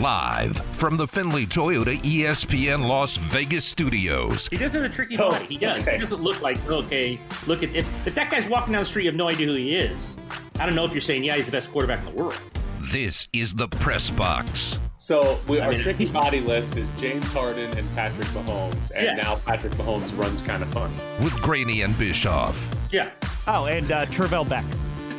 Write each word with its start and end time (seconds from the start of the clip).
Live 0.00 0.56
from 0.74 0.96
the 0.96 1.06
Findlay 1.06 1.44
Toyota 1.44 1.94
ESPN 2.00 2.88
Las 2.88 3.18
Vegas 3.18 3.66
studios. 3.66 4.48
He 4.48 4.56
does 4.56 4.72
have 4.72 4.82
a 4.84 4.88
tricky 4.88 5.18
Oh, 5.18 5.28
body. 5.28 5.44
He 5.44 5.58
does. 5.58 5.82
okay. 5.86 5.96
He 5.96 6.00
doesn't 6.00 6.22
look 6.22 6.40
like 6.40 6.56
okay. 6.70 7.20
Look 7.46 7.62
at 7.62 7.74
if, 7.74 7.86
if 8.06 8.14
that 8.14 8.30
guy's 8.30 8.48
walking 8.48 8.72
down 8.72 8.80
the 8.82 8.86
street, 8.86 9.02
you 9.04 9.10
have 9.10 9.16
no 9.16 9.28
idea 9.28 9.46
who 9.46 9.54
he 9.54 9.74
is. 9.76 10.16
I 10.58 10.64
don't 10.64 10.74
know 10.74 10.86
if 10.86 10.92
you're 10.94 11.02
saying 11.02 11.24
yeah, 11.24 11.36
he's 11.36 11.44
the 11.44 11.52
best 11.52 11.70
quarterback 11.70 11.98
in 11.98 12.06
the 12.06 12.22
world. 12.22 12.38
This 12.80 13.28
is 13.34 13.52
the 13.54 13.68
press 13.68 14.08
box. 14.08 14.80
So 14.96 15.38
we, 15.46 15.60
our 15.60 15.70
mean, 15.70 15.80
tricky 15.80 15.98
he's- 15.98 16.10
body 16.12 16.40
list 16.40 16.78
is 16.78 16.88
James 16.98 17.30
Harden 17.32 17.76
and 17.76 17.94
Patrick 17.94 18.28
Mahomes, 18.28 18.90
and 18.94 19.04
Yeah. 19.04 19.14
now 19.16 19.36
Patrick 19.44 19.74
Mahomes 19.74 20.16
runs 20.18 20.40
kind 20.40 20.62
of 20.62 20.70
funny. 20.70 20.94
with 21.22 21.34
Graney 21.42 21.82
and 21.82 21.96
Bischoff. 21.98 22.74
Yeah. 22.90 23.10
Oh, 23.46 23.66
and 23.66 23.92
uh, 23.92 24.06
Tervel 24.06 24.48
Beck. 24.48 24.64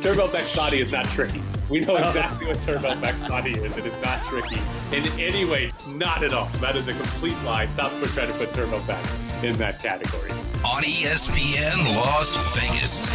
Travell 0.02 0.26
Beck's 0.32 0.56
body 0.56 0.78
is 0.80 0.90
not 0.90 1.04
tricky. 1.06 1.40
We 1.68 1.80
know 1.80 1.96
exactly 2.04 2.46
what 2.46 2.60
Turbo 2.62 2.94
Beck's 3.00 3.26
body 3.28 3.52
is. 3.52 3.76
It 3.76 3.86
is 3.86 4.02
not 4.02 4.22
tricky 4.24 4.60
in 4.92 5.06
any 5.18 5.44
way. 5.44 5.72
Not 5.88 6.22
at 6.22 6.32
all. 6.32 6.46
That 6.60 6.76
is 6.76 6.88
a 6.88 6.94
complete 6.94 7.36
lie. 7.44 7.66
Stop 7.66 7.92
trying 8.08 8.28
to 8.28 8.34
put 8.34 8.52
Turbo 8.52 8.80
Beck 8.86 9.04
in 9.42 9.56
that 9.56 9.82
category. 9.82 10.30
On 10.64 10.82
ESPN 10.82 11.96
Las 11.96 12.36
Vegas. 12.56 13.14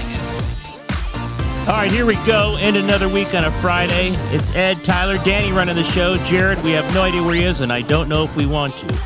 All 1.68 1.74
right, 1.74 1.92
here 1.92 2.06
we 2.06 2.16
go. 2.26 2.56
End 2.58 2.78
another 2.78 3.10
week 3.10 3.36
on 3.36 3.44
a 3.44 3.52
Friday. 3.52 4.12
It's 4.34 4.56
Ed, 4.56 4.76
Tyler, 4.86 5.16
Danny 5.26 5.52
running 5.52 5.76
the 5.76 5.84
show. 5.84 6.16
Jared, 6.26 6.62
we 6.64 6.72
have 6.72 6.94
no 6.94 7.04
idea 7.04 7.22
where 7.22 7.36
he 7.36 7.44
is, 7.44 7.60
and 7.60 7.74
I 7.74 7.82
don't 7.82 8.08
know 8.08 8.24
if 8.24 8.34
we 8.38 8.46
want 8.46 8.74
to. 8.76 8.98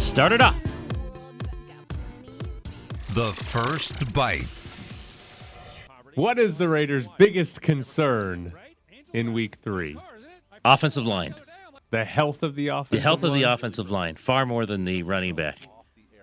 Start 0.00 0.32
it 0.32 0.42
off. 0.42 0.56
The 3.10 3.28
first 3.32 4.12
bite. 4.12 4.46
What 6.16 6.40
is 6.40 6.56
the 6.56 6.68
Raiders' 6.68 7.06
biggest 7.18 7.60
concern 7.60 8.52
in 9.12 9.32
week 9.32 9.56
three? 9.56 9.98
Offensive 10.64 11.06
line. 11.06 11.34
The 11.90 12.04
health 12.04 12.42
of 12.42 12.54
the 12.54 12.68
offense. 12.68 12.90
The 12.90 13.00
health 13.00 13.22
of 13.22 13.32
the 13.32 13.44
offensive 13.44 13.90
line, 13.90 14.16
far 14.16 14.44
more 14.44 14.66
than 14.66 14.82
the 14.82 15.02
running 15.04 15.34
back. 15.34 15.58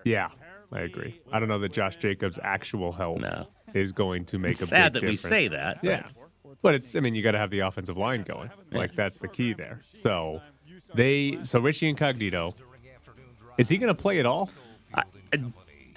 Yeah, 0.03 0.30
I 0.72 0.81
agree. 0.81 1.19
I 1.31 1.39
don't 1.39 1.47
know 1.50 1.59
that 1.59 1.72
Josh 1.73 1.95
Jacobs' 1.97 2.38
actual 2.44 2.91
health 2.91 3.19
No. 3.22 3.47
is 3.73 3.91
going 3.91 4.25
to 4.25 4.38
make 4.38 4.61
a 4.61 4.67
Sad 4.67 4.94
big 4.94 5.02
that 5.02 5.08
we 5.09 5.16
say 5.16 5.47
that. 5.47 5.80
but- 5.81 5.89
Yeah, 5.89 6.08
but 6.61 6.75
it's. 6.75 6.95
I 6.95 7.00
mean, 7.00 7.16
you 7.16 7.23
got 7.23 7.31
to 7.31 7.39
have 7.39 7.50
the 7.50 7.59
offensive 7.59 7.97
line 7.97 8.23
going. 8.23 8.52
Like 8.72 8.95
that's 8.95 9.17
the 9.17 9.28
key 9.28 9.53
there. 9.53 9.81
So 9.94 10.41
they. 10.94 11.39
So 11.44 11.59
Richie 11.59 11.89
Incognito. 11.89 12.53
Is 13.58 13.69
he 13.69 13.78
going 13.78 13.88
to 13.95 14.00
play 14.00 14.19
at 14.19 14.25
all? 14.25 14.50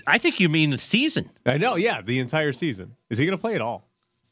I 0.06 0.16
think 0.18 0.40
you 0.40 0.48
mean 0.48 0.70
the 0.70 0.78
season. 0.78 1.28
I 1.44 1.58
know. 1.58 1.76
Yeah, 1.76 2.00
the 2.02 2.18
entire 2.20 2.52
season. 2.52 2.94
Is 3.10 3.18
he 3.18 3.26
going 3.26 3.36
to 3.36 3.40
play 3.40 3.54
at 3.54 3.60
all? 3.60 3.87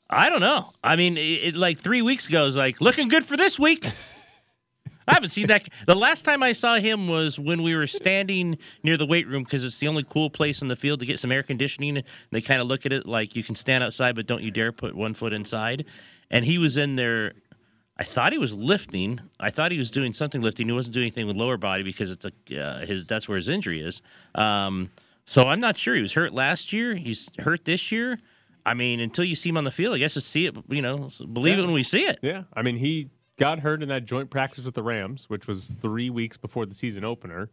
I 0.08 0.28
don't 0.28 0.40
know. 0.40 0.72
I 0.84 0.96
mean, 0.96 1.16
it, 1.16 1.20
it, 1.20 1.56
like 1.56 1.78
three 1.78 2.02
weeks 2.02 2.28
ago, 2.28 2.44
was 2.44 2.56
like 2.56 2.80
looking 2.80 3.08
good 3.08 3.24
for 3.24 3.36
this 3.36 3.58
week. 3.58 3.86
I 5.08 5.14
haven't 5.14 5.30
seen 5.30 5.46
that. 5.48 5.68
The 5.86 5.94
last 5.94 6.24
time 6.24 6.42
I 6.42 6.52
saw 6.52 6.76
him 6.76 7.06
was 7.06 7.38
when 7.38 7.62
we 7.62 7.76
were 7.76 7.86
standing 7.86 8.58
near 8.82 8.96
the 8.96 9.06
weight 9.06 9.28
room 9.28 9.44
because 9.44 9.64
it's 9.64 9.78
the 9.78 9.88
only 9.88 10.02
cool 10.02 10.30
place 10.30 10.62
in 10.62 10.68
the 10.68 10.76
field 10.76 11.00
to 11.00 11.06
get 11.06 11.18
some 11.20 11.30
air 11.30 11.42
conditioning. 11.42 12.02
They 12.32 12.40
kind 12.40 12.60
of 12.60 12.66
look 12.66 12.86
at 12.86 12.92
it 12.92 13.06
like 13.06 13.36
you 13.36 13.42
can 13.42 13.54
stand 13.54 13.84
outside, 13.84 14.16
but 14.16 14.26
don't 14.26 14.42
you 14.42 14.50
dare 14.50 14.72
put 14.72 14.94
one 14.94 15.14
foot 15.14 15.32
inside. 15.32 15.86
And 16.30 16.44
he 16.44 16.58
was 16.58 16.76
in 16.76 16.96
there. 16.96 17.34
I 17.98 18.04
thought 18.04 18.32
he 18.32 18.38
was 18.38 18.52
lifting. 18.52 19.20
I 19.38 19.50
thought 19.50 19.70
he 19.70 19.78
was 19.78 19.90
doing 19.90 20.12
something 20.12 20.40
lifting. 20.40 20.66
He 20.66 20.72
wasn't 20.72 20.94
doing 20.94 21.04
anything 21.04 21.26
with 21.26 21.36
lower 21.36 21.56
body 21.56 21.82
because 21.82 22.10
it's 22.10 22.24
a, 22.24 22.60
uh, 22.60 22.84
his. 22.84 23.04
That's 23.04 23.28
where 23.28 23.36
his 23.36 23.48
injury 23.48 23.80
is. 23.80 24.02
Um, 24.34 24.90
so 25.24 25.44
I'm 25.44 25.60
not 25.60 25.78
sure. 25.78 25.94
He 25.94 26.02
was 26.02 26.12
hurt 26.12 26.32
last 26.34 26.72
year. 26.72 26.94
He's 26.94 27.30
hurt 27.38 27.64
this 27.64 27.90
year. 27.92 28.18
I 28.66 28.74
mean, 28.74 28.98
until 28.98 29.24
you 29.24 29.36
see 29.36 29.48
him 29.48 29.56
on 29.56 29.64
the 29.64 29.70
field, 29.70 29.94
I 29.94 29.98
guess 29.98 30.14
to 30.14 30.20
see 30.20 30.44
it, 30.44 30.56
you 30.68 30.82
know, 30.82 31.08
believe 31.32 31.56
it 31.56 31.62
when 31.62 31.72
we 31.72 31.84
see 31.84 32.00
it. 32.00 32.18
Yeah, 32.20 32.42
I 32.52 32.62
mean, 32.62 32.76
he 32.76 33.10
got 33.38 33.60
hurt 33.60 33.80
in 33.80 33.88
that 33.90 34.04
joint 34.04 34.28
practice 34.28 34.64
with 34.64 34.74
the 34.74 34.82
Rams, 34.82 35.30
which 35.30 35.46
was 35.46 35.76
three 35.80 36.10
weeks 36.10 36.36
before 36.36 36.66
the 36.66 36.74
season 36.74 37.04
opener. 37.04 37.48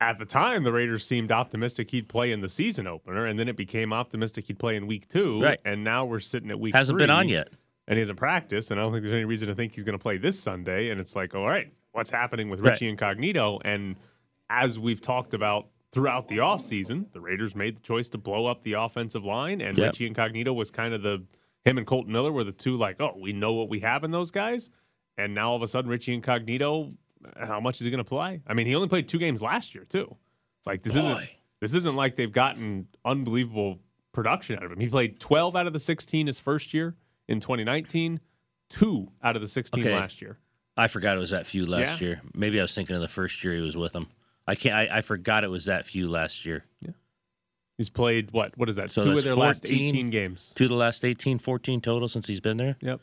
At 0.00 0.18
the 0.18 0.24
time, 0.24 0.64
the 0.64 0.72
Raiders 0.72 1.04
seemed 1.06 1.30
optimistic 1.30 1.90
he'd 1.90 2.08
play 2.08 2.32
in 2.32 2.40
the 2.40 2.48
season 2.48 2.86
opener, 2.86 3.26
and 3.26 3.38
then 3.38 3.46
it 3.46 3.56
became 3.56 3.92
optimistic 3.92 4.46
he'd 4.46 4.58
play 4.58 4.74
in 4.74 4.86
week 4.86 5.06
two. 5.06 5.40
Right. 5.40 5.60
And 5.64 5.84
now 5.84 6.06
we're 6.06 6.18
sitting 6.18 6.50
at 6.50 6.58
week 6.58 6.74
Hasn't 6.74 6.98
been 6.98 7.10
on 7.10 7.28
yet. 7.28 7.50
And 7.86 7.96
he 7.96 8.00
hasn't 8.00 8.18
practiced, 8.18 8.70
and 8.70 8.80
I 8.80 8.84
don't 8.84 8.92
think 8.92 9.02
there's 9.04 9.14
any 9.14 9.26
reason 9.26 9.48
to 9.48 9.54
think 9.54 9.74
he's 9.74 9.84
going 9.84 9.98
to 9.98 10.02
play 10.02 10.16
this 10.16 10.40
Sunday. 10.40 10.88
And 10.88 11.00
it's 11.00 11.14
like, 11.14 11.34
all 11.34 11.46
right, 11.46 11.70
what's 11.92 12.10
happening 12.10 12.48
with 12.48 12.60
Right. 12.60 12.70
Richie 12.70 12.88
Incognito? 12.88 13.60
And 13.64 13.96
as 14.48 14.78
we've 14.78 15.00
talked 15.00 15.34
about 15.34 15.66
throughout 15.92 16.28
the 16.28 16.38
offseason, 16.38 17.12
the 17.12 17.20
Raiders 17.20 17.54
made 17.54 17.76
the 17.76 17.80
choice 17.82 18.08
to 18.10 18.18
blow 18.18 18.46
up 18.46 18.62
the 18.62 18.72
offensive 18.74 19.24
line, 19.24 19.60
and 19.60 19.76
Yep. 19.76 19.86
Richie 19.92 20.06
Incognito 20.06 20.52
was 20.52 20.70
kind 20.70 20.94
of 20.94 21.02
the 21.02 21.22
him 21.64 21.78
and 21.78 21.86
Kolton 21.86 22.12
Miller 22.12 22.32
were 22.32 22.42
the 22.42 22.50
two 22.52 22.76
like, 22.76 23.00
oh, 23.00 23.14
we 23.20 23.32
know 23.32 23.52
what 23.52 23.68
we 23.68 23.78
have 23.80 24.02
in 24.02 24.10
those 24.10 24.32
guys. 24.32 24.70
And 25.16 25.32
now 25.34 25.50
all 25.50 25.56
of 25.56 25.62
a 25.62 25.68
sudden, 25.68 25.88
Richie 25.88 26.12
Incognito, 26.14 26.92
how 27.36 27.60
much 27.60 27.76
is 27.80 27.84
he 27.84 27.90
going 27.90 27.98
to 27.98 28.04
play? 28.04 28.40
I 28.48 28.54
mean, 28.54 28.66
he 28.66 28.74
only 28.74 28.88
played 28.88 29.06
two 29.08 29.18
games 29.20 29.40
last 29.40 29.72
year 29.74 29.84
too. 29.84 30.16
Like 30.66 30.82
this 30.82 30.96
isn't 30.96 31.20
this 31.60 31.74
isn't 31.74 31.94
like 31.94 32.16
they've 32.16 32.32
gotten 32.32 32.88
unbelievable 33.04 33.78
production 34.12 34.56
out 34.56 34.64
of 34.64 34.72
him. 34.72 34.80
He 34.80 34.88
played 34.88 35.20
12 35.20 35.54
out 35.54 35.66
of 35.68 35.72
the 35.72 35.78
16 35.78 36.26
his 36.26 36.38
first 36.38 36.74
year 36.74 36.96
in 37.28 37.38
2019, 37.38 38.18
two 38.68 39.08
out 39.22 39.36
of 39.36 39.42
the 39.42 39.48
16 39.48 39.82
Okay. 39.84 39.94
last 39.94 40.20
year. 40.20 40.38
I 40.76 40.88
forgot 40.88 41.16
it 41.16 41.20
was 41.20 41.30
that 41.30 41.46
few 41.46 41.64
last 41.66 42.00
Yeah. 42.00 42.08
year. 42.08 42.22
Maybe 42.34 42.58
I 42.58 42.62
was 42.62 42.74
thinking 42.74 42.96
of 42.96 43.02
the 43.02 43.08
first 43.08 43.44
year 43.44 43.54
he 43.54 43.60
was 43.60 43.76
with 43.76 43.92
them. 43.92 44.08
I 44.46 44.54
can't. 44.54 44.74
I, 44.74 44.98
I 44.98 45.02
forgot 45.02 45.44
it 45.44 45.50
was 45.50 45.66
that 45.66 45.86
few 45.86 46.08
last 46.08 46.44
year. 46.44 46.64
Yeah. 46.80 46.92
He's 47.78 47.88
played 47.88 48.30
what? 48.32 48.56
What 48.56 48.68
is 48.68 48.76
that? 48.76 48.90
So 48.90 49.04
two 49.04 49.18
of 49.18 49.24
their 49.24 49.34
last 49.34 49.66
18 49.66 50.10
games. 50.10 50.52
Two 50.54 50.64
of 50.64 50.70
the 50.70 50.76
last 50.76 51.04
18, 51.04 51.38
14 51.38 51.80
total 51.80 52.08
since 52.08 52.26
he's 52.26 52.40
been 52.40 52.56
there. 52.56 52.76
Yep. 52.80 53.00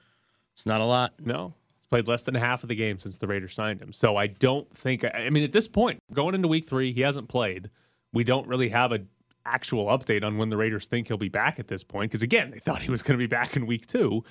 It's 0.55 0.65
not 0.65 0.81
a 0.81 0.85
lot. 0.85 1.13
No. 1.19 1.53
He's 1.77 1.87
played 1.87 2.07
less 2.07 2.23
than 2.23 2.35
half 2.35 2.63
of 2.63 2.69
the 2.69 2.75
game 2.75 2.99
since 2.99 3.17
the 3.17 3.27
Raiders 3.27 3.53
signed 3.53 3.81
him. 3.81 3.93
So 3.93 4.15
I 4.15 4.27
don't 4.27 4.69
think 4.75 5.03
I 5.05 5.29
mean 5.29 5.43
at 5.43 5.53
this 5.53 5.67
point, 5.67 6.01
going 6.13 6.35
into 6.35 6.47
week 6.47 6.67
3, 6.67 6.93
he 6.93 7.01
hasn't 7.01 7.29
played. 7.29 7.69
We 8.13 8.23
don't 8.23 8.47
really 8.47 8.69
have 8.69 8.91
a 8.91 9.01
actual 9.45 9.87
update 9.87 10.23
on 10.23 10.37
when 10.37 10.49
the 10.49 10.57
Raiders 10.57 10.87
think 10.87 11.07
he'll 11.07 11.17
be 11.17 11.29
back 11.29 11.59
at 11.59 11.67
this 11.67 11.83
point 11.83 12.11
because 12.11 12.23
again, 12.23 12.51
they 12.51 12.59
thought 12.59 12.81
he 12.81 12.91
was 12.91 13.01
going 13.01 13.17
to 13.17 13.23
be 13.23 13.27
back 13.27 13.55
in 13.55 13.65
week 13.65 13.87
2. 13.87 14.23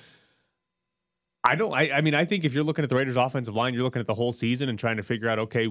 I 1.43 1.55
don't 1.55 1.73
I, 1.73 1.91
I 1.91 2.01
mean 2.01 2.15
I 2.15 2.25
think 2.25 2.45
if 2.45 2.53
you're 2.53 2.63
looking 2.63 2.83
at 2.83 2.89
the 2.89 2.95
Raiders 2.95 3.17
offensive 3.17 3.55
line, 3.55 3.73
you're 3.73 3.83
looking 3.83 3.99
at 3.99 4.07
the 4.07 4.13
whole 4.13 4.31
season 4.31 4.69
and 4.69 4.77
trying 4.77 4.97
to 4.97 5.03
figure 5.03 5.29
out 5.29 5.39
okay, 5.39 5.67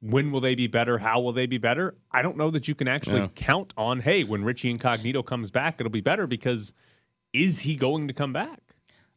when 0.00 0.32
will 0.32 0.40
they 0.40 0.54
be 0.54 0.66
better? 0.66 0.98
How 0.98 1.20
will 1.20 1.32
they 1.32 1.46
be 1.46 1.58
better? 1.58 1.94
I 2.10 2.22
don't 2.22 2.36
know 2.36 2.50
that 2.50 2.68
you 2.68 2.74
can 2.74 2.88
actually 2.88 3.20
Yeah. 3.20 3.28
count 3.34 3.72
on, 3.76 4.00
hey, 4.00 4.24
when 4.24 4.44
Richie 4.44 4.70
Incognito 4.70 5.22
comes 5.22 5.50
back, 5.50 5.76
it'll 5.78 5.90
be 5.90 6.00
better 6.00 6.26
because 6.26 6.72
is 7.32 7.60
he 7.60 7.76
going 7.76 8.08
to 8.08 8.14
come 8.14 8.32
back? 8.32 8.60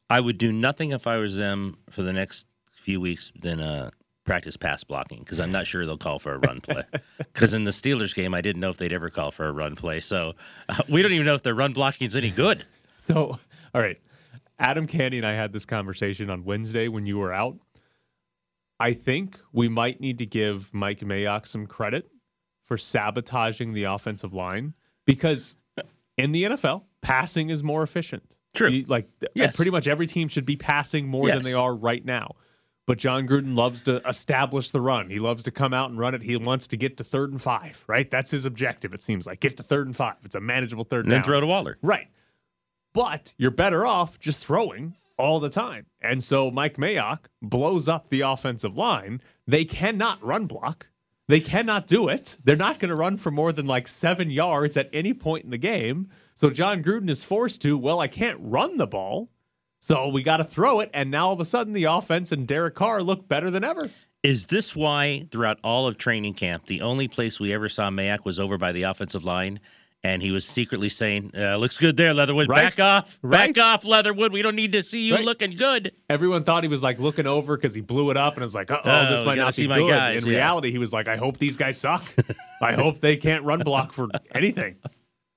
I 0.09 0.19
would 0.19 0.37
do 0.37 0.51
nothing 0.51 0.91
if 0.91 1.07
I 1.07 1.17
was 1.17 1.37
them 1.37 1.77
for 1.89 2.03
the 2.03 2.13
next 2.13 2.45
few 2.71 2.99
weeks 3.01 3.31
than 3.39 3.59
uh, 3.61 3.89
practice 4.25 4.57
pass 4.57 4.83
blocking 4.83 5.19
because 5.19 5.39
I'm 5.39 5.51
not 5.51 5.65
sure 5.65 5.85
they'll 5.85 5.97
call 5.97 6.19
for 6.19 6.33
a 6.33 6.37
run 6.37 6.59
play. 6.61 6.83
Because 7.17 7.53
in 7.53 7.63
the 7.63 7.71
Steelers 7.71 8.13
game, 8.13 8.33
I 8.33 8.41
didn't 8.41 8.59
know 8.59 8.69
if 8.69 8.77
they'd 8.77 8.93
ever 8.93 9.09
call 9.09 9.31
for 9.31 9.47
a 9.47 9.51
run 9.51 9.75
play. 9.75 9.99
So 10.01 10.33
uh, 10.69 10.81
we 10.87 11.01
don't 11.01 11.13
even 11.13 11.25
know 11.25 11.33
if 11.33 11.41
their 11.43 11.55
run 11.55 11.73
blocking 11.73 12.07
is 12.07 12.15
any 12.15 12.29
good. 12.29 12.65
So, 12.97 13.37
all 13.75 13.81
right. 13.81 13.99
Adam 14.59 14.87
Candy 14.87 15.17
and 15.17 15.27
I 15.27 15.33
had 15.33 15.51
this 15.51 15.65
conversation 15.65 16.29
on 16.29 16.45
Wednesday 16.45 16.87
when 16.87 17.05
you 17.05 17.17
were 17.17 17.33
out. 17.33 17.57
I 18.83 18.93
think 18.93 19.39
we 19.53 19.69
might 19.69 20.01
need 20.01 20.17
to 20.17 20.25
give 20.25 20.69
Mike 20.73 20.99
Mayock 20.99 21.47
some 21.47 21.67
credit 21.67 22.09
for 22.63 22.77
sabotaging 22.77 23.73
the 23.73 23.83
offensive 23.85 24.33
line 24.33 24.73
because 25.05 25.55
in 26.17 26.33
the 26.33 26.43
NFL, 26.43 26.83
passing 27.01 27.49
is 27.49 27.63
more 27.63 27.81
efficient. 27.83 28.35
True. 28.53 28.69
You- 28.69 28.85
like 28.87 29.09
Yes. 29.35 29.55
pretty 29.55 29.71
much 29.71 29.87
every 29.87 30.05
team 30.05 30.27
should 30.27 30.45
be 30.45 30.57
passing 30.57 31.07
more 31.07 31.27
than 31.27 31.43
they 31.43 31.53
are 31.53 31.73
right 31.73 32.03
now. 32.03 32.35
But 32.85 32.97
Jon 32.97 33.25
Gruden 33.25 33.55
loves 33.55 33.81
to 33.83 34.05
establish 34.05 34.71
the 34.71 34.81
run. 34.81 35.09
He 35.09 35.19
loves 35.19 35.45
to 35.45 35.51
come 35.51 35.73
out 35.73 35.89
and 35.89 35.97
run 35.97 36.13
it. 36.13 36.21
He 36.21 36.35
wants 36.35 36.67
to 36.67 36.75
get 36.77 36.97
to 36.97 37.03
third 37.05 37.31
and 37.31 37.41
five, 37.41 37.81
right? 37.87 38.11
That's 38.11 38.31
his 38.31 38.43
objective, 38.43 38.93
it 38.93 39.01
seems 39.01 39.25
like. 39.25 39.39
Get 39.39 39.55
to 39.57 39.63
third 39.63 39.87
and 39.87 39.95
five. 39.95 40.17
It's 40.25 40.35
a 40.35 40.41
manageable 40.41 40.83
third 40.83 41.05
And 41.05 41.11
then 41.13 41.23
throw 41.23 41.39
to 41.39 41.47
Waller. 41.47 41.77
Right. 41.81 42.09
But 42.93 43.33
you're 43.37 43.51
better 43.51 43.85
off 43.85 44.19
just 44.19 44.45
throwing 44.45 44.95
all 45.17 45.39
the 45.39 45.49
time. 45.49 45.85
And 46.01 46.23
so 46.23 46.51
Mike 46.51 46.77
Mayock 46.77 47.25
blows 47.41 47.87
up 47.87 48.09
the 48.09 48.21
offensive 48.21 48.75
line. 48.75 49.21
They 49.47 49.65
cannot 49.65 50.23
run 50.23 50.45
block. 50.47 50.87
They 51.27 51.39
cannot 51.39 51.87
do 51.87 52.09
it. 52.09 52.37
They're 52.43 52.55
not 52.55 52.79
going 52.79 52.89
to 52.89 52.95
run 52.95 53.17
for 53.17 53.31
more 53.31 53.53
than 53.53 53.65
like 53.65 53.87
seven 53.87 54.29
yards 54.29 54.75
at 54.75 54.89
any 54.91 55.13
point 55.13 55.45
in 55.45 55.51
the 55.51 55.57
game. 55.57 56.09
So 56.33 56.49
Jon 56.49 56.83
Gruden 56.83 57.09
is 57.09 57.23
forced 57.23 57.61
to, 57.61 57.77
well, 57.77 57.99
I 57.99 58.07
can't 58.07 58.37
run 58.41 58.77
the 58.77 58.87
ball. 58.87 59.29
So 59.79 60.07
we 60.07 60.23
got 60.23 60.37
to 60.37 60.43
throw 60.43 60.79
it. 60.79 60.89
And 60.93 61.11
now 61.11 61.27
all 61.27 61.33
of 61.33 61.39
a 61.39 61.45
sudden 61.45 61.73
the 61.73 61.85
offense 61.85 62.31
and 62.31 62.47
Derek 62.47 62.75
Carr 62.75 63.03
look 63.03 63.27
better 63.27 63.49
than 63.51 63.63
ever. 63.63 63.89
Is 64.21 64.45
this 64.45 64.75
why 64.75 65.27
throughout 65.31 65.59
all 65.63 65.87
of 65.87 65.97
training 65.97 66.35
camp, 66.35 66.67
the 66.67 66.81
only 66.81 67.09
place 67.09 67.39
we 67.39 67.53
ever 67.53 67.67
saw 67.67 67.89
Mayock 67.89 68.23
was 68.23 68.39
over 68.39 68.57
by 68.57 68.71
the 68.71 68.83
offensive 68.83 69.25
line? 69.25 69.59
And 70.05 70.21
he 70.21 70.31
was 70.31 70.45
secretly 70.45 70.89
saying, 70.89 71.31
uh, 71.37 71.55
looks 71.55 71.77
good 71.77 71.95
there, 71.95 72.13
Leatherwood. 72.13 72.49
Right. 72.49 72.75
Back 72.75 72.79
off. 72.81 73.17
Right. 73.21 73.53
Back 73.55 73.63
off, 73.63 73.85
Leatherwood. 73.85 74.33
We 74.33 74.41
don't 74.41 74.55
need 74.57 74.73
to 74.73 74.83
see 74.83 75.03
you 75.07 75.15
Right. 75.15 75.23
looking 75.23 75.55
good. 75.55 75.93
Everyone 76.09 76.43
thought 76.43 76.63
he 76.63 76.67
was 76.67 76.83
like 76.83 76.99
looking 76.99 77.25
over 77.25 77.55
because 77.55 77.73
he 77.73 77.79
blew 77.79 78.09
it 78.11 78.17
up 78.17 78.33
and 78.33 78.41
was 78.41 78.53
like, 78.53 78.69
oh, 78.69 78.81
Oh, 78.83 79.09
this 79.09 79.23
might 79.23 79.37
not 79.37 79.55
see 79.55 79.61
be 79.61 79.67
my 79.69 79.77
good. 79.77 79.89
guys, 79.95 80.23
In 80.25 80.29
yeah. 80.29 80.35
reality, 80.39 80.71
he 80.71 80.77
was 80.77 80.91
like, 80.91 81.07
I 81.07 81.15
hope 81.15 81.37
these 81.37 81.55
guys 81.55 81.77
suck. 81.77 82.03
I 82.61 82.73
hope 82.73 82.99
they 82.99 83.15
can't 83.15 83.45
run 83.45 83.59
block 83.61 83.93
for 83.93 84.09
anything. 84.35 84.75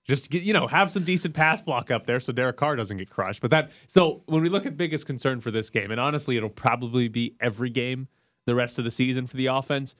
Just 0.08 0.30
get, 0.30 0.42
you 0.42 0.52
know, 0.52 0.66
have 0.66 0.90
some 0.90 1.04
decent 1.04 1.34
pass 1.34 1.62
block 1.62 1.92
up 1.92 2.06
there 2.06 2.18
so 2.18 2.32
Derek 2.32 2.56
Carr 2.56 2.74
doesn't 2.74 2.96
get 2.96 3.08
crushed. 3.08 3.42
But 3.42 3.52
that 3.52 3.70
so 3.86 4.22
when 4.26 4.42
we 4.42 4.48
look 4.48 4.66
at 4.66 4.76
biggest 4.76 5.06
concern 5.06 5.40
for 5.40 5.52
this 5.52 5.70
game, 5.70 5.92
and 5.92 6.00
honestly, 6.00 6.36
it'll 6.36 6.48
probably 6.48 7.06
be 7.06 7.36
every 7.40 7.70
game 7.70 8.08
the 8.46 8.54
rest 8.56 8.78
of 8.80 8.84
the 8.84 8.90
season 8.90 9.28
for 9.28 9.36
the 9.36 9.46
offense 9.46 9.94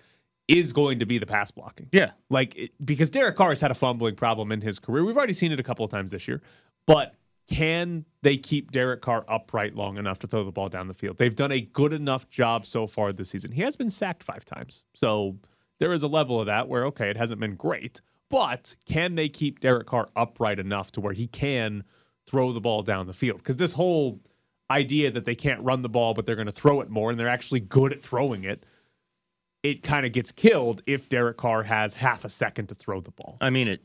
is 0.48 0.72
going 0.72 1.00
to 1.00 1.06
be 1.06 1.19
the 1.19 1.26
pass 1.26 1.50
blocking. 1.50 1.88
Yeah. 1.93 2.12
Like 2.31 2.56
it, 2.56 2.70
because 2.84 3.10
Derek 3.10 3.37
Carr 3.37 3.50
has 3.50 3.60
had 3.60 3.70
a 3.70 3.75
fumbling 3.75 4.14
problem 4.14 4.52
in 4.52 4.60
his 4.60 4.78
career. 4.78 5.04
We've 5.04 5.16
already 5.16 5.32
seen 5.32 5.52
it 5.52 5.58
a 5.58 5.62
couple 5.62 5.84
of 5.84 5.90
times 5.90 6.10
this 6.10 6.28
year. 6.28 6.40
But 6.87 7.14
can 7.48 8.04
they 8.22 8.37
keep 8.37 8.72
Derek 8.72 9.02
Carr 9.02 9.25
upright 9.28 9.75
long 9.75 9.98
enough 9.98 10.19
to 10.20 10.26
throw 10.26 10.44
the 10.44 10.52
ball 10.52 10.69
down 10.69 10.88
the 10.88 10.94
field? 10.94 11.19
They've 11.19 11.34
done 11.34 11.52
a 11.52 11.60
good 11.60 11.93
enough 11.93 12.28
job 12.28 12.66
so 12.66 12.87
far 12.87 13.12
this 13.12 13.31
season. 13.31 13.52
He 13.52 13.62
has 13.62 13.76
been 13.76 13.90
sacked 13.90 14.22
5 14.22 14.44
times. 14.44 14.84
So 14.94 15.37
there 15.78 15.93
is 15.93 16.02
a 16.02 16.08
level 16.08 16.40
of 16.40 16.46
that 16.46 16.69
where 16.69 16.84
okay, 16.87 17.10
it 17.10 17.16
hasn't 17.16 17.40
been 17.40 17.54
great, 17.54 18.00
but 18.31 18.76
can 18.87 19.14
they 19.14 19.28
keep 19.28 19.60
Derek 19.60 19.87
Carr 19.87 20.08
upright 20.16 20.58
enough 20.58 20.90
to 20.92 21.00
where 21.00 21.12
he 21.12 21.26
can 21.26 21.84
throw 22.26 22.52
the 22.52 22.60
ball 22.60 22.82
down 22.82 23.06
the 23.06 23.12
field? 23.12 23.42
Cuz 23.44 23.56
this 23.56 23.75
whole 23.75 24.20
idea 24.70 25.10
that 25.12 25.25
they 25.25 25.34
can't 25.37 25.62
run 25.62 25.82
the 25.82 25.88
ball 25.88 26.14
but 26.14 26.26
they're 26.26 26.34
going 26.34 26.46
to 26.46 26.52
throw 26.52 26.81
it 26.81 26.90
more 26.90 27.10
and 27.10 27.20
they're 27.20 27.28
actually 27.28 27.60
good 27.60 27.92
at 27.92 28.00
throwing 28.00 28.42
it 28.42 28.66
it 29.62 29.82
kind 29.82 30.06
of 30.06 30.12
gets 30.12 30.32
killed 30.32 30.82
if 30.86 31.08
Derek 31.08 31.36
Carr 31.36 31.62
has 31.64 31.94
half 31.94 32.24
a 32.24 32.28
second 32.28 32.68
to 32.68 32.74
throw 32.74 33.00
the 33.00 33.10
ball. 33.10 33.36
I 33.40 33.50
mean, 33.50 33.68
it, 33.68 33.82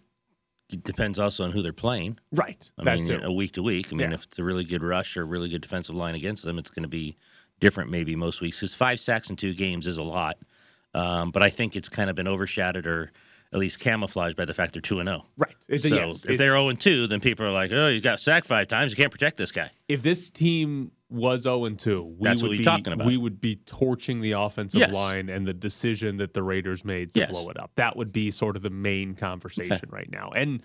it 0.70 0.84
depends 0.84 1.18
also 1.20 1.44
on 1.44 1.52
who 1.52 1.62
they're 1.62 1.74
playing. 1.74 2.18
Right. 2.32 2.70
I 2.78 2.84
That 2.84 2.96
mean, 2.96 3.06
too. 3.06 3.20
a 3.24 3.32
week 3.32 3.54
to 3.54 3.64
week. 3.64 3.88
I 3.92 3.96
mean, 3.96 4.10
Yeah. 4.10 4.14
if 4.16 4.24
it's 4.26 4.40
a 4.40 4.44
really 4.44 4.64
good 4.64 4.84
rush 4.84 5.18
or 5.18 5.22
a 5.24 5.26
really 5.26 5.50
good 5.50 5.62
defensive 5.62 5.96
line 5.96 6.16
against 6.16 6.44
them, 6.46 6.58
it's 6.60 6.70
going 6.70 6.84
to 6.84 6.90
be 6.90 7.18
different 7.60 7.90
maybe 7.90 8.16
most 8.16 8.42
weeks. 8.42 8.58
Because 8.58 8.74
five 8.76 9.00
sacks 9.00 9.30
in 9.30 9.36
two 9.36 9.54
games 9.54 9.88
is 9.88 9.98
a 9.98 10.04
lot. 10.04 10.38
Um, 10.94 11.32
but 11.32 11.42
I 11.44 11.50
think 11.50 11.76
it's 11.76 11.90
kind 11.90 12.10
of 12.10 12.16
been 12.16 12.28
overshadowed 12.28 12.86
or 12.86 13.12
at 13.54 13.60
least 13.60 13.80
camouflaged 13.80 14.38
by 14.38 14.46
the 14.46 14.54
fact 14.54 14.74
they're 14.74 14.82
2 14.82 15.00
and 15.00 15.08
0. 15.10 15.26
Right. 15.38 15.56
It's 15.68 15.88
So 15.88 15.96
yes. 15.96 16.24
if 16.26 16.32
It- 16.32 16.38
they're 16.38 16.52
0 16.54 16.70
and 16.70 16.80
2, 16.80 17.08
then 17.08 17.20
people 17.20 17.46
are 17.46 17.52
like, 17.52 17.72
oh, 17.74 17.88
you 17.88 18.00
got 18.02 18.20
sacked 18.22 18.48
five 18.48 18.68
times. 18.68 18.92
You 18.92 18.98
can't 18.98 19.12
protect 19.12 19.36
this 19.38 19.52
guy. 19.52 19.72
if 19.90 20.02
this 20.04 20.30
team 20.30 20.92
was 21.12 21.42
0 21.42 21.66
and 21.66 21.78
2, 21.78 22.04
we 22.20 22.28
That's 22.30 22.42
would 22.42 22.50
what 22.50 22.54
we're 22.54 22.58
be 22.60 22.64
talking 22.64 22.94
about. 22.94 23.08
we 23.08 23.18
would 23.18 23.40
be 23.42 23.58
torching 23.58 24.22
the 24.22 24.32
offensive 24.34 24.80
Yes. 24.80 24.92
line 24.92 25.30
and 25.30 25.46
the 25.48 25.54
decision 25.54 26.18
that 26.18 26.34
the 26.34 26.44
Raiders 26.44 26.84
made 26.86 27.14
to 27.16 27.22
Yes. 27.22 27.32
blow 27.32 27.50
it 27.50 27.60
up. 27.60 27.72
That 27.76 27.96
would 27.98 28.12
be 28.12 28.32
sort 28.32 28.56
of 28.56 28.62
the 28.64 28.70
main 28.70 29.16
conversation 29.16 29.90
right 29.90 30.10
now. 30.12 30.32
And 30.36 30.62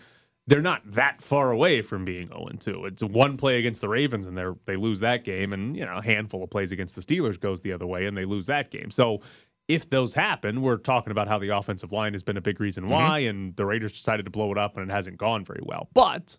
they're 0.46 0.62
not 0.62 0.82
that 0.92 1.22
far 1.22 1.50
away 1.50 1.82
from 1.82 2.04
being 2.04 2.28
0 2.28 2.46
and 2.46 2.60
2. 2.60 2.84
It's 2.86 3.02
one 3.02 3.36
play 3.36 3.58
against 3.58 3.80
the 3.80 3.88
Ravens 3.88 4.26
and 4.26 4.38
they 4.38 4.44
they 4.66 4.76
lose 4.76 5.00
that 5.00 5.24
game 5.24 5.52
and 5.52 5.76
you 5.76 5.84
know, 5.84 5.96
a 5.98 6.02
handful 6.04 6.42
of 6.44 6.50
plays 6.50 6.70
against 6.72 6.94
the 6.94 7.02
Steelers 7.02 7.38
goes 7.40 7.60
the 7.62 7.72
other 7.72 7.86
way 7.86 8.06
and 8.06 8.16
they 8.16 8.24
lose 8.24 8.46
that 8.46 8.70
game. 8.70 8.90
So 8.90 9.20
if 9.68 9.90
those 9.90 10.14
happen, 10.14 10.62
we're 10.62 10.76
talking 10.76 11.10
about 11.10 11.26
how 11.26 11.40
the 11.40 11.48
offensive 11.48 11.90
line 11.90 12.12
has 12.12 12.22
been 12.22 12.36
a 12.36 12.40
big 12.40 12.54
Mm-hmm. 12.54 12.62
reason 12.62 12.88
why, 12.88 13.18
and 13.20 13.56
the 13.56 13.66
Raiders 13.66 13.90
decided 13.92 14.24
to 14.26 14.30
blow 14.30 14.52
it 14.52 14.58
up, 14.58 14.76
and 14.76 14.88
it 14.88 14.94
hasn't 14.94 15.16
gone 15.18 15.44
very 15.44 15.62
well. 15.64 15.88
But 15.92 16.38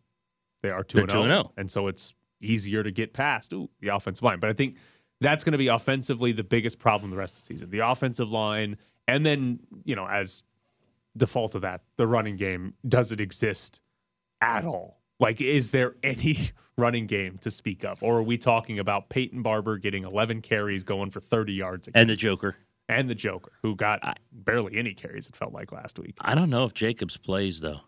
they 0.63 0.69
are 0.69 0.81
2 0.83 0.99
and 0.99 1.09
2 1.09 1.17
and 1.17 1.25
0, 1.25 1.43
0. 1.43 1.53
and 1.57 1.69
so 1.69 1.87
it's 1.87 2.13
easier 2.41 2.83
to 2.83 2.91
get 2.91 3.13
past 3.13 3.53
ooh, 3.53 3.69
the 3.81 3.89
offensive 3.89 4.23
line. 4.23 4.39
But 4.39 4.49
I 4.49 4.53
think 4.53 4.75
that's 5.21 5.43
going 5.43 5.53
to 5.53 5.57
be 5.57 5.67
offensively 5.67 6.31
the 6.31 6.43
biggest 6.43 6.79
problem 6.79 7.11
the 7.11 7.17
rest 7.17 7.37
of 7.37 7.43
the 7.43 7.53
season. 7.53 7.69
The 7.69 7.79
offensive 7.79 8.29
line, 8.31 8.77
and 9.07 9.25
then, 9.25 9.59
you 9.83 9.95
know, 9.95 10.07
as 10.07 10.43
default 11.15 11.55
of 11.55 11.61
that, 11.63 11.81
the 11.97 12.05
running 12.07 12.37
game, 12.37 12.73
does 12.87 13.11
it 13.11 13.19
exist 13.19 13.79
at 14.41 14.65
all? 14.65 15.01
Like, 15.19 15.41
is 15.41 15.71
there 15.71 15.95
any 16.03 16.51
running 16.77 17.07
game 17.07 17.39
to 17.39 17.49
speak 17.49 17.83
of? 17.83 18.03
Or 18.03 18.17
are 18.17 18.23
we 18.23 18.37
talking 18.37 18.77
about 18.77 19.09
Peyton 19.09 19.41
Barber 19.41 19.77
getting 19.79 20.03
11 20.03 20.41
carries 20.43 20.83
going 20.83 21.09
for 21.09 21.19
30 21.19 21.53
yards 21.53 21.87
again? 21.87 22.01
And 22.01 22.09
the 22.11 22.15
Joker. 22.15 22.55
and 22.87 23.09
the 23.09 23.15
Joker, 23.15 23.51
who 23.63 23.75
got 23.75 24.19
barely 24.31 24.77
any 24.77 24.93
carries, 24.93 25.27
it 25.27 25.35
felt 25.35 25.53
like 25.53 25.71
last 25.71 25.97
week. 25.97 26.15
I 26.21 26.35
don't 26.35 26.51
know 26.51 26.65
if 26.65 26.75
Jacobs 26.75 27.17
plays, 27.17 27.61
though. 27.61 27.79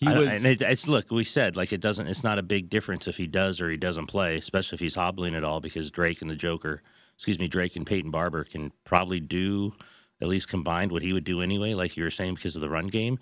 He 0.00 0.06
I 0.06 0.18
was. 0.18 0.32
and 0.32 0.46
it, 0.46 0.62
it's 0.62 0.88
look. 0.88 1.10
We 1.10 1.24
said 1.24 1.56
like 1.56 1.72
it 1.72 1.80
doesn't. 1.80 2.06
It's 2.06 2.24
not 2.24 2.38
a 2.38 2.42
big 2.42 2.70
difference 2.70 3.06
if 3.06 3.16
he 3.16 3.26
does 3.26 3.60
or 3.60 3.70
he 3.70 3.76
doesn't 3.76 4.06
play, 4.06 4.36
especially 4.36 4.76
if 4.76 4.80
he's 4.80 4.94
hobbling 4.94 5.34
at 5.34 5.44
all, 5.44 5.60
because 5.60 5.90
Drake 5.90 6.22
and 6.22 6.30
the 6.30 6.36
Joker, 6.36 6.82
excuse 7.16 7.38
me, 7.38 7.48
Drake 7.48 7.76
and 7.76 7.86
Peyton 7.86 8.10
Barber 8.10 8.44
can 8.44 8.72
probably 8.84 9.20
do 9.20 9.74
at 10.22 10.28
least 10.28 10.48
combined 10.48 10.90
what 10.92 11.02
he 11.02 11.12
would 11.12 11.24
do 11.24 11.42
anyway, 11.42 11.74
like 11.74 11.96
you 11.96 12.04
were 12.04 12.10
saying, 12.10 12.34
because 12.34 12.54
of 12.56 12.62
the 12.62 12.68
run 12.70 12.86
game. 12.88 13.18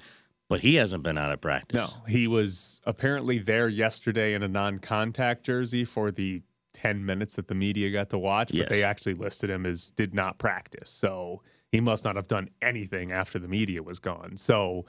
But 0.49 0.61
he 0.61 0.77
hasn't 0.77 1.03
been 1.03 1.19
out 1.19 1.31
of 1.33 1.41
practice. 1.41 1.77
no, 1.77 1.93
he 2.09 2.27
was 2.27 2.81
apparently 2.87 3.39
there 3.39 3.69
yesterday 3.69 4.33
in 4.35 4.43
a 4.43 4.49
non 4.49 4.79
contact 4.79 5.45
jersey 5.45 5.85
for 5.85 6.11
the 6.11 6.43
10 6.75 7.05
minutes 7.05 7.35
that 7.37 7.49
the 7.49 7.55
media 7.55 7.91
got 7.91 8.09
to 8.11 8.19
watch, 8.19 8.49
but 8.49 8.57
Yes. 8.57 8.69
they 8.71 8.83
actually 8.85 9.15
listed 9.15 9.51
him 9.51 9.67
as 9.67 9.91
did 9.91 10.15
not 10.15 10.39
practice. 10.39 10.89
So 10.91 11.43
he 11.73 11.81
must 11.81 12.05
not 12.05 12.15
have 12.17 12.29
done 12.29 12.49
anything 12.63 13.11
after 13.13 13.39
the 13.41 13.49
media 13.49 13.83
was 13.83 13.99
gone. 13.99 14.37
So 14.37 14.87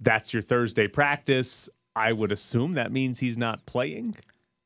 that's 0.00 0.32
your 0.32 0.42
Thursday 0.42 0.88
practice. 0.88 1.68
I 1.96 2.12
would 2.12 2.32
assume 2.32 2.74
that 2.74 2.92
means 2.92 3.18
he's 3.18 3.36
not 3.36 3.66
playing. 3.66 4.16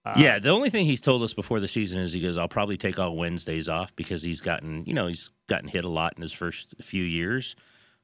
Uh, 0.04 0.14
yeah, 0.16 0.38
the 0.38 0.50
only 0.50 0.68
thing 0.68 0.84
he's 0.84 1.00
told 1.00 1.22
us 1.22 1.32
before 1.32 1.60
the 1.60 1.68
season 1.68 1.98
is 2.00 2.12
he 2.12 2.20
goes, 2.20 2.36
"I'll 2.36 2.48
probably 2.48 2.76
take 2.76 2.98
all 2.98 3.16
Wednesdays 3.16 3.68
off 3.68 3.96
because 3.96 4.22
he's 4.22 4.40
gotten, 4.42 4.84
you 4.84 4.92
know, 4.92 5.06
he's 5.06 5.30
gotten 5.48 5.68
hit 5.68 5.84
a 5.84 5.88
lot 5.88 6.12
in 6.16 6.22
his 6.22 6.32
first 6.32 6.74
few 6.82 7.02
years, 7.02 7.56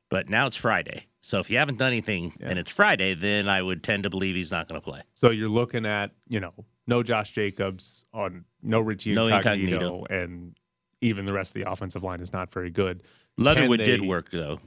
but 0.09 0.29
now 0.31 0.47
it's 0.47 0.57
Friday. 0.57 1.07
So 1.23 1.39
if 1.39 1.51
you 1.51 1.59
haven't 1.59 1.77
done 1.79 1.89
anything 1.93 2.33
and 2.41 2.59
it's 2.59 2.71
Friday, 2.71 3.13
then 3.15 3.49
I 3.49 3.61
would 3.61 3.83
tend 3.83 4.05
to 4.05 4.11
believe 4.11 4.35
he's 4.35 4.51
not 4.51 4.67
going 4.67 4.81
to 4.81 4.85
play. 4.85 5.03
So 5.15 5.31
you're 5.31 5.51
looking 5.51 5.85
at, 5.85 6.13
you 6.29 6.41
know, 6.41 6.55
no 6.87 7.03
Josh 7.03 7.33
Jacobs 7.33 8.07
on 8.15 8.47
no 8.63 8.81
Richie 8.81 9.13
No 9.13 9.27
Incognito, 9.27 9.77
Incognito. 9.77 10.07
and 10.09 10.57
even 11.03 11.27
the 11.27 11.33
rest 11.35 11.55
of 11.55 11.63
the 11.63 11.71
offensive 11.71 12.03
line 12.03 12.21
is 12.21 12.33
not 12.33 12.51
very 12.51 12.71
good. 12.71 13.03
Leatherwood 13.37 13.81
Can 13.81 13.87
did 13.89 14.03
work 14.03 14.31
though. 14.31 14.59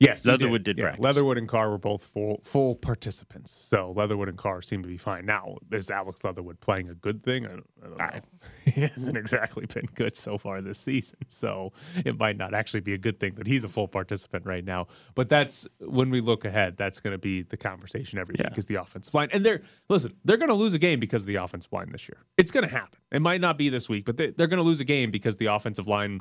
Yes, 0.00 0.24
Leatherwood 0.24 0.62
did 0.62 0.78
practice. 0.78 1.02
Leatherwood 1.02 1.38
and 1.38 1.48
Carr 1.48 1.70
were 1.70 1.78
both 1.78 2.04
full 2.04 2.40
full 2.44 2.76
participants, 2.76 3.50
so 3.50 3.92
Leatherwood 3.96 4.28
and 4.28 4.38
Carr 4.38 4.62
seem 4.62 4.80
to 4.82 4.88
be 4.88 4.96
fine. 4.96 5.26
Now, 5.26 5.56
is 5.72 5.90
Alex 5.90 6.22
Leatherwood 6.22 6.60
playing 6.60 6.88
a 6.88 6.94
good 6.94 7.24
thing? 7.24 7.46
I 7.46 7.48
don't, 7.48 7.66
I 7.82 7.86
don't 7.88 7.98
know. 7.98 8.20
he 8.72 8.80
hasn't 8.82 9.16
exactly 9.16 9.66
been 9.66 9.88
good 9.96 10.16
so 10.16 10.38
far 10.38 10.62
this 10.62 10.78
season, 10.78 11.18
so 11.26 11.72
it 12.04 12.16
might 12.16 12.36
not 12.36 12.54
actually 12.54 12.78
be 12.80 12.94
a 12.94 12.98
good 12.98 13.18
thing 13.18 13.34
that 13.34 13.48
he's 13.48 13.64
a 13.64 13.68
full 13.68 13.88
participant 13.88 14.46
right 14.46 14.64
now. 14.64 14.86
But 15.16 15.28
that's 15.28 15.66
when 15.80 16.10
we 16.10 16.20
look 16.20 16.44
ahead. 16.44 16.76
That's 16.76 17.00
going 17.00 17.12
to 17.14 17.18
be 17.18 17.42
the 17.42 17.56
conversation 17.56 18.20
every 18.20 18.36
Yeah. 18.38 18.50
week 18.50 18.58
is 18.58 18.66
the 18.66 18.76
offensive 18.76 19.14
line, 19.14 19.30
and 19.32 19.44
they're 19.44 19.62
listen. 19.88 20.14
They're 20.24 20.36
going 20.36 20.48
to 20.50 20.54
lose 20.54 20.74
a 20.74 20.78
game 20.78 21.00
because 21.00 21.22
of 21.22 21.26
the 21.26 21.36
offensive 21.36 21.72
line 21.72 21.90
this 21.90 22.08
year. 22.08 22.18
It's 22.36 22.52
going 22.52 22.64
to 22.68 22.72
happen. 22.72 23.00
It 23.10 23.20
might 23.20 23.40
not 23.40 23.58
be 23.58 23.68
this 23.68 23.88
week, 23.88 24.04
but 24.04 24.16
they, 24.16 24.30
they're 24.30 24.46
going 24.46 24.58
to 24.58 24.62
lose 24.62 24.80
a 24.80 24.84
game 24.84 25.10
because 25.10 25.38
the 25.38 25.46
offensive 25.46 25.88
line. 25.88 26.20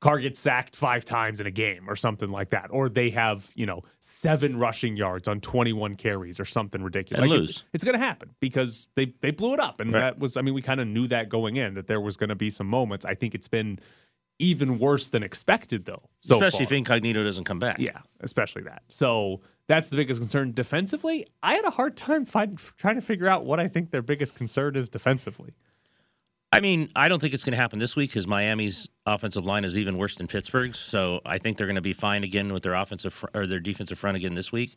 Carr 0.00 0.18
gets 0.20 0.38
sacked 0.38 0.76
five 0.76 1.04
times 1.04 1.40
in 1.40 1.46
a 1.46 1.50
game 1.50 1.88
or 1.88 1.96
something 1.96 2.30
like 2.30 2.50
that. 2.50 2.66
Or 2.70 2.88
they 2.88 3.10
have, 3.10 3.50
you 3.56 3.64
know, 3.66 3.82
seven 4.00 4.58
rushing 4.58 4.96
yards 4.96 5.26
on 5.26 5.40
21 5.40 5.96
carries 5.96 6.38
or 6.38 6.44
something 6.44 6.82
ridiculous. 6.82 7.22
And 7.22 7.30
Like, 7.30 7.38
lose. 7.38 7.48
It's, 7.48 7.64
it's 7.74 7.84
going 7.84 7.98
to 7.98 8.04
happen 8.04 8.30
because 8.40 8.88
they, 8.94 9.14
they 9.20 9.30
blew 9.30 9.54
it 9.54 9.60
up. 9.60 9.80
And 9.80 9.92
Right. 9.92 10.00
that 10.00 10.18
was, 10.18 10.36
I 10.36 10.42
mean, 10.42 10.52
we 10.54 10.62
kind 10.62 10.80
of 10.80 10.86
knew 10.86 11.08
that 11.08 11.28
going 11.28 11.56
in 11.56 11.74
that 11.74 11.86
there 11.86 12.00
was 12.00 12.16
going 12.16 12.28
to 12.28 12.34
be 12.34 12.50
some 12.50 12.66
moments. 12.66 13.06
I 13.06 13.14
think 13.14 13.34
it's 13.34 13.48
been 13.48 13.78
even 14.38 14.78
worse 14.78 15.08
than 15.08 15.22
expected, 15.22 15.86
though. 15.86 16.02
So 16.20 16.34
Especially 16.36 16.66
far. 16.66 16.74
if 16.74 16.78
Incognito 16.78 17.24
doesn't 17.24 17.44
come 17.44 17.58
back. 17.58 17.78
Yeah, 17.78 18.00
especially 18.20 18.64
that. 18.64 18.82
So 18.90 19.40
that's 19.66 19.88
the 19.88 19.96
biggest 19.96 20.20
concern. 20.20 20.52
Defensively, 20.52 21.26
I 21.42 21.54
had 21.54 21.64
a 21.64 21.70
hard 21.70 21.96
time 21.96 22.26
find, 22.26 22.58
trying 22.76 22.96
to 22.96 23.00
figure 23.00 23.28
out 23.28 23.46
what 23.46 23.60
I 23.60 23.66
think 23.68 23.92
their 23.92 24.02
biggest 24.02 24.34
concern 24.34 24.76
is 24.76 24.90
defensively. 24.90 25.54
I 26.52 26.60
mean, 26.60 26.88
I 26.94 27.08
don't 27.08 27.20
think 27.20 27.34
it's 27.34 27.44
going 27.44 27.52
to 27.52 27.58
happen 27.58 27.78
this 27.78 27.96
week 27.96 28.10
because 28.10 28.26
Miami's 28.26 28.88
offensive 29.04 29.44
line 29.44 29.64
is 29.64 29.76
even 29.76 29.98
worse 29.98 30.16
than 30.16 30.26
Pittsburgh's. 30.26 30.78
So 30.78 31.20
I 31.26 31.38
think 31.38 31.58
they're 31.58 31.66
going 31.66 31.74
to 31.74 31.82
be 31.82 31.92
fine 31.92 32.24
again 32.24 32.52
with 32.52 32.62
their 32.62 32.74
offensive 32.74 33.12
fr- 33.12 33.26
or 33.34 33.46
their 33.46 33.60
defensive 33.60 33.98
front 33.98 34.16
again 34.16 34.34
this 34.34 34.52
week. 34.52 34.76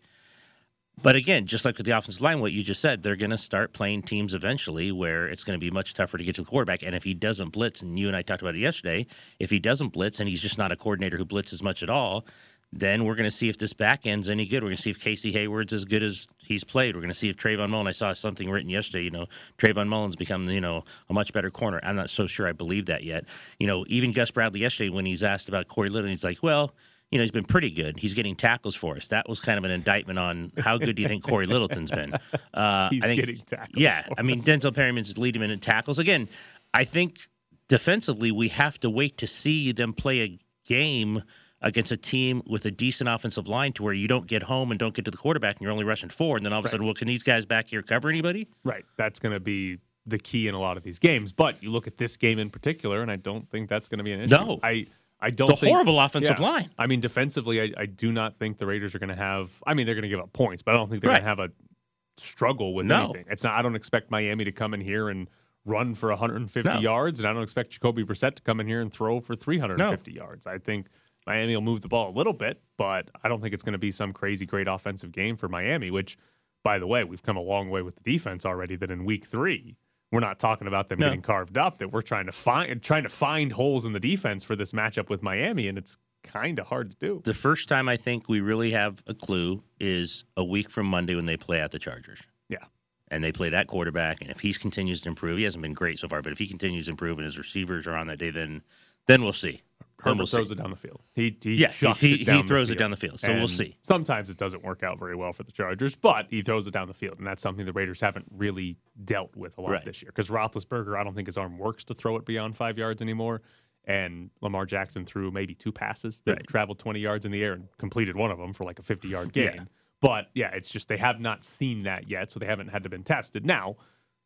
But 1.01 1.15
again, 1.15 1.45
just 1.45 1.63
like 1.63 1.77
with 1.77 1.85
the 1.85 1.97
offensive 1.97 2.21
line, 2.21 2.41
what 2.41 2.51
you 2.51 2.63
just 2.63 2.81
said, 2.81 3.03
they're 3.03 3.15
going 3.15 3.29
to 3.29 3.37
start 3.37 3.71
playing 3.71 4.03
teams 4.03 4.33
eventually 4.33 4.91
where 4.91 5.27
it's 5.27 5.45
going 5.45 5.57
to 5.57 5.63
be 5.63 5.71
much 5.71 5.93
tougher 5.93 6.17
to 6.17 6.23
get 6.23 6.35
to 6.35 6.41
the 6.41 6.47
quarterback. 6.47 6.83
And 6.83 6.93
if 6.93 7.03
he 7.03 7.13
doesn't 7.13 7.49
blitz, 7.49 7.81
and 7.81 7.97
you 7.97 8.07
and 8.07 8.17
I 8.17 8.21
talked 8.21 8.41
about 8.41 8.55
it 8.55 8.59
yesterday, 8.59 9.05
if 9.39 9.49
he 9.49 9.59
doesn't 9.59 9.89
blitz 9.89 10.19
and 10.19 10.27
he's 10.27 10.41
just 10.41 10.57
not 10.57 10.73
a 10.73 10.75
coordinator 10.75 11.17
who 11.17 11.25
blitzes 11.25 11.63
much 11.63 11.83
at 11.83 11.89
all, 11.89 12.25
then 12.71 13.03
we're 13.03 13.15
going 13.15 13.29
to 13.29 13.35
see 13.35 13.49
if 13.49 13.57
this 13.57 13.73
back 13.73 14.05
end's 14.05 14.29
any 14.29 14.45
good. 14.45 14.61
We're 14.61 14.69
going 14.69 14.77
to 14.77 14.81
see 14.81 14.91
if 14.91 14.99
Casey 14.99 15.31
Hayward's 15.31 15.73
as 15.73 15.85
good 15.85 16.03
as 16.03 16.27
he's 16.37 16.63
played. 16.63 16.95
We're 16.95 17.01
going 17.01 17.11
to 17.11 17.17
see 17.17 17.29
if 17.29 17.35
Trayvon 17.35 17.69
Mullen. 17.69 17.87
I 17.87 17.91
saw 17.91 18.13
something 18.13 18.49
written 18.49 18.69
yesterday. 18.69 19.03
You 19.03 19.11
know, 19.11 19.25
Trayvon 19.57 19.87
Mullen's 19.87 20.15
become 20.15 20.47
you 20.49 20.61
know 20.61 20.83
a 21.09 21.13
much 21.13 21.33
better 21.33 21.49
corner. 21.49 21.79
I'm 21.81 21.95
not 21.95 22.09
so 22.09 22.27
sure 22.27 22.47
I 22.47 22.51
believe 22.51 22.85
that 22.85 23.03
yet. 23.03 23.25
You 23.59 23.67
know, 23.67 23.85
even 23.87 24.11
Gus 24.11 24.29
Bradley 24.29 24.59
yesterday 24.59 24.89
when 24.89 25.05
he's 25.05 25.23
asked 25.23 25.49
about 25.49 25.67
Corey 25.67 25.89
Little, 25.89 26.09
he's 26.09 26.23
like, 26.23 26.43
well. 26.43 26.73
You 27.11 27.17
know, 27.17 27.23
he's 27.23 27.31
been 27.31 27.43
pretty 27.43 27.71
good. 27.71 27.97
He's 27.97 28.13
getting 28.13 28.35
tackles 28.35 28.75
for 28.75 28.95
us. 28.95 29.07
That 29.07 29.27
was 29.27 29.39
kind 29.39 29.57
of 29.57 29.63
an 29.63 29.71
indictment 29.71 30.19
on 30.19 30.51
how 30.59 30.77
good 30.77 30.95
do 30.95 31.01
you 31.01 31.07
think 31.07 31.23
Corey 31.23 31.47
Littleton's 31.47 31.89
been? 31.89 32.13
Uh, 32.53 32.89
He's 32.91 33.01
I 33.01 33.07
think, 33.07 33.19
getting 33.19 33.39
tackles 33.39 33.69
Yeah, 33.75 34.05
I 34.15 34.21
mean. 34.21 34.39
Denzel 34.41 34.75
Perryman's 34.75 35.17
leading 35.17 35.41
him 35.41 35.49
in 35.49 35.59
tackles. 35.59 35.97
Again, 35.97 36.29
I 36.71 36.83
think 36.83 37.27
defensively, 37.67 38.31
we 38.31 38.49
have 38.49 38.79
to 38.81 38.91
wait 38.91 39.17
to 39.17 39.25
see 39.25 39.71
them 39.71 39.91
play 39.93 40.19
a 40.21 40.39
game 40.67 41.23
against 41.61 41.91
a 41.91 41.97
team 41.97 42.41
with 42.47 42.65
a 42.65 42.71
decent 42.71 43.09
offensive 43.09 43.47
line 43.47 43.73
to 43.73 43.83
where 43.83 43.93
you 43.93 44.07
don't 44.07 44.27
get 44.27 44.43
home 44.43 44.71
and 44.71 44.79
don't 44.79 44.93
get 44.93 45.05
to 45.05 45.11
the 45.11 45.17
quarterback 45.17 45.55
and 45.57 45.61
you're 45.61 45.71
only 45.71 45.83
rushing 45.83 46.09
four. 46.09 46.37
And 46.37 46.45
then 46.45 46.53
all 46.53 46.59
of 46.59 46.65
a 46.65 46.69
sudden, 46.69 46.85
well, 46.85 46.95
can 46.95 47.07
these 47.07 47.23
guys 47.23 47.45
back 47.45 47.69
here 47.69 47.81
cover 47.81 48.09
anybody? 48.09 48.47
Right. 48.63 48.85
That's 48.97 49.19
going 49.19 49.33
to 49.33 49.39
be 49.41 49.77
the 50.05 50.17
key 50.17 50.47
in 50.47 50.55
a 50.55 50.59
lot 50.59 50.77
of 50.77 50.83
these 50.83 50.99
games. 50.99 51.33
But 51.33 51.61
you 51.61 51.69
look 51.69 51.85
at 51.85 51.97
this 51.97 52.15
game 52.17 52.39
in 52.39 52.49
particular, 52.49 53.01
and 53.01 53.11
I 53.11 53.15
don't 53.17 53.49
think 53.49 53.69
that's 53.69 53.89
going 53.89 53.97
to 53.97 54.03
be 54.03 54.13
an 54.13 54.21
issue. 54.21 54.35
No. 54.35 54.59
I 54.63 54.87
I 55.21 55.31
don't 55.31 55.49
The 55.49 55.55
think, 55.57 55.73
horrible 55.73 55.99
offensive 55.99 56.39
Yeah. 56.39 56.45
line. 56.47 56.69
I 56.79 56.87
mean, 56.87 57.01
defensively, 57.01 57.61
I, 57.61 57.73
I 57.81 57.85
do 57.87 58.09
not 58.13 58.37
think 58.39 58.57
the 58.57 58.65
Raiders 58.65 58.95
are 58.95 58.99
going 58.99 59.09
to 59.09 59.15
have. 59.17 59.61
I 59.67 59.73
mean, 59.73 59.85
they're 59.85 59.95
going 59.95 60.03
to 60.03 60.07
give 60.09 60.21
up 60.21 60.31
points, 60.31 60.61
but 60.61 60.73
I 60.73 60.77
don't 60.77 60.89
think 60.89 61.01
they're 61.01 61.09
Right. 61.11 61.21
going 61.21 61.35
to 61.35 61.41
have 61.43 61.51
a 61.51 62.21
struggle 62.21 62.73
with 62.73 62.85
No. 62.85 63.05
anything. 63.05 63.25
It's 63.29 63.43
not. 63.43 63.53
I 63.53 63.61
don't 63.61 63.75
expect 63.75 64.09
Miami 64.11 64.45
to 64.45 64.51
come 64.53 64.73
in 64.73 64.79
here 64.79 65.09
and 65.09 65.29
run 65.65 65.93
for 65.93 66.09
150 66.11 66.69
No. 66.71 66.79
yards, 66.79 67.19
and 67.19 67.27
I 67.27 67.33
don't 67.33 67.43
expect 67.43 67.71
Jacoby 67.71 68.03
Brissett 68.05 68.35
to 68.35 68.41
come 68.43 68.61
in 68.61 68.67
here 68.67 68.79
and 68.81 68.91
throw 68.91 69.19
for 69.19 69.35
350 69.35 70.13
yards. 70.13 70.47
I 70.47 70.57
think 70.57 70.87
Miami 71.29 71.55
will 71.55 71.61
move 71.61 71.81
the 71.81 71.87
ball 71.87 72.09
a 72.09 72.15
little 72.17 72.33
bit, 72.33 72.61
but 72.77 73.09
I 73.23 73.29
don't 73.29 73.41
think 73.41 73.53
it's 73.53 73.63
going 73.63 73.73
to 73.73 73.77
be 73.79 73.91
some 73.91 74.11
crazy 74.13 74.45
great 74.45 74.67
offensive 74.67 75.11
game 75.11 75.37
for 75.37 75.47
Miami. 75.47 75.91
Which, 75.91 76.17
by 76.63 76.79
the 76.79 76.87
way, 76.87 77.03
we've 77.03 77.23
come 77.23 77.37
a 77.37 77.41
long 77.41 77.69
way 77.69 77.81
with 77.81 77.95
the 77.95 78.11
defense 78.11 78.45
already. 78.45 78.75
That 78.75 78.91
in 78.91 79.05
week 79.05 79.25
three, 79.25 79.77
we're 80.11 80.19
not 80.19 80.39
talking 80.39 80.67
about 80.67 80.89
them 80.89 80.99
No. 80.99 81.07
getting 81.07 81.21
carved 81.21 81.57
up. 81.57 81.77
That 81.79 81.91
we're 81.91 82.01
trying 82.01 82.25
to 82.25 82.31
find 82.31 82.81
trying 82.81 83.03
to 83.03 83.09
find 83.09 83.51
holes 83.53 83.85
in 83.85 83.93
the 83.93 83.99
defense 83.99 84.43
for 84.43 84.55
this 84.55 84.71
matchup 84.73 85.09
with 85.09 85.21
Miami, 85.21 85.67
and 85.67 85.77
it's 85.77 85.97
kind 86.23 86.59
of 86.59 86.67
hard 86.67 86.91
to 86.91 86.97
do. 86.99 87.21
The 87.23 87.33
first 87.33 87.69
time 87.69 87.87
I 87.87 87.95
think 87.95 88.27
we 88.27 88.41
really 88.41 88.71
have 88.71 89.01
a 89.07 89.13
clue 89.13 89.63
is 89.79 90.25
a 90.35 90.43
week 90.43 90.69
from 90.69 90.85
Monday 90.87 91.15
when 91.15 91.25
they 91.25 91.37
play 91.37 91.61
at 91.61 91.71
the 91.71 91.79
Chargers. 91.79 92.21
Yeah. 92.49 92.65
And 93.11 93.23
they 93.23 93.31
play 93.31 93.49
that 93.49 93.67
quarterback, 93.67 94.21
and 94.21 94.29
if 94.29 94.39
he 94.41 94.53
continues 94.53 94.99
to 95.01 95.09
improve, 95.09 95.37
he 95.37 95.43
hasn't 95.45 95.61
been 95.61 95.73
great 95.73 95.97
so 95.97 96.07
far, 96.07 96.21
but 96.21 96.31
if 96.31 96.37
he 96.39 96.47
continues 96.47 96.85
to 96.85 96.91
improve 96.91 97.17
and 97.17 97.25
his 97.25 97.37
receivers 97.37 97.87
are 97.87 97.95
on 97.95 98.07
that 98.07 98.17
day, 98.19 98.29
then 98.31 98.61
then 99.09 99.23
we'll 99.23 99.33
see. 99.33 99.61
Herbert 100.01 100.17
we'll 100.19 100.27
throws 100.27 100.47
see. 100.47 100.53
it 100.53 100.57
down 100.59 100.69
the 100.69 100.77
field. 100.77 101.01
He, 101.13 101.35
he 101.43 101.55
Yeah, 101.55 101.71
he- 101.71 102.17
he 102.19 102.23
the 102.23 102.41
throws 102.43 102.69
it 102.69 102.77
down 102.77 102.89
the 102.91 102.95
field, 102.95 103.19
so 103.19 103.33
we'll 103.33 103.49
see. 103.49 103.75
Sometimes 103.81 104.29
it 104.29 104.37
doesn't 104.37 104.63
work 104.63 104.81
out 104.81 104.97
very 104.97 105.15
well 105.15 105.33
for 105.33 105.43
the 105.43 105.51
Chargers, 105.51 105.93
but 105.95 106.27
he 106.29 106.41
throws 106.41 106.65
it 106.67 106.71
down 106.71 106.87
the 106.87 106.93
field, 106.93 107.17
and 107.17 107.27
that's 107.27 107.41
something 107.43 107.65
the 107.65 107.73
Raiders 107.73 107.99
haven't 107.99 108.25
really 108.31 108.77
dealt 109.03 109.35
with 109.35 109.57
a 109.57 109.61
lot 109.61 109.71
Right. 109.71 109.83
this 109.85 110.01
year. 110.01 110.11
Because 110.15 110.29
Roethlisberger, 110.29 110.97
I 110.97 111.03
don't 111.03 111.15
think 111.15 111.27
his 111.27 111.37
arm 111.37 111.57
works 111.57 111.83
to 111.85 111.93
throw 111.93 112.15
it 112.15 112.23
beyond 112.25 112.55
five 112.55 112.77
yards 112.77 113.01
anymore. 113.01 113.41
And 113.85 114.29
Lamar 114.41 114.65
Jackson 114.65 115.03
threw 115.05 115.31
maybe 115.31 115.53
two 115.53 115.71
passes 115.73 116.21
that 116.21 116.31
Right. 116.37 116.47
traveled 116.47 116.79
20 116.79 116.99
yards 117.01 117.25
in 117.25 117.31
the 117.33 117.43
air 117.43 117.53
and 117.53 117.67
completed 117.77 118.15
one 118.15 118.31
of 118.31 118.37
them 118.37 118.53
for 118.53 118.63
like 118.63 118.79
a 118.79 118.83
50 118.83 119.07
yard 119.09 119.33
gain. 119.33 119.51
Yeah. 119.55 119.63
But 119.99 120.29
yeah, 120.33 120.51
it's 120.53 120.69
just 120.69 120.87
they 120.87 120.97
have 120.97 121.19
not 121.19 121.43
seen 121.43 121.83
that 121.83 122.07
yet, 122.09 122.31
so 122.31 122.39
they 122.39 122.45
haven't 122.45 122.69
had 122.69 122.83
to 122.83 122.89
been 122.89 123.03
tested. 123.03 123.45
Now, 123.45 123.75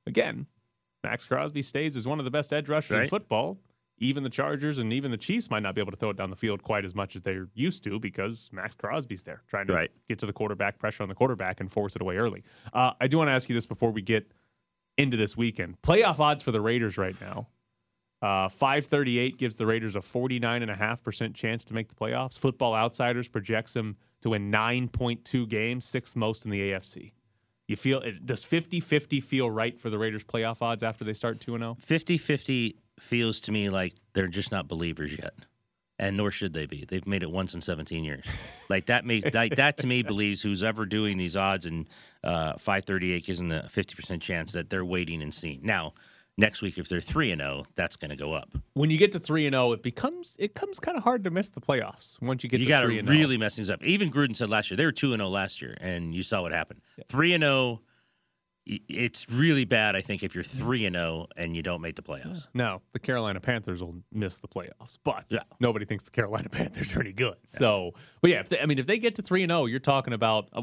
again, 0.06 0.46
Maxx 1.04 1.25
Crosby 1.25 1.62
stays 1.63 1.98
as 1.98 2.06
one 2.06 2.20
of 2.20 2.25
the 2.25 2.32
best 2.32 2.54
edge 2.54 2.70
rushers 2.70 2.96
in 3.04 3.08
football. 3.08 3.58
Even 4.00 4.23
the 4.23 4.29
Chargers 4.29 4.79
and 4.79 4.91
even 4.91 5.12
the 5.12 5.17
Chiefs 5.17 5.50
might 5.50 5.62
not 5.63 5.75
be 5.75 5.81
able 5.81 5.91
to 5.91 5.97
throw 5.97 6.09
it 6.09 6.17
down 6.17 6.29
the 6.29 6.35
field 6.35 6.63
quite 6.63 6.83
as 6.83 6.93
much 6.95 7.15
as 7.15 7.21
they're 7.21 7.47
used 7.53 7.83
to 7.85 8.00
because 8.00 8.50
Maxx 8.51 8.75
Crosby's 8.75 9.23
there 9.23 9.43
trying 9.47 9.67
to 9.67 9.73
Right. 9.73 9.91
get 10.09 10.19
to 10.19 10.25
the 10.25 10.33
quarterback, 10.33 10.79
pressure 10.79 11.03
on 11.03 11.09
the 11.09 11.15
quarterback, 11.15 11.59
and 11.62 11.71
force 11.71 11.95
it 11.95 12.01
away 12.01 12.17
early. 12.17 12.43
Uh, 12.73 12.93
I 13.00 13.07
do 13.07 13.17
want 13.17 13.27
to 13.29 13.31
ask 13.31 13.47
you 13.50 13.55
this 13.55 13.65
before 13.65 13.91
we 13.91 14.01
get 14.01 14.31
into 14.97 15.15
this 15.15 15.38
weekend. 15.38 15.81
Playoff 15.81 16.19
odds 16.19 16.41
for 16.43 16.51
the 16.51 16.62
Raiders 16.62 16.97
right 16.97 17.15
now. 17.21 17.47
Uh, 18.21 18.47
538 18.50 19.38
gives 19.38 19.57
the 19.57 19.65
Raiders 19.65 19.95
a 19.95 20.00
49.5% 20.00 21.33
chance 21.35 21.63
to 21.65 21.73
make 21.73 21.89
the 21.89 21.95
playoffs. 21.95 22.38
Football 22.39 22.73
Outsiders 22.73 23.27
projects 23.27 23.73
them 23.73 23.97
to 24.21 24.29
win 24.29 24.50
9.2 24.51 25.47
games, 25.50 25.85
sixth 25.85 26.15
most 26.15 26.45
in 26.45 26.51
the 26.51 26.59
AFC. 26.71 27.12
You 27.67 27.75
feel, 27.75 28.01
does 28.25 28.43
50 28.43 28.79
50 28.79 29.19
feel 29.21 29.50
right 29.50 29.79
for 29.79 29.89
the 29.89 29.97
Raiders' 29.97 30.23
playoff 30.23 30.62
odds 30.62 30.83
after 30.83 31.03
they 31.03 31.13
start 31.13 31.39
2 31.41 31.57
0? 31.57 31.77
50 31.79 32.17
50 32.17 32.77
feels 33.00 33.39
to 33.41 33.51
me 33.51 33.69
like 33.69 33.93
they're 34.13 34.27
just 34.27 34.51
not 34.51 34.67
believers 34.67 35.12
yet. 35.17 35.33
And 36.00 36.17
nor 36.17 36.31
should 36.31 36.53
they 36.53 36.65
be. 36.65 36.85
They've 36.85 37.05
made 37.05 37.21
it 37.23 37.29
once 37.31 37.53
in 37.53 37.62
17 37.62 38.03
years. 38.03 38.25
Like 38.67 38.88
that 38.88 39.05
makes 39.05 39.33
like 39.33 39.55
that 39.55 39.77
to 39.77 39.88
me 39.88 40.01
believes 40.01 40.41
who's 40.41 40.63
ever 40.63 40.85
doing 40.85 41.17
these 41.17 41.38
odds 41.38 41.65
and 41.67 41.88
uh, 42.23 42.53
538 42.57 43.25
gives 43.25 43.38
them 43.39 43.51
a 43.51 43.63
50% 43.63 44.19
chance 44.19 44.53
that 44.53 44.69
they're 44.71 44.83
waiting 44.83 45.21
and 45.21 45.31
seeing. 45.33 45.59
Now, 45.63 45.93
next 46.35 46.63
week 46.63 46.79
if 46.79 46.89
they're 46.89 47.00
3 47.00 47.31
and 47.31 47.41
0, 47.41 47.65
that's 47.75 47.95
going 47.95 48.09
to 48.09 48.17
go 48.17 48.33
up. 48.33 48.50
When 48.73 48.89
you 48.89 48.97
get 48.97 49.12
to 49.12 49.19
3 49.19 49.45
and 49.45 49.53
0, 49.53 49.73
it 49.73 49.83
becomes 49.83 50.35
it 50.39 50.55
comes 50.55 50.79
kind 50.79 50.97
of 50.97 51.03
hard 51.03 51.23
to 51.25 51.29
miss 51.29 51.50
the 51.50 51.62
playoffs 51.62 52.19
once 52.21 52.43
you 52.43 52.50
get 52.50 52.59
You 52.59 52.65
to 52.65 52.69
got 52.69 52.79
to 52.81 52.88
3 52.88 52.95
0. 53.01 53.07
really 53.07 53.38
mess 53.38 53.55
things 53.55 53.69
up. 53.69 53.83
Even 53.83 54.09
Gruden 54.09 54.35
said 54.35 54.50
last 54.50 54.71
year 54.71 54.77
they 54.77 54.85
were 54.85 54.91
2 54.91 55.13
and 55.13 55.21
0 55.21 55.29
last 55.29 55.62
year 55.62 55.77
and 55.79 56.13
you 56.15 56.23
saw 56.23 56.41
what 56.41 56.51
happened. 56.51 56.81
3 57.07 57.33
and 57.35 57.43
0 57.43 57.71
y- 57.73 57.77
it's 58.65 59.29
really 59.29 59.65
bad 59.65 59.96
I 59.96 60.01
think 60.01 60.24
if 60.24 60.34
you're 60.36 60.43
3 60.43 60.86
and 60.86 60.96
0 60.96 61.27
and 61.36 61.55
you 61.55 61.62
don't 61.63 61.82
make 61.82 61.96
the 61.96 62.01
playoffs. 62.01 62.48
No, 62.53 62.82
the 62.93 63.00
Carolina 63.00 63.39
Panthers 63.41 63.82
will 63.84 63.96
miss 64.12 64.38
the 64.38 64.48
playoffs, 64.48 64.98
but 65.03 65.25
Yeah. 65.29 65.39
nobody 65.60 65.86
thinks 65.86 66.03
the 66.03 66.12
Carolina 66.12 66.48
Panthers 66.51 66.96
are 66.96 67.01
any 67.01 67.12
good. 67.12 67.36
So, 67.46 67.93
but 68.22 68.32
yeah, 68.32 68.39
if 68.39 68.50
they, 68.50 68.60
I 68.60 68.65
mean, 68.65 68.79
if 68.79 68.88
they 68.88 68.98
get 69.00 69.15
to 69.15 69.22
three 69.22 69.43
and 69.43 69.50
zero, 69.50 69.65
you're 69.65 69.79
talking 69.79 70.13
about. 70.13 70.48
Uh, 70.53 70.62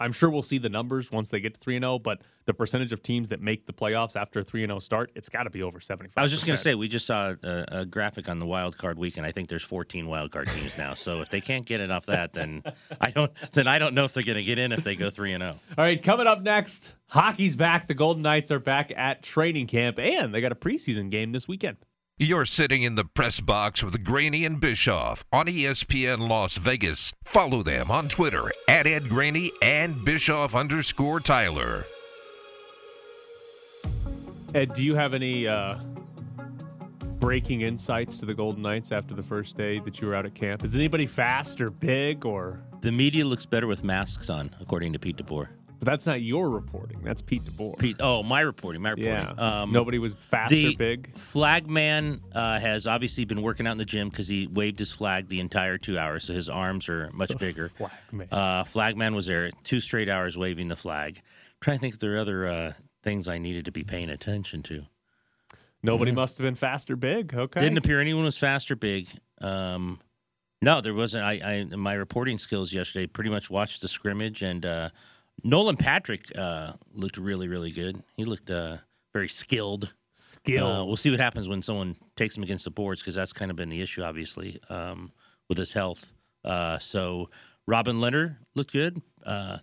I'm 0.00 0.12
sure 0.12 0.30
we'll 0.30 0.42
see 0.42 0.58
the 0.58 0.68
numbers 0.68 1.10
once 1.10 1.28
they 1.28 1.40
get 1.40 1.54
to 1.54 1.60
three 1.60 1.76
and 1.76 1.82
zero, 1.82 1.98
but 1.98 2.22
the 2.46 2.54
percentage 2.54 2.92
of 2.92 3.02
teams 3.02 3.28
that 3.30 3.40
make 3.40 3.66
the 3.66 3.72
playoffs 3.72 4.16
after 4.16 4.40
a 4.40 4.44
three 4.44 4.62
and 4.62 4.70
zero 4.70 4.78
start, 4.78 5.10
it's 5.14 5.28
got 5.28 5.44
to 5.44 5.50
be 5.50 5.62
over 5.62 5.80
seventy 5.80 6.08
five. 6.08 6.18
I 6.18 6.22
was 6.22 6.32
just 6.32 6.46
going 6.46 6.56
to 6.56 6.62
say, 6.62 6.74
we 6.74 6.88
just 6.88 7.06
saw 7.06 7.34
a, 7.42 7.64
a 7.68 7.86
graphic 7.86 8.28
on 8.28 8.38
the 8.38 8.46
wild 8.46 8.78
card 8.78 8.98
weekend. 8.98 9.26
I 9.26 9.32
think 9.32 9.48
there's 9.48 9.64
14 9.64 10.06
wild 10.06 10.30
card 10.30 10.48
teams 10.48 10.78
now. 10.78 10.94
So 10.94 11.20
if 11.20 11.28
they 11.28 11.40
can't 11.40 11.64
get 11.64 11.78
off 11.90 12.06
that, 12.06 12.32
then 12.32 12.62
I 13.00 13.10
don't. 13.10 13.32
Then 13.52 13.66
I 13.66 13.78
don't 13.78 13.94
know 13.94 14.04
if 14.04 14.12
they're 14.14 14.22
going 14.22 14.36
to 14.36 14.42
get 14.42 14.58
in 14.58 14.72
if 14.72 14.84
they 14.84 14.94
go 14.94 15.10
three 15.10 15.32
and 15.32 15.42
oh. 15.42 15.46
zero. 15.46 15.60
All 15.76 15.84
right, 15.84 16.02
coming 16.02 16.26
up 16.26 16.42
next, 16.42 16.94
hockey's 17.08 17.56
back. 17.56 17.86
The 17.88 17.94
Golden 17.94 18.22
Knights 18.22 18.50
are 18.50 18.60
back 18.60 18.92
at 18.96 19.22
training 19.22 19.66
camp, 19.66 19.98
and 19.98 20.34
they 20.34 20.40
got 20.40 20.52
a 20.52 20.56
preseason 20.56 21.10
game 21.10 21.32
this 21.32 21.48
weekend. 21.48 21.76
You're 22.20 22.46
sitting 22.46 22.82
in 22.82 22.96
the 22.96 23.04
press 23.04 23.38
box 23.38 23.84
with 23.84 24.02
Graney 24.02 24.44
and 24.44 24.58
Bischoff 24.58 25.24
on 25.32 25.46
ESPN 25.46 26.28
Las 26.28 26.56
Vegas. 26.56 27.12
Follow 27.22 27.62
them 27.62 27.92
on 27.92 28.08
Twitter 28.08 28.50
at 28.66 28.88
Ed 28.88 29.08
Graney 29.08 29.52
and 29.62 30.04
Bischoff 30.04 30.52
underscore 30.52 31.20
Tyler. 31.20 31.84
Ed, 34.52 34.72
do 34.72 34.82
you 34.82 34.96
have 34.96 35.14
any 35.14 35.46
uh, 35.46 35.76
breaking 37.20 37.60
insights 37.60 38.18
to 38.18 38.26
the 38.26 38.34
Golden 38.34 38.64
Knights 38.64 38.90
after 38.90 39.14
the 39.14 39.22
first 39.22 39.56
day 39.56 39.78
that 39.78 40.00
you 40.00 40.08
were 40.08 40.16
out 40.16 40.26
at 40.26 40.34
camp? 40.34 40.64
Is 40.64 40.74
anybody 40.74 41.06
fast 41.06 41.60
or 41.60 41.70
big 41.70 42.26
or? 42.26 42.60
The 42.80 42.90
media 42.90 43.24
looks 43.24 43.46
better 43.46 43.68
with 43.68 43.84
masks 43.84 44.28
on, 44.28 44.56
according 44.60 44.92
to 44.94 44.98
Pete 44.98 45.18
DeBoer. 45.18 45.50
But 45.78 45.86
that's 45.86 46.06
not 46.06 46.22
your 46.22 46.50
reporting. 46.50 47.00
That's 47.04 47.22
Pete 47.22 47.44
DeBoer. 47.44 47.78
Pete, 47.78 47.96
oh, 48.00 48.22
my 48.22 48.40
reporting, 48.40 48.82
my 48.82 48.90
reporting. 48.90 49.12
Yeah. 49.12 49.60
Um, 49.62 49.72
Nobody 49.72 49.98
was 49.98 50.14
fast 50.14 50.50
the 50.50 50.74
or 50.74 50.76
big. 50.76 51.16
Flagman 51.16 52.20
uh, 52.34 52.58
has 52.58 52.86
obviously 52.86 53.24
been 53.24 53.42
working 53.42 53.66
out 53.66 53.72
in 53.72 53.78
the 53.78 53.84
gym 53.84 54.08
because 54.08 54.26
he 54.26 54.48
waved 54.48 54.78
his 54.78 54.90
flag 54.90 55.28
the 55.28 55.38
entire 55.38 55.78
two 55.78 55.96
hours, 55.98 56.24
so 56.24 56.34
his 56.34 56.48
arms 56.48 56.88
are 56.88 57.10
much 57.12 57.36
bigger. 57.38 57.70
Flagman. 57.78 58.28
Uh, 58.32 58.64
Flagman 58.64 59.14
was 59.14 59.26
there 59.26 59.50
two 59.62 59.80
straight 59.80 60.08
hours 60.08 60.36
waving 60.36 60.68
the 60.68 60.76
flag. 60.76 61.22
trying 61.60 61.78
to 61.78 61.80
think 61.80 61.94
if 61.94 62.00
there 62.00 62.14
are 62.16 62.18
other 62.18 62.46
uh, 62.46 62.72
things 63.04 63.28
I 63.28 63.38
needed 63.38 63.64
to 63.66 63.72
be 63.72 63.84
paying 63.84 64.10
attention 64.10 64.62
to. 64.64 64.84
Nobody 65.82 66.10
must 66.10 66.38
have 66.38 66.44
been 66.44 66.56
fast 66.56 66.90
or 66.90 66.96
big. 66.96 67.34
Okay. 67.34 67.60
Didn't 67.60 67.78
appear 67.78 68.00
anyone 68.00 68.24
was 68.24 68.36
fast 68.36 68.70
or 68.70 68.76
big. 68.76 69.06
Um, 69.40 70.00
no, 70.60 70.80
there 70.80 70.92
wasn't. 70.94 71.24
I, 71.24 71.32
I 71.70 71.76
my 71.76 71.94
reporting 71.94 72.36
skills 72.38 72.72
yesterday 72.72 73.06
pretty 73.06 73.30
much 73.30 73.48
watched 73.48 73.80
the 73.80 73.86
scrimmage, 73.86 74.42
and 74.42 74.66
uh, 74.66 74.90
Nolan 75.44 75.76
Patrick 75.76 76.30
uh, 76.36 76.72
looked 76.92 77.16
really, 77.16 77.48
really 77.48 77.70
good. 77.70 78.02
He 78.16 78.24
looked 78.24 78.50
uh, 78.50 78.78
very 79.12 79.28
skilled. 79.28 79.92
Skill. 80.12 80.66
Uh, 80.66 80.84
we'll 80.84 80.96
see 80.96 81.10
what 81.10 81.20
happens 81.20 81.48
when 81.48 81.62
someone 81.62 81.96
takes 82.16 82.36
him 82.36 82.42
against 82.42 82.64
the 82.64 82.70
boards 82.70 83.00
because 83.00 83.14
that's 83.14 83.32
kind 83.32 83.50
of 83.50 83.56
been 83.56 83.68
the 83.68 83.80
issue, 83.80 84.02
obviously, 84.02 84.60
um, 84.68 85.12
with 85.48 85.58
his 85.58 85.72
health. 85.72 86.12
Uh, 86.44 86.78
so 86.78 87.28
Robin 87.66 87.96
Lehner 87.96 88.36
looked 88.54 88.72
good. 88.72 89.00
Uh, 89.24 89.58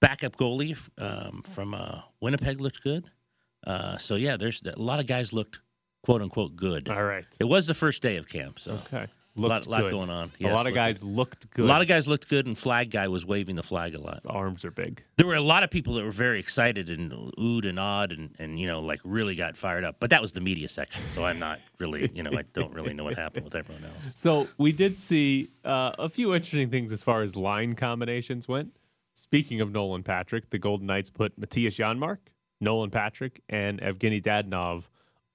backup 0.00 0.36
goalie 0.36 0.76
um, 0.98 1.42
from 1.48 1.74
uh, 1.74 2.00
Winnipeg 2.20 2.60
looked 2.60 2.82
good. 2.82 3.04
Uh, 3.66 3.96
so 3.98 4.14
yeah, 4.16 4.36
there's 4.36 4.62
a 4.64 4.78
lot 4.80 5.00
of 5.00 5.06
guys 5.06 5.32
looked 5.32 5.60
quote 6.04 6.22
unquote 6.22 6.54
good. 6.56 6.88
All 6.88 7.02
right. 7.04 7.24
It 7.40 7.44
was 7.44 7.66
the 7.66 7.74
first 7.74 8.02
day 8.02 8.16
of 8.16 8.28
camp, 8.28 8.58
so 8.60 8.72
Okay. 8.92 9.06
A 9.36 9.40
lot, 9.40 9.66
Looked 9.66 9.66
lot 9.68 9.90
going 9.90 10.10
on. 10.10 10.32
a 10.40 10.48
lot 10.48 10.60
of 10.60 10.64
looked 10.66 10.74
guys 10.74 11.00
good. 11.00 11.08
looked 11.10 11.50
good. 11.50 11.64
A 11.64 11.68
lot 11.68 11.82
of 11.82 11.88
guys 11.88 12.08
looked 12.08 12.28
good, 12.28 12.46
and 12.46 12.56
flag 12.56 12.90
guy 12.90 13.08
was 13.08 13.26
waving 13.26 13.56
the 13.56 13.62
flag 13.62 13.94
a 13.94 14.00
lot. 14.00 14.14
His 14.14 14.26
arms 14.26 14.64
are 14.64 14.70
big. 14.70 15.02
There 15.16 15.26
were 15.26 15.34
a 15.34 15.40
lot 15.40 15.62
of 15.62 15.70
people 15.70 15.94
that 15.94 16.04
were 16.04 16.10
very 16.10 16.38
excited 16.38 16.88
and 16.88 17.12
oohed 17.38 17.68
and 17.68 17.78
awed 17.78 18.12
and, 18.12 18.34
and 18.38 18.58
you 18.58 18.66
know 18.66 18.80
like 18.80 19.00
really 19.04 19.34
got 19.34 19.56
fired 19.56 19.84
up. 19.84 19.96
But 20.00 20.10
that 20.10 20.22
was 20.22 20.32
the 20.32 20.40
media 20.40 20.68
section, 20.68 21.02
so 21.14 21.24
I'm 21.24 21.38
not 21.38 21.60
really 21.78 22.10
you 22.14 22.22
know 22.22 22.30
I 22.36 22.42
don't 22.54 22.72
really 22.72 22.94
know 22.94 23.04
what 23.04 23.16
happened 23.16 23.44
with 23.44 23.54
everyone 23.54 23.84
else. 23.84 23.94
So 24.14 24.48
we 24.58 24.72
did 24.72 24.98
see 24.98 25.50
uh, 25.64 25.92
a 25.98 26.08
few 26.08 26.34
interesting 26.34 26.70
things 26.70 26.90
as 26.92 27.02
far 27.02 27.22
as 27.22 27.36
line 27.36 27.74
combinations 27.74 28.48
went. 28.48 28.74
Speaking 29.14 29.60
of 29.60 29.70
Nolan 29.72 30.02
Patrick, 30.02 30.50
the 30.50 30.58
Golden 30.58 30.86
Knights 30.86 31.10
put 31.10 31.38
Mattias 31.40 31.76
Janmark, 31.76 32.18
Nolan 32.60 32.90
Patrick, 32.90 33.42
and 33.48 33.80
Evgenii 33.80 34.22
Dadonov 34.22 34.84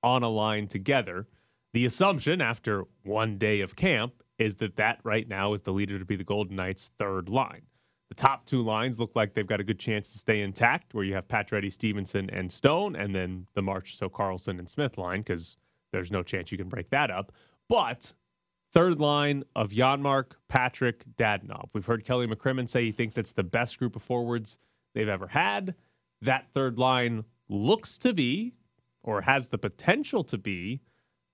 on 0.03 0.23
a 0.23 0.29
line 0.29 0.67
together. 0.67 1.27
The 1.73 1.85
assumption 1.85 2.41
after 2.41 2.83
one 3.03 3.37
day 3.37 3.61
of 3.61 3.75
camp 3.75 4.23
is 4.37 4.55
that 4.55 4.75
that 4.75 4.99
right 5.03 5.27
now 5.27 5.53
is 5.53 5.61
the 5.61 5.71
leader 5.71 5.97
to 5.99 6.05
be 6.05 6.15
the 6.15 6.23
Golden 6.23 6.55
Knights' 6.55 6.91
third 6.99 7.29
line. 7.29 7.61
The 8.09 8.15
top 8.15 8.45
two 8.45 8.61
lines 8.61 8.99
look 8.99 9.15
like 9.15 9.33
they've 9.33 9.47
got 9.47 9.61
a 9.61 9.63
good 9.63 9.79
chance 9.79 10.11
to 10.11 10.17
stay 10.17 10.41
intact, 10.41 10.93
where 10.93 11.05
you 11.05 11.13
have 11.13 11.29
Pacioretty, 11.29 11.71
Stephenson, 11.71 12.29
and 12.29 12.51
Stone, 12.51 12.97
and 12.97 13.15
then 13.15 13.47
the 13.53 13.61
Marchessault, 13.61 14.11
Karlsson, 14.11 14.59
and 14.59 14.69
Smith 14.69 14.97
line, 14.97 15.21
because 15.21 15.55
there's 15.93 16.11
no 16.11 16.23
chance 16.23 16.51
you 16.51 16.57
can 16.57 16.67
break 16.67 16.89
that 16.89 17.09
up. 17.09 17.31
But 17.69 18.11
third 18.73 18.99
line 18.99 19.45
of 19.55 19.69
Janmark, 19.69 20.31
Patrick, 20.49 21.05
Dadonov. 21.15 21.69
We've 21.73 21.85
heard 21.85 22.03
Kelly 22.03 22.27
McCrimmon 22.27 22.67
say 22.67 22.83
he 22.83 22.91
thinks 22.91 23.17
it's 23.17 23.31
the 23.31 23.43
best 23.43 23.79
group 23.79 23.95
of 23.95 24.01
forwards 24.01 24.57
they've 24.93 25.07
ever 25.07 25.27
had. 25.27 25.75
That 26.21 26.47
third 26.53 26.77
line 26.77 27.23
looks 27.47 27.97
to 27.99 28.13
be, 28.13 28.55
or 29.03 29.21
has 29.21 29.47
the 29.47 29.57
potential 29.57 30.23
to 30.25 30.37
be, 30.37 30.81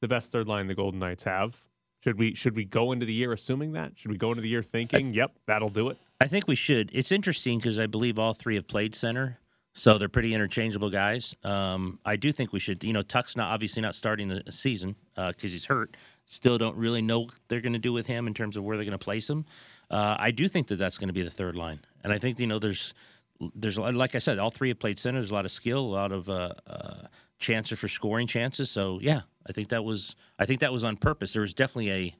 the 0.01 0.07
best 0.07 0.31
third 0.31 0.47
line 0.47 0.67
the 0.67 0.75
Golden 0.75 0.99
Knights 0.99 1.23
have. 1.23 1.61
Should 2.03 2.19
we 2.19 2.35
should 2.35 2.55
we 2.55 2.65
go 2.65 2.91
into 2.91 3.05
the 3.05 3.13
year 3.13 3.33
assuming 3.33 3.73
that? 3.73 3.93
Should 3.95 4.11
we 4.11 4.17
go 4.17 4.29
into 4.29 4.41
the 4.41 4.49
year 4.49 4.63
thinking, 4.63 5.13
yep, 5.13 5.31
that'll 5.45 5.69
do 5.69 5.89
it? 5.89 5.97
I 6.21 6.27
think 6.27 6.47
we 6.47 6.55
should. 6.55 6.89
It's 6.93 7.11
interesting 7.11 7.59
because 7.59 7.79
I 7.79 7.85
believe 7.85 8.17
all 8.17 8.33
three 8.33 8.55
have 8.55 8.67
played 8.67 8.95
center. 8.95 9.39
So 9.73 9.99
they're 9.99 10.09
pretty 10.09 10.33
interchangeable 10.33 10.89
guys. 10.89 11.35
Um, 11.43 11.99
I 12.03 12.15
do 12.15 12.31
think 12.31 12.51
we 12.51 12.59
should, 12.59 12.83
you 12.83 12.93
know, 12.93 13.03
Tuch's 13.03 13.37
not 13.37 13.51
obviously 13.51 13.83
not 13.83 13.93
starting 13.93 14.27
the 14.27 14.43
season 14.51 14.95
because 15.15 15.51
he's 15.51 15.65
hurt. 15.65 15.95
Still 16.25 16.57
don't 16.57 16.75
really 16.75 17.03
know 17.03 17.19
what 17.19 17.35
they're 17.47 17.61
going 17.61 17.73
to 17.73 17.79
do 17.79 17.93
with 17.93 18.07
him 18.07 18.25
in 18.25 18.33
terms 18.33 18.57
of 18.57 18.63
where 18.63 18.75
they're 18.75 18.85
going 18.85 18.97
to 18.97 19.03
place 19.03 19.29
him. 19.29 19.45
Uh, 19.91 20.15
I 20.17 20.31
do 20.31 20.47
think 20.47 20.67
that 20.67 20.77
that's 20.77 20.97
going 20.97 21.09
to 21.09 21.13
be 21.13 21.21
the 21.21 21.29
third 21.29 21.55
line, 21.55 21.79
and 22.03 22.11
I 22.11 22.17
think 22.17 22.39
you 22.39 22.47
know 22.47 22.59
there's 22.59 22.93
there's 23.55 23.77
like 23.77 24.15
I 24.15 24.19
said, 24.19 24.39
all 24.39 24.49
three 24.51 24.69
have 24.69 24.79
played 24.79 24.99
center. 24.99 25.19
There's 25.19 25.31
a 25.31 25.35
lot 25.35 25.45
of 25.45 25.51
skill, 25.51 25.79
a 25.79 25.93
lot 25.93 26.11
of 26.11 26.27
uh, 26.27 26.53
uh, 26.65 27.03
chances 27.39 27.77
for 27.79 27.87
scoring 27.87 28.27
chances. 28.27 28.69
So 28.69 28.99
yeah, 29.01 29.21
I 29.47 29.51
think 29.53 29.69
that 29.69 29.83
was 29.83 30.15
I 30.39 30.45
think 30.45 30.59
that 30.61 30.71
was 30.73 30.83
on 30.83 30.97
purpose. 30.97 31.33
There 31.33 31.41
was 31.41 31.53
definitely 31.53 31.91
a 31.91 32.15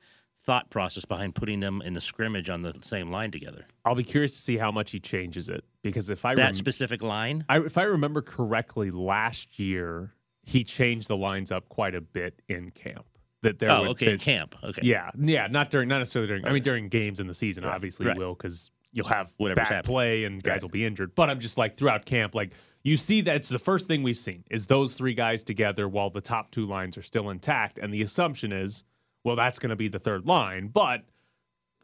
thought 0.46 0.70
process 0.70 1.04
behind 1.04 1.36
putting 1.36 1.60
them 1.60 1.82
in 1.84 1.94
the 1.94 2.00
scrimmage 2.02 2.50
on 2.50 2.62
the 2.62 2.74
same 2.82 3.12
line 3.12 3.32
together. 3.32 3.66
I'll 3.84 3.96
be 3.96 4.04
curious 4.04 4.32
to 4.34 4.38
see 4.40 4.58
how 4.58 4.72
much 4.72 4.92
he 4.92 5.00
changes 5.00 5.50
it 5.50 5.66
because 5.82 6.10
if 6.10 6.24
I 6.24 6.36
That 6.36 6.42
rem- 6.44 6.54
specific 6.56 7.02
line, 7.02 7.44
I, 7.50 7.60
if 7.60 7.78
I 7.78 7.84
remember 7.84 8.22
correctly, 8.22 8.90
last 8.92 9.60
year 9.60 10.14
he 10.44 10.64
changed 10.64 11.10
the 11.10 11.18
lines 11.18 11.52
up 11.52 11.68
quite 11.68 11.96
a 11.96 12.02
bit 12.02 12.42
in 12.48 12.72
camp. 12.72 13.06
That 13.44 13.60
there, 13.60 13.72
oh, 13.72 13.88
okay, 13.90 14.12
that- 14.14 14.22
camp, 14.22 14.56
okay, 14.64 14.82
yeah, 14.84 15.12
yeah, 15.20 15.48
not 15.48 15.70
during, 15.70 15.90
not 15.90 16.00
necessarily 16.00 16.28
during. 16.28 16.46
I 16.46 16.54
mean, 16.54 16.64
during 16.64 16.88
games 16.88 17.20
in 17.20 17.28
the 17.28 17.34
season, 17.34 17.66
Right, 17.66 17.76
obviously 17.76 18.08
right. 18.08 18.18
will 18.18 18.34
because 18.34 18.72
you'll 18.94 19.08
have 19.08 19.32
bad 19.38 19.58
happening. 19.60 19.84
play 19.84 20.24
and 20.24 20.42
guys 20.42 20.62
will 20.64 20.70
be 20.70 20.86
injured. 20.86 21.14
But 21.14 21.30
I'm 21.30 21.40
just 21.40 21.58
like 21.58 21.76
throughout 21.76 22.06
camp, 22.06 22.34
like 22.34 22.54
you 22.88 22.96
see 22.98 23.22
that 23.22 23.36
it's 23.36 23.50
the 23.50 23.60
first 23.60 23.88
thing 23.88 24.02
we've 24.02 24.18
seen 24.18 24.44
is 24.50 24.66
those 24.66 24.94
three 24.94 25.14
guys 25.14 25.44
together 25.44 25.90
while 25.90 26.10
the 26.10 26.22
top 26.22 26.52
two 26.52 26.66
lines 26.66 26.98
are 26.98 27.04
still 27.04 27.30
intact, 27.30 27.78
and 27.78 27.94
the 27.94 28.02
assumption 28.02 28.54
is, 28.54 28.84
well, 29.24 29.36
that's 29.36 29.60
going 29.60 29.72
to 29.72 29.76
be 29.76 29.90
the 29.90 30.00
third 30.00 30.26
line, 30.26 30.68
but 30.68 31.04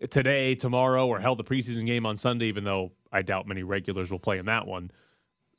today, 0.10 0.56
tomorrow, 0.56 1.08
or 1.08 1.20
hell, 1.20 1.36
the 1.36 1.44
preseason 1.44 1.86
game 1.86 2.06
on 2.06 2.16
Sunday, 2.16 2.46
even 2.46 2.64
though 2.64 2.92
I 3.12 3.22
doubt 3.22 3.48
many 3.48 3.64
regulars 3.64 4.12
will 4.12 4.20
play 4.20 4.38
in 4.38 4.46
that 4.46 4.66
one. 4.66 4.92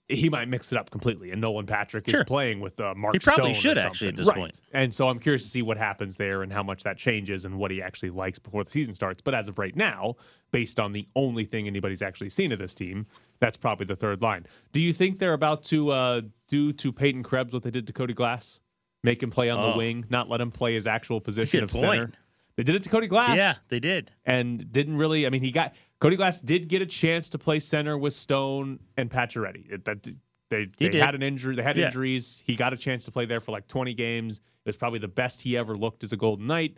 He 0.08 0.28
might 0.28 0.48
mix 0.48 0.70
it 0.70 0.76
up 0.78 0.90
completely, 0.90 1.30
and 1.30 1.40
Nolan 1.40 1.64
Patrick 1.64 2.06
is 2.10 2.20
playing 2.26 2.60
with 2.60 2.78
uh, 2.78 2.94
Mark. 2.94 3.14
He 3.14 3.18
probably 3.20 3.54
Stone 3.54 3.62
should, 3.62 3.78
actually, 3.78 4.08
at 4.08 4.16
this 4.16 4.26
Right. 4.28 4.36
point. 4.36 4.60
And 4.74 4.92
so 4.92 5.08
I'm 5.08 5.18
curious 5.18 5.42
to 5.44 5.48
see 5.48 5.62
what 5.62 5.78
happens 5.78 6.18
there 6.18 6.42
and 6.42 6.52
how 6.52 6.62
much 6.62 6.82
that 6.82 6.98
changes 6.98 7.46
and 7.46 7.56
what 7.56 7.70
he 7.70 7.80
actually 7.80 8.10
likes 8.10 8.38
before 8.38 8.64
the 8.64 8.70
season 8.70 8.94
starts. 8.94 9.22
But 9.22 9.34
as 9.34 9.48
of 9.48 9.58
right 9.58 9.74
now, 9.74 10.16
based 10.50 10.78
on 10.78 10.92
the 10.92 11.08
only 11.16 11.46
thing 11.46 11.66
anybody's 11.66 12.02
actually 12.02 12.28
seen 12.28 12.52
of 12.52 12.58
this 12.58 12.74
team, 12.74 13.06
that's 13.40 13.56
probably 13.56 13.86
the 13.86 13.96
third 13.96 14.20
line. 14.20 14.44
Do 14.72 14.80
you 14.80 14.92
think 14.92 15.18
they're 15.20 15.32
about 15.32 15.62
to 15.64 15.88
uh, 15.90 16.20
do 16.48 16.74
to 16.74 16.92
Peyton 16.92 17.22
Krebs 17.22 17.54
what 17.54 17.62
they 17.62 17.70
did 17.70 17.86
to 17.86 17.94
Cody 17.94 18.12
Glass? 18.12 18.60
Make 19.04 19.22
him 19.22 19.30
play 19.30 19.48
on 19.48 19.58
the 19.58 19.72
Oh. 19.74 19.76
wing, 19.78 20.04
not 20.10 20.28
let 20.28 20.40
him 20.42 20.50
play 20.50 20.74
his 20.74 20.86
actual 20.86 21.20
position 21.22 21.64
of 21.64 21.70
center. 21.70 22.10
They 22.56 22.62
did 22.62 22.74
it 22.74 22.82
to 22.84 22.88
Cody 22.90 23.06
Glass 23.06 23.36
yeah, 23.36 23.54
they 23.68 23.80
did. 23.80 24.12
and 24.24 24.70
didn't 24.70 24.96
really. 24.98 25.26
I 25.26 25.30
mean, 25.30 25.42
he 25.42 25.50
got 25.50 25.72
Cody 26.04 26.16
Glass 26.16 26.38
did 26.42 26.68
get 26.68 26.82
a 26.82 26.86
chance 26.86 27.30
to 27.30 27.38
play 27.38 27.58
center 27.58 27.96
with 27.96 28.12
Stone 28.12 28.78
and 28.98 29.10
Pacioretty. 29.10 29.72
It- 29.72 29.84
That 29.86 30.06
they 30.50 30.66
they 30.78 30.98
had 30.98 31.14
an 31.14 31.22
injury. 31.22 31.56
They 31.56 31.62
had 31.62 31.78
Yeah. 31.78 31.86
injuries. 31.86 32.42
He 32.46 32.56
got 32.56 32.74
a 32.74 32.76
chance 32.76 33.06
to 33.06 33.10
play 33.10 33.24
there 33.24 33.40
for 33.40 33.52
like 33.52 33.66
20 33.68 33.94
games. 33.94 34.36
It 34.38 34.68
was 34.68 34.76
probably 34.76 34.98
the 34.98 35.08
best 35.08 35.40
he 35.40 35.56
ever 35.56 35.74
looked 35.74 36.04
as 36.04 36.12
a 36.12 36.18
Golden 36.18 36.46
Knight. 36.46 36.76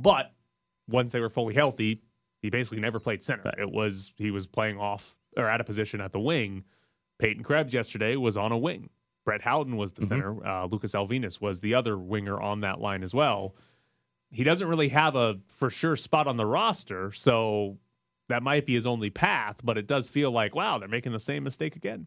But 0.00 0.34
once 0.88 1.12
they 1.12 1.20
were 1.20 1.30
fully 1.30 1.54
healthy, 1.54 2.02
he 2.42 2.50
basically 2.50 2.80
never 2.80 2.98
played 2.98 3.22
center. 3.22 3.52
It 3.56 3.70
was 3.70 4.12
he 4.16 4.32
was 4.32 4.48
playing 4.48 4.78
off 4.80 5.16
or 5.36 5.48
at 5.48 5.60
a 5.60 5.64
position 5.64 6.00
at 6.00 6.10
the 6.10 6.18
wing. 6.18 6.64
Peyton 7.20 7.44
Krebs 7.44 7.72
yesterday 7.72 8.16
was 8.16 8.36
on 8.36 8.50
a 8.50 8.58
wing. 8.58 8.90
Brett 9.24 9.42
Howden 9.42 9.76
was 9.76 9.92
the 9.92 10.00
Mm-hmm. 10.02 10.08
center. 10.08 10.44
Uh, 10.44 10.66
Lucas 10.66 10.94
Elvenes 10.96 11.40
was 11.40 11.60
the 11.60 11.74
other 11.74 11.96
winger 11.96 12.40
on 12.40 12.58
that 12.62 12.80
line 12.80 13.04
as 13.04 13.14
well 13.14 13.54
he 14.30 14.42
doesn't 14.42 14.66
really 14.66 14.88
have 14.88 15.14
a 15.14 15.38
for 15.46 15.70
sure 15.70 15.94
spot 15.94 16.26
on 16.26 16.36
the 16.36 16.44
roster, 16.44 17.12
so 17.12 17.78
that 18.28 18.42
might 18.42 18.66
be 18.66 18.74
his 18.74 18.86
only 18.86 19.10
path. 19.10 19.60
But 19.62 19.78
it 19.78 19.86
does 19.86 20.08
feel 20.08 20.30
like 20.30 20.54
wow, 20.54 20.78
they're 20.78 20.88
making 20.88 21.12
the 21.12 21.20
same 21.20 21.44
mistake 21.44 21.76
again. 21.76 22.06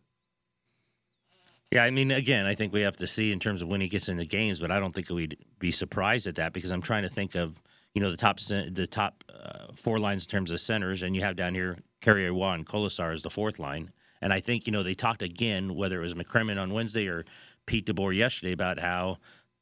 Yeah, 1.72 1.84
I 1.84 1.92
mean, 1.92 2.12
again, 2.12 2.46
I 2.46 2.56
think 2.56 2.72
we 2.72 2.82
have 2.82 2.96
to 2.98 3.08
see 3.08 3.34
in 3.34 3.40
terms 3.40 3.62
of 3.62 3.68
when 3.68 3.82
he 3.82 3.90
gets 3.90 4.08
into 4.08 4.26
games, 4.26 4.60
but 4.60 4.72
I 4.72 4.80
don't 4.80 4.96
think 4.96 5.10
we'd 5.10 5.38
be 5.60 5.72
surprised 5.72 6.26
at 6.26 6.36
that 6.36 6.54
because 6.54 6.72
I'm 6.72 6.82
trying 6.82 7.04
to 7.04 7.10
think 7.10 7.36
of 7.36 7.62
you 7.94 8.02
know 8.02 8.12
the 8.12 8.18
top 8.18 8.40
the 8.40 8.88
top 8.90 9.24
uh, 9.34 9.74
four 9.74 10.00
lines 10.00 10.26
in 10.26 10.30
terms 10.30 10.52
of 10.52 10.60
centers, 10.62 11.02
and 11.02 11.16
you 11.16 11.22
have 11.24 11.36
down 11.36 11.56
here 11.56 11.80
Carrier 12.02 12.32
and 12.32 12.66
Kolesar 12.66 13.14
as 13.14 13.24
the 13.24 13.30
fourth 13.30 13.60
line, 13.60 13.92
and 14.22 14.32
I 14.32 14.40
think 14.40 14.66
you 14.66 14.72
know 14.72 14.84
they 14.84 14.94
talked 14.94 15.22
again 15.22 15.76
whether 15.76 16.00
it 16.00 16.04
was 16.04 16.14
McCrimmon 16.14 16.62
on 16.62 16.74
Wednesday 16.74 17.08
or 17.08 17.26
Pete 17.66 17.86
DeBoer 17.86 18.16
yesterday 18.16 18.54
about 18.54 18.80
how 18.80 19.18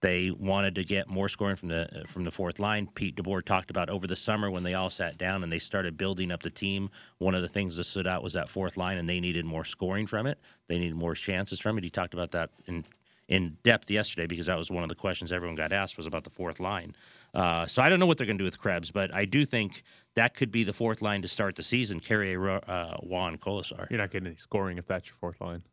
they 0.05 0.29
wanted 0.29 0.75
to 0.75 0.83
get 0.83 1.07
more 1.07 1.27
scoring 1.27 1.55
from 1.55 1.69
the 1.69 2.03
from 2.07 2.23
the 2.25 2.31
fourth 2.31 2.59
line. 2.59 2.87
Pete 2.93 3.15
DeBoer 3.15 3.43
talked 3.43 3.71
about 3.71 3.89
over 3.89 4.05
the 4.05 4.15
summer 4.15 4.51
when 4.51 4.61
they 4.61 4.75
all 4.75 4.91
sat 4.91 5.17
down 5.17 5.41
and 5.41 5.51
they 5.51 5.57
started 5.57 5.97
building 5.97 6.31
up 6.31 6.43
the 6.43 6.51
team. 6.51 6.91
One 7.17 7.33
of 7.33 7.41
the 7.41 7.49
things 7.49 7.75
that 7.77 7.85
stood 7.85 8.05
out 8.05 8.21
was 8.21 8.33
that 8.33 8.47
fourth 8.47 8.77
line, 8.77 8.99
and 8.99 9.09
they 9.09 9.19
needed 9.19 9.45
more 9.45 9.65
scoring 9.65 10.05
from 10.05 10.27
it. 10.27 10.39
They 10.67 10.77
needed 10.77 10.95
more 10.95 11.15
chances 11.15 11.59
from 11.59 11.79
it. 11.79 11.83
He 11.83 11.89
talked 11.89 12.13
about 12.13 12.31
that 12.31 12.51
in 12.67 12.85
in 13.27 13.57
depth 13.63 13.89
yesterday 13.89 14.27
because 14.27 14.45
that 14.45 14.59
was 14.59 14.69
one 14.69 14.83
of 14.83 14.89
the 14.89 14.95
questions 14.95 15.31
everyone 15.31 15.55
got 15.55 15.73
asked 15.73 15.97
was 15.97 16.05
about 16.05 16.23
the 16.23 16.29
fourth 16.29 16.59
line. 16.59 16.95
Uh, 17.33 17.65
so 17.65 17.81
I 17.81 17.89
don't 17.89 17.99
know 17.99 18.05
what 18.05 18.19
they're 18.19 18.27
going 18.27 18.37
to 18.37 18.43
do 18.43 18.45
with 18.45 18.59
Krebs, 18.59 18.91
but 18.91 19.11
I 19.11 19.25
do 19.25 19.43
think 19.43 19.81
that 20.13 20.35
could 20.35 20.51
be 20.51 20.63
the 20.63 20.73
fourth 20.73 21.01
line 21.01 21.23
to 21.23 21.27
start 21.27 21.55
the 21.55 21.63
season. 21.63 21.99
Carrier, 21.99 22.61
uh, 22.69 22.97
Juan, 22.97 23.39
Kolesar. 23.39 23.89
You're 23.89 23.97
not 23.97 24.11
getting 24.11 24.27
any 24.27 24.35
scoring 24.35 24.77
if 24.77 24.85
that's 24.85 25.07
your 25.07 25.15
fourth 25.15 25.41
line. 25.41 25.63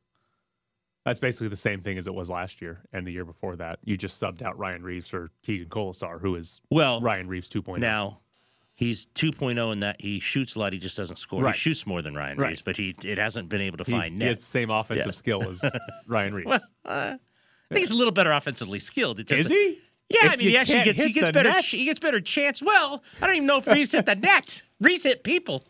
That's 1.04 1.18
basically 1.18 1.48
the 1.48 1.56
same 1.56 1.80
thing 1.80 1.98
as 1.98 2.06
it 2.06 2.14
was 2.14 2.30
last 2.30 2.62
year 2.62 2.80
and 2.92 3.06
the 3.06 3.10
year 3.10 3.24
before 3.24 3.56
that. 3.56 3.80
You 3.84 3.96
just 3.96 4.22
subbed 4.22 4.40
out 4.42 4.56
Ryan 4.58 4.82
Reaves 4.84 5.08
for 5.08 5.30
Keegan 5.42 5.68
Kolesar, 5.68 6.20
who 6.20 6.36
is 6.36 6.60
Well, 6.70 7.00
Ryan 7.00 7.26
Reaves 7.28 7.50
oh. 7.56 7.60
2.0. 7.60 7.78
Now, 7.80 8.20
he's 8.74 9.06
2.0 9.16 9.72
in 9.72 9.80
that 9.80 10.00
he 10.00 10.20
shoots 10.20 10.54
a 10.54 10.60
lot. 10.60 10.72
He 10.72 10.78
just 10.78 10.96
doesn't 10.96 11.16
score. 11.18 11.42
Right. 11.42 11.54
He 11.54 11.58
shoots 11.58 11.86
more 11.86 12.02
than 12.02 12.14
Ryan 12.14 12.38
Right. 12.38 12.50
Reaves, 12.50 12.62
but 12.62 12.76
he 12.76 12.94
it 13.02 13.18
hasn't 13.18 13.48
been 13.48 13.60
able 13.60 13.78
to 13.78 13.84
he, 13.84 13.90
find 13.92 14.12
he 14.14 14.18
net. 14.20 14.28
has 14.28 14.38
the 14.38 14.44
same 14.44 14.70
offensive 14.70 15.06
Yeah. 15.06 15.12
skill 15.12 15.48
as 15.48 15.64
Ryan 16.06 16.34
Reaves. 16.34 16.46
Well, 16.46 16.60
uh, 16.84 17.16
I 17.16 17.18
think 17.74 17.80
he's 17.80 17.90
a 17.90 17.96
little 17.96 18.12
better 18.12 18.30
offensively 18.32 18.78
skilled. 18.78 19.18
It 19.18 19.32
is 19.32 19.48
he? 19.48 19.80
Yeah, 20.08 20.26
If 20.26 20.32
I 20.32 20.36
mean, 20.36 20.48
he 20.48 20.56
actually 20.58 20.82
gets 20.84 21.02
he 21.02 21.10
gets 21.10 21.30
better 21.32 21.48
net. 21.48 21.64
he 21.64 21.84
gets 21.86 21.98
better 21.98 22.20
chance. 22.20 22.62
Well, 22.62 23.02
I 23.20 23.26
don't 23.26 23.36
even 23.36 23.46
know 23.46 23.56
if 23.58 23.66
Reaves 23.66 23.92
hit 23.92 24.04
the 24.06 24.14
net. 24.14 24.62
Reaves 24.80 25.04
hit 25.04 25.24
people. 25.24 25.64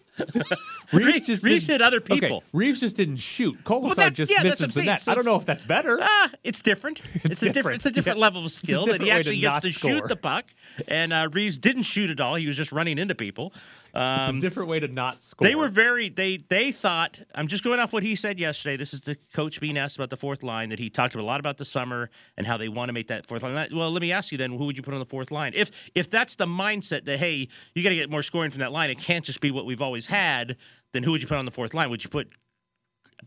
Reaves, 0.92 1.26
just 1.26 1.42
Reaves 1.44 1.66
hit 1.66 1.80
other 1.80 1.96
Okay, 1.98 2.20
people. 2.20 2.42
Reaves 2.52 2.80
just 2.80 2.96
didn't 2.96 3.16
shoot. 3.16 3.56
Kolesar 3.64 3.94
that's- 3.96 4.16
just 4.16 4.30
yeah, 4.30 4.42
misses 4.42 4.74
the 4.74 4.82
net. 4.82 5.00
So 5.00 5.12
I 5.12 5.14
don't 5.14 5.24
know 5.24 5.36
if 5.36 5.46
that's 5.46 5.64
better. 5.64 5.98
Ah, 6.02 6.30
it's 6.44 6.60
different. 6.62 7.00
It's, 7.24 7.40
a 7.40 7.46
different. 7.46 7.54
different. 7.54 7.76
It's 7.76 7.86
a 7.86 7.90
different 7.90 8.18
Yeah. 8.18 8.22
level 8.22 8.44
of 8.44 8.52
skill 8.52 8.84
that 8.86 9.00
he 9.00 9.06
to 9.08 9.12
actually 9.12 9.38
gets 9.38 9.60
to 9.60 9.70
score. 9.70 9.90
shoot 9.92 10.08
the 10.08 10.16
puck. 10.16 10.44
And 10.88 11.12
uh, 11.12 11.28
Reaves 11.32 11.58
didn't 11.58 11.84
shoot 11.84 12.10
at 12.10 12.20
all. 12.20 12.34
He 12.34 12.46
was 12.46 12.56
just 12.56 12.72
running 12.72 12.98
into 12.98 13.14
people. 13.14 13.52
It's 13.94 14.28
Um, 14.28 14.38
a 14.38 14.40
different 14.40 14.68
way 14.70 14.80
to 14.80 14.88
not 14.88 15.20
score. 15.20 15.46
They 15.46 15.54
were 15.54 15.68
very 15.68 16.08
they 16.08 16.38
they 16.38 16.72
thought 16.72 17.18
I'm 17.34 17.46
just 17.46 17.62
going 17.62 17.78
off 17.78 17.92
what 17.92 18.02
he 18.02 18.16
said 18.16 18.38
yesterday. 18.40 18.76
This 18.76 18.94
is 18.94 19.00
the 19.02 19.16
coach 19.34 19.60
being 19.60 19.76
asked 19.76 19.96
about 19.96 20.10
the 20.10 20.16
fourth 20.16 20.42
line 20.42 20.70
that 20.70 20.78
he 20.78 20.88
talked 20.88 21.14
a 21.14 21.22
lot 21.22 21.40
about 21.40 21.58
the 21.58 21.64
summer 21.64 22.10
and 22.36 22.46
how 22.46 22.56
they 22.56 22.68
want 22.68 22.88
to 22.88 22.92
make 22.92 23.08
that 23.08 23.26
fourth 23.26 23.42
line. 23.42 23.68
Well, 23.72 23.90
let 23.90 24.00
me 24.00 24.10
ask 24.12 24.32
you 24.32 24.38
then, 24.38 24.52
who 24.52 24.64
would 24.64 24.76
you 24.76 24.82
put 24.82 24.94
on 24.94 25.00
the 25.00 25.06
fourth 25.06 25.30
line? 25.30 25.52
If 25.54 25.70
if 25.94 26.08
that's 26.08 26.36
the 26.36 26.46
mindset 26.46 27.04
that 27.04 27.18
hey, 27.18 27.48
you 27.74 27.82
got 27.82 27.90
to 27.90 27.94
get 27.96 28.08
more 28.10 28.22
scoring 28.22 28.50
from 28.50 28.60
that 28.60 28.72
line, 28.72 28.88
it 28.90 28.98
can't 28.98 29.24
just 29.24 29.40
be 29.40 29.50
what 29.50 29.66
we've 29.66 29.82
always 29.82 30.06
had. 30.06 30.56
Then 30.92 31.02
who 31.02 31.10
would 31.12 31.20
you 31.22 31.28
put 31.28 31.36
on 31.36 31.44
the 31.44 31.50
fourth 31.50 31.74
line? 31.74 31.90
Would 31.90 32.04
you 32.04 32.10
put 32.10 32.32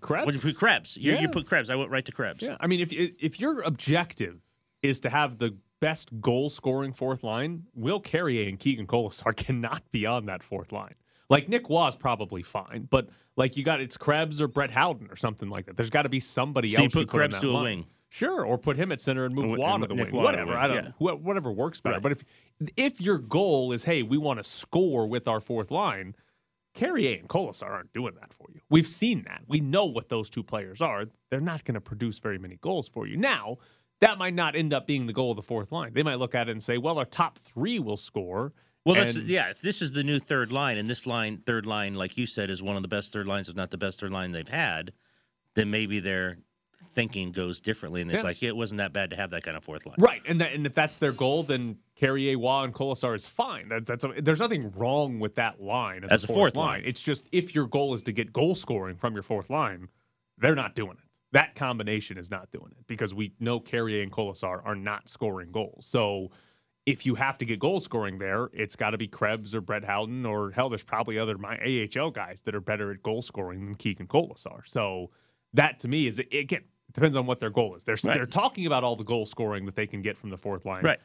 Krebs. 0.01 0.25
would 0.25 0.36
you 0.36 0.41
put 0.41 0.58
Krebs? 0.58 0.97
You, 0.97 1.13
Yeah. 1.13 1.21
you 1.21 1.30
put 1.30 1.45
Krebs. 1.47 1.69
I 1.69 1.75
went 1.75 1.89
right 1.89 2.04
to 2.06 2.12
Krebs. 2.12 2.43
Yeah, 2.43 2.58
I 2.60 2.67
mean, 2.67 2.80
if 2.80 2.91
if 2.91 3.39
your 3.39 3.62
objective 3.62 4.41
is 4.82 4.99
to 5.01 5.10
have 5.10 5.38
the 5.38 5.56
best 5.86 6.19
goal 6.19 6.50
scoring 6.50 6.91
fourth 6.93 7.24
line, 7.24 7.65
Will 7.76 8.00
Carrier 8.00 8.50
and 8.50 8.58
Keegan 8.60 8.88
Kolesar 8.88 9.36
cannot 9.45 9.84
be 9.91 10.04
on 10.08 10.26
that 10.26 10.41
fourth 10.41 10.71
line. 10.71 10.95
Like 11.30 11.48
Nick 11.48 11.69
Waugh's 11.69 11.95
probably 11.95 12.41
fine, 12.41 12.88
but 12.89 13.10
like 13.36 13.56
you 13.56 13.63
got 13.63 13.82
it's 13.82 13.95
Krebs 13.95 14.41
or 14.41 14.48
Brett 14.48 14.71
Howden 14.71 15.10
or 15.12 15.15
something 15.15 15.48
like 15.48 15.67
that. 15.67 15.78
There's 15.78 15.91
got 15.91 16.02
to 16.02 16.10
be 16.10 16.19
somebody 16.19 16.74
So 16.74 16.80
you 16.80 16.86
else. 16.86 16.93
put 16.93 17.08
Krebs 17.08 17.38
to 17.39 17.52
a 17.52 17.62
wing. 17.62 17.86
Sure, 18.10 18.43
or 18.43 18.58
put 18.58 18.78
him 18.78 18.91
at 18.91 19.00
center 19.00 19.26
and 19.26 19.36
move 19.36 19.60
And- 19.60 19.82
to 19.84 19.88
the 19.88 19.93
Nick 19.93 20.12
wing. 20.12 20.24
Whatever. 20.24 20.52
wing, 20.52 20.58
I 20.58 20.67
don't 20.67 20.76
yeah. 20.78 20.91
know. 21.00 21.15
Whatever 21.17 21.52
works 21.52 21.82
better. 21.82 21.95
Right. 21.95 22.02
But 22.04 22.12
if 22.13 22.24
if 22.76 23.00
your 23.00 23.19
goal 23.19 23.71
is, 23.71 23.84
hey, 23.84 24.02
we 24.02 24.17
want 24.17 24.39
to 24.39 24.43
score 24.43 25.06
with 25.06 25.28
our 25.28 25.39
fourth 25.39 25.69
line, 25.69 26.15
Carrier 26.74 27.19
and 27.19 27.30
Kolesar 27.30 27.69
aren't 27.69 27.93
doing 27.93 28.15
that 28.19 28.34
for 28.34 28.48
you. 28.54 28.62
We've 28.71 28.88
seen 28.88 29.24
that. 29.28 29.43
We 29.48 29.60
know 29.60 29.86
what 29.86 30.10
those 30.10 30.32
two 30.32 30.43
players 30.43 30.82
are. 30.82 31.06
They're 31.30 31.39
not 31.39 31.63
going 31.63 31.76
to 31.76 31.82
produce 31.82 32.17
very 32.19 32.39
many 32.39 32.56
goals 32.58 32.88
for 32.88 33.06
you. 33.08 33.17
Now, 33.17 33.58
that 34.01 34.17
might 34.17 34.34
not 34.34 34.55
end 34.55 34.73
up 34.73 34.86
being 34.88 35.05
the 35.08 35.13
goal 35.13 35.31
of 35.31 35.36
the 35.38 35.41
fourth 35.43 35.71
line. 35.71 35.93
They 35.93 36.03
might 36.03 36.19
look 36.19 36.36
at 36.36 36.49
it 36.49 36.51
and 36.51 36.63
say, 36.63 36.77
well, 36.77 36.97
our 36.99 37.05
top 37.05 37.39
three 37.39 37.79
will 37.79 37.97
score. 37.97 38.53
Well, 38.86 38.95
that's 38.95 39.15
and- 39.15 39.27
yeah. 39.27 39.49
If 39.49 39.62
this 39.62 39.81
is 39.81 39.91
the 39.93 40.03
new 40.03 40.19
third 40.19 40.51
line, 40.51 40.77
and 40.77 40.88
this 40.88 41.05
line, 41.08 41.41
third 41.45 41.65
line, 41.65 41.93
like 41.95 42.17
you 42.17 42.25
said, 42.27 42.49
is 42.49 42.62
one 42.62 42.75
of 42.75 42.81
the 42.81 42.88
best 42.88 43.12
third 43.13 43.27
lines, 43.27 43.49
if 43.49 43.55
not 43.55 43.71
the 43.71 43.77
best 43.77 43.99
third 43.99 44.12
line 44.12 44.31
they've 44.31 44.47
had, 44.47 44.91
then 45.55 45.71
maybe 45.71 45.99
their 45.99 46.38
thinking 46.93 47.31
goes 47.31 47.60
differently, 47.60 48.01
and 48.01 48.10
it's 48.12 48.19
Yeah. 48.21 48.23
like 48.27 48.41
yeah, 48.41 48.49
it 48.49 48.55
wasn't 48.55 48.77
that 48.77 48.93
bad 48.93 49.10
to 49.10 49.15
have 49.17 49.31
that 49.31 49.43
kind 49.43 49.58
of 49.58 49.63
fourth 49.65 49.86
line. 49.86 49.95
Right, 49.97 50.21
and 50.27 50.39
that, 50.39 50.53
and 50.53 50.65
if 50.65 50.73
that's 50.73 50.97
their 50.97 51.12
goal, 51.12 51.43
then 51.43 51.77
Carrier, 51.95 52.38
Waugh, 52.38 52.63
and 52.63 52.73
Kolesar 52.73 53.15
is 53.15 53.27
fine. 53.27 53.67
That, 53.69 53.86
that's 53.86 54.03
a, 54.05 54.13
there's 54.21 54.39
nothing 54.39 54.71
wrong 54.75 55.19
with 55.19 55.36
that 55.36 55.62
line 55.62 56.03
as, 56.05 56.12
As 56.12 56.23
a 56.23 56.25
a 56.25 56.27
fourth, 56.27 56.38
fourth 56.38 56.55
line. 56.55 56.67
line. 56.67 56.84
It's 56.86 57.01
just 57.01 57.27
if 57.34 57.53
your 57.55 57.67
goal 57.67 57.93
is 57.95 58.03
to 58.03 58.12
get 58.13 58.31
goal 58.31 58.55
scoring 58.55 58.95
from 58.97 59.13
your 59.13 59.23
fourth 59.23 59.49
line, 59.49 59.89
they're 60.38 60.55
not 60.55 60.73
doing 60.75 60.91
it. 60.91 61.05
That 61.36 61.56
combination 61.56 62.17
is 62.17 62.32
not 62.32 62.50
doing 62.52 62.71
it 62.78 62.88
because 62.88 63.13
we 63.13 63.34
know 63.39 63.60
Carrier 63.60 64.02
and 64.02 64.12
Kolesar 64.12 64.62
are 64.65 64.76
not 64.76 65.08
scoring 65.10 65.52
goals. 65.52 65.86
So 65.86 66.32
if 66.86 67.06
you 67.06 67.15
have 67.15 67.38
to 67.39 67.45
get 67.45 67.60
goal 67.60 67.80
scoring 67.80 68.17
there, 68.19 68.50
it's 68.54 68.76
got 68.76 68.91
to 68.91 68.98
be 68.98 69.08
Krebs 69.08 69.54
or 69.54 69.62
Brett 69.62 69.84
Howden 69.84 70.26
or 70.26 70.52
hell, 70.52 70.69
there's 70.69 70.84
probably 70.84 71.19
other 71.19 71.38
my 71.38 71.58
AHL 71.58 72.12
guys 72.12 72.41
that 72.43 72.56
are 72.56 72.62
better 72.62 72.91
at 72.91 73.04
goal 73.04 73.21
scoring 73.21 73.65
than 73.65 73.76
Keegan 73.76 74.08
Kolesar. 74.08 74.62
So 74.65 75.12
that 75.54 75.80
to 75.82 75.88
me 75.88 76.08
is 76.08 76.19
it, 76.19 76.34
again 76.34 76.63
depends 76.93 77.17
on 77.17 77.26
what 77.26 77.39
their 77.41 77.50
goal 77.50 77.76
is. 77.76 77.84
They're 77.84 77.98
Right. 78.06 78.13
they're 78.15 78.26
talking 78.26 78.65
about 78.65 78.84
all 78.86 78.95
the 78.95 79.04
goal 79.04 79.26
scoring 79.26 79.65
that 79.65 79.76
they 79.76 79.88
can 79.88 80.02
get 80.02 80.17
from 80.17 80.30
the 80.30 80.38
fourth 80.38 80.63
line. 80.65 80.84
Right. 80.84 81.00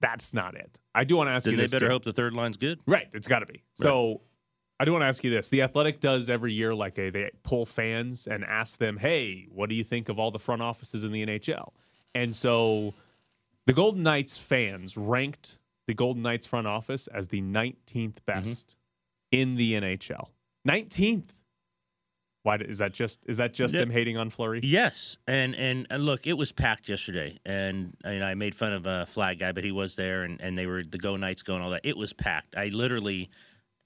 That's 0.00 0.34
not 0.34 0.54
it. 0.54 0.78
I 0.94 1.04
do 1.04 1.16
want 1.16 1.28
to 1.28 1.32
ask 1.32 1.44
Then 1.46 1.52
you 1.54 1.58
they 1.58 1.64
better 1.66 1.86
too. 1.86 1.90
hope 1.92 2.04
the 2.04 2.12
third 2.12 2.34
line's 2.34 2.56
good. 2.58 2.78
Right, 2.86 3.08
it's 3.14 3.26
got 3.26 3.38
to 3.40 3.46
be. 3.46 3.62
So 3.74 4.20
I 4.80 4.84
do 4.84 4.92
want 4.92 5.02
to 5.02 5.06
ask 5.06 5.22
you 5.22 5.30
this: 5.30 5.48
The 5.48 5.62
Athletic 5.62 6.00
does 6.00 6.28
every 6.28 6.52
year 6.52 6.74
like 6.74 6.98
a 6.98 7.10
they 7.10 7.30
pull 7.42 7.66
fans 7.66 8.26
and 8.26 8.44
ask 8.44 8.78
them, 8.78 8.96
"Hey, 8.96 9.46
what 9.50 9.68
do 9.68 9.74
you 9.74 9.84
think 9.84 10.08
of 10.08 10.18
all 10.18 10.30
the 10.30 10.38
front 10.38 10.62
offices 10.62 11.04
in 11.04 11.12
the 11.12 11.24
NHL?" 11.24 11.72
And 12.14 12.34
so 12.34 12.94
the 13.66 13.72
Golden 13.72 14.02
Knights 14.02 14.36
fans 14.38 14.96
ranked 14.96 15.58
the 15.86 15.94
Golden 15.94 16.22
Knights 16.22 16.46
front 16.46 16.66
office 16.66 17.06
as 17.08 17.28
the 17.28 17.40
19th 17.40 17.74
mm-hmm. 17.84 18.12
best 18.26 18.76
in 19.30 19.56
the 19.56 19.74
NHL. 19.74 20.28
19th. 20.66 21.30
Why 22.42 22.56
is 22.56 22.78
that 22.78 22.92
just 22.92 23.20
is 23.26 23.38
that 23.38 23.54
just 23.54 23.72
Yeah. 23.72 23.80
them 23.80 23.90
hating 23.90 24.18
on 24.18 24.28
Fleury? 24.28 24.60
Yes, 24.62 25.16
and, 25.26 25.54
and 25.54 25.86
and 25.88 26.04
look, 26.04 26.26
it 26.26 26.34
was 26.34 26.52
packed 26.52 26.90
yesterday, 26.90 27.38
and 27.46 27.96
and 28.04 28.22
I 28.22 28.34
made 28.34 28.54
fun 28.54 28.74
of 28.74 28.86
a 28.86 29.06
flag 29.06 29.38
guy, 29.38 29.52
but 29.52 29.64
he 29.64 29.72
was 29.72 29.96
there, 29.96 30.24
and 30.24 30.38
and 30.42 30.58
they 30.58 30.66
were 30.66 30.82
the 30.82 30.98
Go 30.98 31.16
Knights 31.16 31.42
going 31.42 31.62
all 31.62 31.70
that. 31.70 31.80
It 31.84 31.96
was 31.96 32.12
packed. 32.12 32.54
I 32.54 32.66
literally, 32.66 33.30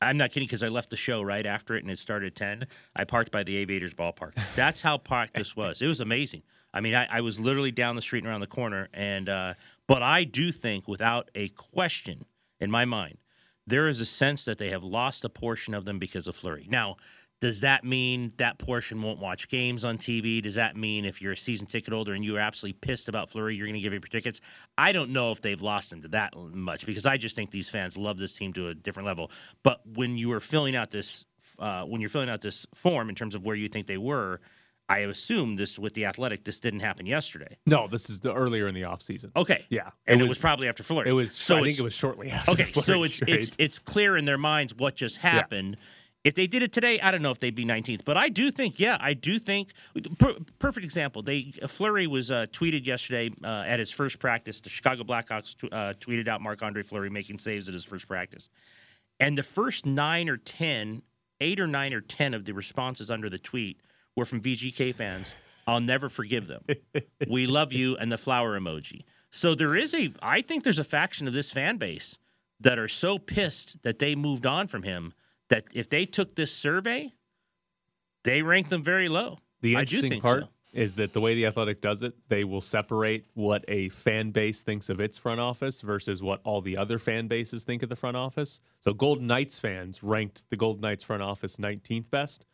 I'm 0.00 0.16
not 0.16 0.30
kidding 0.30 0.46
because 0.46 0.62
I 0.62 0.68
left 0.68 0.90
the 0.90 0.96
show 0.96 1.22
right 1.22 1.44
after 1.44 1.76
it, 1.76 1.82
and 1.82 1.90
it 1.90 1.98
started 1.98 2.28
at 2.28 2.34
ten. 2.36 2.66
I 2.94 3.04
parked 3.04 3.32
by 3.32 3.42
the 3.42 3.56
Aviators 3.56 3.94
ballpark. 3.94 4.34
That's 4.54 4.80
how 4.82 4.98
packed 4.98 5.34
this 5.34 5.56
was. 5.56 5.82
It 5.82 5.86
was 5.86 6.00
amazing. 6.00 6.42
I 6.72 6.80
mean, 6.80 6.94
I, 6.94 7.06
I 7.10 7.20
was 7.20 7.40
literally 7.40 7.72
down 7.72 7.96
the 7.96 8.02
street 8.02 8.20
and 8.20 8.28
around 8.28 8.40
the 8.40 8.46
corner, 8.46 8.88
and 8.92 9.28
uh, 9.28 9.54
but 9.86 10.02
I 10.02 10.24
do 10.24 10.52
think, 10.52 10.86
without 10.86 11.30
a 11.34 11.48
question 11.48 12.26
in 12.60 12.70
my 12.70 12.84
mind, 12.84 13.18
there 13.66 13.88
is 13.88 14.00
a 14.00 14.06
sense 14.06 14.44
that 14.44 14.58
they 14.58 14.70
have 14.70 14.84
lost 14.84 15.24
a 15.24 15.28
portion 15.28 15.74
of 15.74 15.84
them 15.84 15.98
because 15.98 16.26
of 16.26 16.36
Fleury. 16.36 16.66
Now, 16.70 16.96
does 17.40 17.60
that 17.60 17.84
mean 17.84 18.32
that 18.38 18.58
portion 18.58 19.00
won't 19.00 19.20
watch 19.20 19.48
games 19.48 19.84
on 19.84 19.96
TV? 19.98 20.42
Does 20.42 20.56
that 20.56 20.76
mean 20.76 21.04
if 21.04 21.22
you're 21.22 21.32
a 21.32 21.36
season 21.36 21.66
ticket 21.68 21.92
holder 21.92 22.12
and 22.12 22.24
you're 22.24 22.40
absolutely 22.40 22.78
pissed 22.80 23.08
about 23.08 23.30
Fleury, 23.30 23.54
you're 23.54 23.66
going 23.66 23.74
to 23.74 23.80
give 23.80 23.92
up 23.92 24.02
your 24.02 24.08
tickets? 24.20 24.40
I 24.76 24.90
don't 24.92 25.10
know 25.10 25.30
if 25.30 25.40
they've 25.40 25.60
lost 25.62 25.92
him 25.92 26.02
to 26.02 26.08
that 26.08 26.34
much 26.36 26.84
because 26.84 27.06
I 27.06 27.16
just 27.16 27.36
think 27.36 27.50
these 27.52 27.68
fans 27.68 27.96
love 27.96 28.18
this 28.18 28.32
team 28.32 28.52
to 28.54 28.68
a 28.68 28.74
different 28.74 29.06
level. 29.06 29.30
But 29.62 29.80
when 29.86 30.16
you 30.18 30.32
are 30.32 30.40
filling 30.40 30.74
out 30.74 30.90
this, 30.90 31.24
uh, 31.60 31.84
when 31.84 32.00
you're 32.00 32.10
filling 32.10 32.28
out 32.28 32.40
this 32.40 32.66
form 32.74 33.08
in 33.08 33.14
terms 33.14 33.34
of 33.36 33.44
where 33.44 33.54
you 33.56 33.68
think 33.68 33.86
they 33.86 33.98
were, 33.98 34.40
I 34.90 35.00
assume 35.00 35.56
this 35.56 35.78
with 35.78 35.92
the 35.94 36.06
Athletic, 36.06 36.44
this 36.44 36.58
didn't 36.60 36.80
happen 36.80 37.04
yesterday. 37.06 37.58
No, 37.66 37.88
this 37.88 38.08
is 38.08 38.20
the 38.20 38.32
earlier 38.34 38.66
in 38.68 38.74
the 38.74 38.82
offseason. 38.82 39.30
Okay, 39.36 39.64
Yeah, 39.68 39.90
and 40.06 40.18
it 40.18 40.20
it 40.20 40.22
was, 40.22 40.30
was- 40.30 40.38
probably 40.38 40.66
after 40.66 40.82
Fleury. 40.82 41.10
It 41.10 41.12
was. 41.12 41.30
so 41.32 41.58
I 41.58 41.62
think 41.64 41.78
it 41.78 41.82
was 41.82 41.92
shortly 41.94 42.30
after. 42.32 42.50
Okay, 42.52 42.72
so 42.72 43.02
it's 43.02 43.18
trade. 43.18 43.34
it's 43.38 43.50
it's 43.58 43.78
clear 43.78 44.16
in 44.16 44.24
their 44.24 44.38
minds 44.38 44.74
what 44.74 44.96
just 44.96 45.18
happened. 45.18 45.76
If 46.28 46.34
they 46.34 46.46
did 46.46 46.62
it 46.62 46.74
today, 46.74 47.00
I 47.00 47.10
don't 47.10 47.22
know 47.22 47.30
if 47.30 47.38
they'd 47.38 47.54
be 47.54 47.64
19th, 47.64 48.04
but 48.04 48.18
I 48.18 48.28
do 48.28 48.50
think, 48.50 48.78
yeah, 48.78 48.98
I 49.00 49.14
do 49.14 49.38
think. 49.38 49.72
Per, 50.18 50.34
perfect 50.58 50.84
example. 50.84 51.22
They 51.22 51.54
Fleury 51.66 52.06
was 52.06 52.30
uh, 52.30 52.44
tweeted 52.52 52.84
yesterday 52.84 53.30
uh, 53.42 53.64
at 53.66 53.78
his 53.78 53.90
first 53.90 54.18
practice. 54.18 54.60
The 54.60 54.68
Chicago 54.68 55.04
Blackhawks 55.04 55.56
t- 55.56 55.70
uh, 55.72 55.94
tweeted 55.94 56.28
out 56.28 56.42
Marc 56.42 56.62
Andre 56.62 56.82
Fleury 56.82 57.08
making 57.08 57.38
saves 57.38 57.66
at 57.66 57.72
his 57.72 57.82
first 57.82 58.06
practice, 58.06 58.50
and 59.18 59.38
the 59.38 59.42
first 59.42 59.86
nine 59.86 60.28
or 60.28 60.36
ten, 60.36 61.00
eight 61.40 61.58
or 61.58 61.66
nine 61.66 61.94
or 61.94 62.02
ten 62.02 62.34
of 62.34 62.44
the 62.44 62.52
responses 62.52 63.10
under 63.10 63.30
the 63.30 63.38
tweet 63.38 63.80
were 64.14 64.26
from 64.26 64.42
VGK 64.42 64.94
fans. 64.94 65.32
I'll 65.66 65.80
never 65.80 66.10
forgive 66.10 66.46
them. 66.46 66.62
we 67.26 67.46
love 67.46 67.72
you 67.72 67.96
and 67.96 68.12
the 68.12 68.18
flower 68.18 68.60
emoji. 68.60 69.04
So 69.30 69.54
there 69.54 69.74
is 69.74 69.94
a 69.94 70.12
I 70.20 70.42
think 70.42 70.62
there's 70.62 70.78
a 70.78 70.84
faction 70.84 71.26
of 71.26 71.32
this 71.32 71.50
fan 71.50 71.78
base 71.78 72.18
that 72.60 72.78
are 72.78 72.86
so 72.86 73.18
pissed 73.18 73.82
that 73.82 73.98
they 73.98 74.14
moved 74.14 74.44
on 74.44 74.68
from 74.68 74.82
him 74.82 75.14
that 75.48 75.64
if 75.72 75.88
they 75.88 76.06
took 76.06 76.34
this 76.34 76.52
survey, 76.52 77.12
they 78.24 78.42
rank 78.42 78.68
them 78.68 78.82
very 78.82 79.08
low. 79.08 79.38
The 79.60 79.74
interesting 79.74 80.20
part 80.20 80.44
so. 80.44 80.48
is 80.72 80.94
that 80.96 81.12
the 81.12 81.20
way 81.20 81.34
the 81.34 81.46
Athletic 81.46 81.80
does 81.80 82.02
it, 82.02 82.14
they 82.28 82.44
will 82.44 82.60
separate 82.60 83.26
what 83.34 83.64
a 83.68 83.88
fan 83.88 84.30
base 84.30 84.62
thinks 84.62 84.88
of 84.88 85.00
its 85.00 85.16
front 85.18 85.40
office 85.40 85.80
versus 85.80 86.22
what 86.22 86.40
all 86.44 86.60
the 86.60 86.76
other 86.76 86.98
fan 86.98 87.26
bases 87.26 87.64
think 87.64 87.82
of 87.82 87.88
the 87.88 87.96
front 87.96 88.16
office. 88.16 88.60
So 88.80 88.92
Golden 88.92 89.26
Knights 89.26 89.58
fans 89.58 90.02
ranked 90.02 90.44
the 90.50 90.56
Golden 90.56 90.82
Knights 90.82 91.04
front 91.04 91.22
office 91.22 91.56
19th 91.56 92.10
best. 92.10 92.44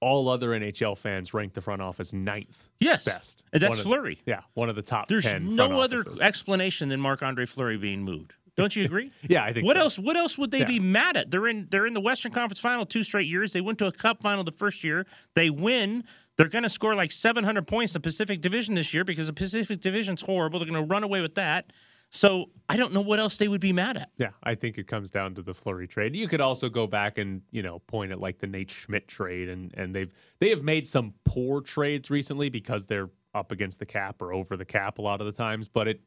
All 0.00 0.28
other 0.28 0.50
NHL 0.50 0.98
fans 0.98 1.32
ranked 1.32 1.54
the 1.54 1.60
front 1.60 1.80
office 1.80 2.12
ninth 2.12 2.68
Yes, 2.80 3.04
best. 3.04 3.44
and 3.52 3.62
that's 3.62 3.80
Fleury. 3.80 4.20
Yeah, 4.26 4.40
one 4.54 4.68
of 4.68 4.74
the 4.74 4.82
top 4.82 5.06
There's 5.08 5.22
10 5.22 5.54
no 5.54 5.80
other 5.80 6.04
explanation 6.20 6.88
than 6.88 7.00
Marc 7.00 7.22
Andre 7.22 7.46
Fleury 7.46 7.76
being 7.76 8.02
moved. 8.02 8.34
Don't 8.56 8.74
you 8.76 8.84
agree? 8.84 9.10
Yeah, 9.28 9.44
I 9.44 9.52
think 9.52 9.66
What 9.66 9.76
so. 9.76 9.80
else? 9.82 9.98
What 9.98 10.16
else 10.16 10.36
would 10.38 10.50
they 10.50 10.60
Yeah. 10.60 10.64
be 10.66 10.80
mad 10.80 11.16
at? 11.16 11.30
They're 11.30 11.48
in. 11.48 11.68
They're 11.70 11.86
in 11.86 11.94
the 11.94 12.00
Western 12.00 12.32
Conference 12.32 12.60
Final 12.60 12.84
two 12.86 13.02
straight 13.02 13.26
years. 13.28 13.52
They 13.52 13.60
went 13.60 13.78
to 13.78 13.86
a 13.86 13.92
Cup 13.92 14.22
final 14.22 14.44
the 14.44 14.52
first 14.52 14.84
year. 14.84 15.06
They 15.34 15.50
win. 15.50 16.04
They're 16.36 16.48
going 16.48 16.62
to 16.64 16.70
score 16.70 16.94
like 16.94 17.12
700 17.12 17.66
points 17.66 17.92
in 17.92 17.94
the 17.94 18.00
Pacific 18.00 18.40
Division 18.40 18.74
this 18.74 18.92
year 18.94 19.04
because 19.04 19.26
the 19.26 19.32
Pacific 19.32 19.80
Division's 19.80 20.22
horrible. 20.22 20.58
They're 20.58 20.68
going 20.68 20.82
to 20.82 20.88
run 20.90 21.02
away 21.04 21.20
with 21.20 21.34
that. 21.36 21.72
So 22.14 22.50
I 22.68 22.76
don't 22.76 22.92
know 22.92 23.00
what 23.00 23.18
else 23.20 23.38
they 23.38 23.48
would 23.48 23.60
be 23.62 23.72
mad 23.72 23.96
at. 23.96 24.10
Yeah, 24.18 24.30
I 24.42 24.54
think 24.54 24.76
it 24.76 24.86
comes 24.86 25.10
down 25.10 25.34
to 25.36 25.42
the 25.42 25.54
Fleury 25.54 25.88
trade. 25.88 26.14
You 26.14 26.28
could 26.28 26.42
also 26.42 26.68
go 26.68 26.86
back 26.86 27.16
and 27.16 27.40
you 27.52 27.62
know 27.62 27.78
point 27.80 28.12
at 28.12 28.20
like 28.20 28.38
the 28.38 28.46
Nate 28.46 28.70
Schmidt 28.70 29.08
trade, 29.08 29.48
and 29.48 29.72
and 29.78 29.94
they've 29.94 30.12
they 30.38 30.50
have 30.50 30.62
made 30.62 30.86
some 30.86 31.14
poor 31.24 31.62
trades 31.62 32.10
recently 32.10 32.50
because 32.50 32.84
they're 32.84 33.08
up 33.34 33.50
against 33.50 33.78
the 33.78 33.86
cap 33.86 34.20
or 34.20 34.30
over 34.34 34.58
the 34.58 34.64
cap 34.66 34.98
a 34.98 35.02
lot 35.02 35.20
of 35.22 35.26
the 35.26 35.32
times. 35.32 35.68
But 35.68 35.88
it 35.88 36.00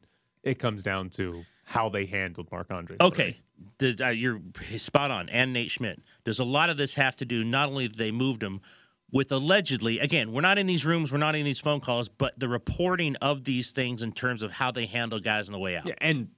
it 0.44 0.60
comes 0.60 0.84
down 0.84 1.10
to 1.10 1.44
how 1.66 1.88
they 1.88 2.06
handled 2.06 2.48
Marc 2.50 2.70
Andre. 2.70 2.96
Okay, 3.00 3.36
Does- 3.78 4.00
uh, 4.00 4.08
you're 4.08 4.40
spot 4.78 5.10
on. 5.10 5.28
And 5.28 5.52
Nate 5.52 5.70
Schmidt. 5.70 6.00
Does 6.24 6.38
a 6.38 6.44
lot 6.44 6.70
of 6.70 6.76
this 6.76 6.94
have 6.94 7.16
to 7.16 7.24
do 7.24 7.44
not 7.44 7.68
only 7.68 7.86
that 7.88 7.96
they 7.98 8.10
moved 8.12 8.42
him 8.42 8.60
with 9.10 9.30
allegedly? 9.32 9.98
Again, 9.98 10.32
we're 10.32 10.40
not 10.42 10.58
in 10.58 10.66
these 10.66 10.86
rooms, 10.86 11.10
we're 11.12 11.18
not 11.18 11.34
in 11.34 11.44
these 11.44 11.58
phone 11.58 11.80
calls, 11.80 12.08
but 12.08 12.38
the 12.38 12.48
reporting 12.48 13.16
of 13.16 13.44
these 13.44 13.72
things 13.72 14.02
in 14.02 14.12
terms 14.12 14.42
of 14.42 14.52
how 14.52 14.70
they 14.70 14.86
handle 14.86 15.18
guys 15.18 15.48
on 15.48 15.52
the 15.52 15.58
way 15.58 15.76
out. 15.76 15.86
Yeah, 15.86 15.94
and 16.00 16.28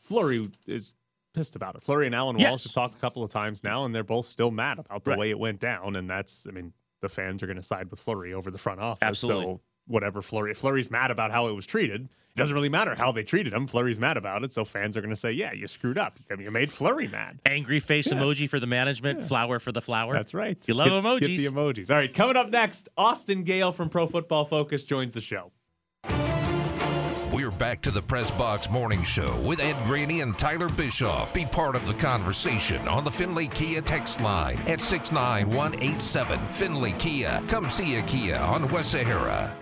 Fleury 0.00 0.50
is 0.66 0.94
pissed 1.34 1.56
about 1.56 1.76
it. 1.76 1.82
Fleury 1.82 2.06
and 2.06 2.14
Allan 2.14 2.38
Yes. 2.38 2.50
Walsh 2.50 2.64
have 2.64 2.72
talked 2.72 2.94
a 2.94 2.98
couple 2.98 3.22
of 3.22 3.30
times 3.30 3.62
now, 3.64 3.84
and 3.84 3.94
they're 3.94 4.02
both 4.04 4.26
still 4.26 4.50
mad 4.50 4.78
about 4.80 5.04
the 5.04 5.10
Right. 5.12 5.18
way 5.18 5.30
it 5.30 5.38
went 5.38 5.60
down. 5.60 5.96
And 5.96 6.10
that's, 6.10 6.46
I 6.46 6.50
mean, 6.50 6.72
the 7.00 7.08
fans 7.08 7.42
are 7.42 7.46
going 7.46 7.56
to 7.56 7.62
side 7.62 7.90
with 7.90 8.00
Fleury 8.00 8.34
over 8.34 8.50
the 8.50 8.58
front 8.58 8.80
office. 8.80 8.98
Absolutely. 9.02 9.44
So 9.44 9.60
whatever 9.86 10.22
Fleury, 10.22 10.52
if 10.52 10.58
Fleury's 10.58 10.90
mad 10.90 11.10
about 11.10 11.30
how 11.30 11.48
it 11.48 11.52
was 11.52 11.66
treated, 11.66 12.02
it 12.34 12.38
doesn't 12.38 12.54
really 12.54 12.68
matter 12.70 12.94
how 12.94 13.12
they 13.12 13.22
treated 13.22 13.52
him. 13.52 13.66
Fleury's 13.66 14.00
mad 14.00 14.16
about 14.16 14.42
it, 14.42 14.52
so 14.52 14.64
fans 14.64 14.96
are 14.96 15.00
going 15.02 15.10
to 15.10 15.16
say, 15.16 15.32
"Yeah, 15.32 15.52
you 15.52 15.66
screwed 15.66 15.98
up. 15.98 16.18
You 16.38 16.50
made 16.50 16.72
Fleury 16.72 17.08
mad." 17.08 17.40
Angry 17.44 17.78
face 17.78 18.08
emoji 18.08 18.48
for 18.48 18.58
the 18.58 18.66
management, 18.66 19.24
flower 19.24 19.58
for 19.58 19.70
the 19.72 19.82
flower. 19.82 20.14
That's 20.14 20.32
right. 20.32 20.56
You 20.66 20.74
love 20.74 20.88
Get- 20.88 21.02
emojis. 21.04 21.20
Get 21.20 21.36
the 21.36 21.46
emojis. 21.46 21.90
All 21.90 21.96
right, 21.96 22.12
coming 22.12 22.36
up 22.36 22.48
next, 22.50 22.88
Austin 22.96 23.44
Gayle 23.44 23.72
from 23.72 23.88
Pro 23.90 24.06
Football 24.06 24.46
Focus 24.46 24.84
joins 24.84 25.12
the 25.12 25.20
show. 25.20 25.52
We're 27.32 27.50
back 27.50 27.80
to 27.82 27.90
the 27.90 28.02
Press 28.02 28.30
Box 28.30 28.70
Morning 28.70 29.02
Show 29.02 29.40
with 29.40 29.60
Ed 29.60 29.76
Graney 29.86 30.20
and 30.20 30.38
Tyler 30.38 30.68
Bischoff. 30.68 31.32
Be 31.32 31.46
part 31.46 31.74
of 31.76 31.86
the 31.86 31.94
conversation 31.94 32.86
on 32.88 33.04
the 33.04 33.10
Findlay 33.10 33.46
Kia 33.46 33.80
text 33.80 34.20
line 34.20 34.58
at 34.66 34.80
69187. 34.82 36.38
Findlay 36.50 36.92
Kia. 36.92 37.42
Come 37.48 37.70
see 37.70 37.96
a 37.96 38.02
Kia 38.02 38.36
on 38.36 38.70
West 38.70 38.90
Sahara. 38.90 39.56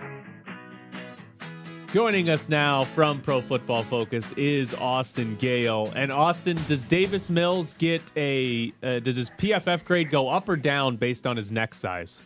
Joining 1.93 2.29
us 2.29 2.47
now 2.47 2.85
from 2.85 3.19
Pro 3.19 3.41
Football 3.41 3.83
Focus 3.83 4.31
is 4.37 4.73
Austin 4.75 5.35
Gayle. 5.35 5.91
And 5.93 6.09
Austin, 6.09 6.57
does 6.65 6.87
Davis 6.87 7.29
Mills 7.29 7.73
get 7.73 8.01
a 8.15 8.71
uh, 8.81 8.99
does 8.99 9.17
his 9.17 9.29
PFF 9.31 9.83
grade 9.83 10.09
go 10.09 10.29
up 10.29 10.47
or 10.47 10.55
down 10.55 10.95
based 10.95 11.27
on 11.27 11.35
his 11.35 11.51
neck 11.51 11.73
size? 11.73 12.23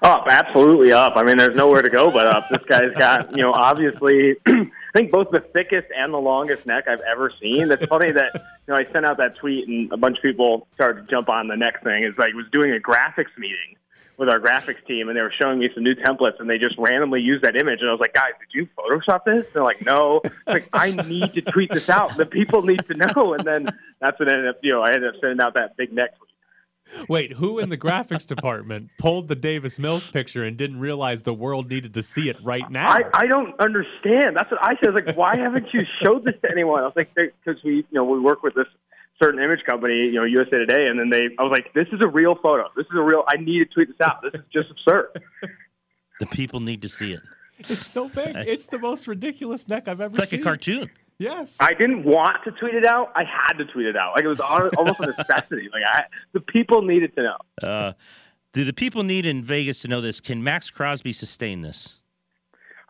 Up, 0.00 0.24
absolutely 0.26 0.90
up. 0.90 1.16
I 1.16 1.22
mean, 1.22 1.36
there's 1.36 1.54
nowhere 1.54 1.82
to 1.82 1.90
go 1.90 2.10
but 2.10 2.26
up. 2.26 2.48
This 2.48 2.62
guy's 2.62 2.92
got, 2.92 3.30
you 3.36 3.42
know, 3.42 3.52
obviously, 3.52 4.36
I 4.46 4.64
think 4.94 5.12
both 5.12 5.30
the 5.30 5.40
thickest 5.40 5.88
and 5.94 6.12
the 6.12 6.18
longest 6.18 6.64
neck 6.64 6.84
I've 6.88 7.00
ever 7.00 7.30
seen. 7.42 7.70
It's 7.70 7.84
funny 7.84 8.10
that, 8.10 8.30
you 8.34 8.74
know, 8.74 8.76
I 8.76 8.90
sent 8.90 9.04
out 9.04 9.18
that 9.18 9.36
tweet 9.36 9.68
and 9.68 9.92
a 9.92 9.98
bunch 9.98 10.16
of 10.16 10.22
people 10.22 10.66
started 10.74 11.02
to 11.02 11.10
jump 11.10 11.28
on 11.28 11.46
the 11.46 11.56
neck 11.56 11.84
thing. 11.84 12.04
It's 12.04 12.18
like, 12.18 12.32
was 12.32 12.46
doing 12.50 12.72
a 12.72 12.80
graphics 12.80 13.36
meeting 13.36 13.76
with 14.22 14.28
our 14.28 14.38
graphics 14.38 14.86
team 14.86 15.08
and 15.08 15.16
they 15.16 15.20
were 15.20 15.34
showing 15.36 15.58
me 15.58 15.68
some 15.74 15.82
new 15.82 15.96
templates 15.96 16.38
and 16.38 16.48
they 16.48 16.56
just 16.56 16.78
randomly 16.78 17.20
used 17.20 17.42
that 17.42 17.56
image. 17.56 17.80
And 17.80 17.88
I 17.88 17.92
was 17.92 17.98
like, 17.98 18.14
guys, 18.14 18.30
did 18.38 18.56
you 18.56 18.68
Photoshop 18.78 19.24
this? 19.24 19.52
They're 19.52 19.64
like, 19.64 19.84
no. 19.84 20.20
It's 20.22 20.34
like, 20.46 20.68
I 20.72 20.92
need 20.92 21.32
to 21.32 21.40
tweet 21.40 21.72
this 21.72 21.90
out. 21.90 22.16
The 22.16 22.24
people 22.24 22.62
need 22.62 22.86
to 22.86 22.94
know. 22.94 23.34
And 23.34 23.44
then 23.44 23.68
that's 24.00 24.20
what 24.20 24.30
ended 24.30 24.46
up, 24.46 24.60
you 24.62 24.70
know, 24.72 24.80
I 24.80 24.92
ended 24.92 25.12
up 25.12 25.20
sending 25.20 25.40
out 25.40 25.54
that 25.54 25.76
big 25.76 25.92
neck 25.92 26.16
tweet. 26.16 27.08
Wait, 27.08 27.32
who 27.32 27.58
in 27.58 27.68
the 27.68 27.76
graphics 27.76 28.24
department 28.24 28.90
pulled 28.96 29.26
the 29.26 29.34
Davis 29.34 29.80
Mills 29.80 30.08
picture 30.08 30.44
and 30.44 30.56
didn't 30.56 30.78
realize 30.78 31.22
the 31.22 31.34
world 31.34 31.68
needed 31.68 31.94
to 31.94 32.02
see 32.02 32.28
it 32.28 32.36
right 32.44 32.70
now? 32.70 32.90
I, 32.90 33.02
I 33.12 33.26
don't 33.26 33.58
understand. 33.58 34.36
That's 34.36 34.52
what 34.52 34.62
I 34.62 34.76
said. 34.76 34.88
I 34.88 34.90
was 34.90 35.04
like, 35.04 35.16
why 35.16 35.36
haven't 35.36 35.66
you 35.72 35.80
showed 36.00 36.24
this 36.24 36.34
to 36.42 36.50
anyone? 36.50 36.82
I 36.82 36.84
was 36.84 36.94
like, 36.94 37.12
because 37.16 37.60
we, 37.64 37.76
you 37.76 37.86
know, 37.90 38.04
we 38.04 38.20
work 38.20 38.44
with 38.44 38.54
this 38.54 38.68
certain 39.22 39.40
image 39.42 39.60
company, 39.64 40.06
you 40.06 40.12
know, 40.14 40.24
USA 40.24 40.58
Today, 40.58 40.86
and 40.86 40.98
then 40.98 41.10
they, 41.10 41.28
I 41.38 41.42
was 41.42 41.50
like, 41.52 41.72
this 41.74 41.86
is 41.92 42.00
a 42.02 42.08
real 42.08 42.34
photo. 42.34 42.68
This 42.76 42.86
is 42.92 42.98
a 42.98 43.02
real. 43.02 43.24
I 43.28 43.36
need 43.36 43.58
to 43.58 43.64
tweet 43.66 43.88
this 43.88 44.00
out. 44.06 44.22
This 44.22 44.34
is 44.34 44.46
just 44.52 44.70
absurd. 44.86 45.08
The 46.20 46.26
people 46.26 46.60
need 46.60 46.82
to 46.82 46.88
see 46.88 47.12
it. 47.12 47.20
it's 47.58 47.86
so 47.86 48.08
big. 48.08 48.34
It's 48.36 48.66
the 48.66 48.78
most 48.78 49.06
ridiculous 49.06 49.68
neck 49.68 49.88
I've 49.88 50.00
ever 50.00 50.12
It's 50.14 50.18
like 50.20 50.28
seen. 50.30 50.40
a 50.40 50.42
cartoon. 50.42 50.90
Yes. 51.18 51.56
I 51.60 51.74
didn't 51.74 52.04
want 52.04 52.38
to 52.44 52.50
tweet 52.52 52.74
it 52.74 52.84
out. 52.86 53.12
I 53.14 53.22
had 53.24 53.52
to 53.58 53.64
tweet 53.66 53.86
it 53.86 53.96
out. 53.96 54.14
Like 54.16 54.24
it 54.24 54.28
was 54.28 54.40
almost 54.40 54.98
a 55.00 55.06
necessity. 55.06 55.68
Like 55.72 55.82
I, 55.86 56.04
the 56.32 56.40
people 56.40 56.82
needed 56.82 57.14
to 57.16 57.22
know. 57.22 57.36
Uh, 57.68 57.92
Do 58.52 58.64
the 58.64 58.72
people 58.72 59.02
need 59.04 59.24
in 59.26 59.44
Vegas 59.44 59.82
to 59.82 59.88
know 59.88 60.00
this? 60.00 60.20
Can 60.20 60.42
Maxx 60.42 60.70
Crosby 60.70 61.12
sustain 61.12 61.60
this? 61.60 61.96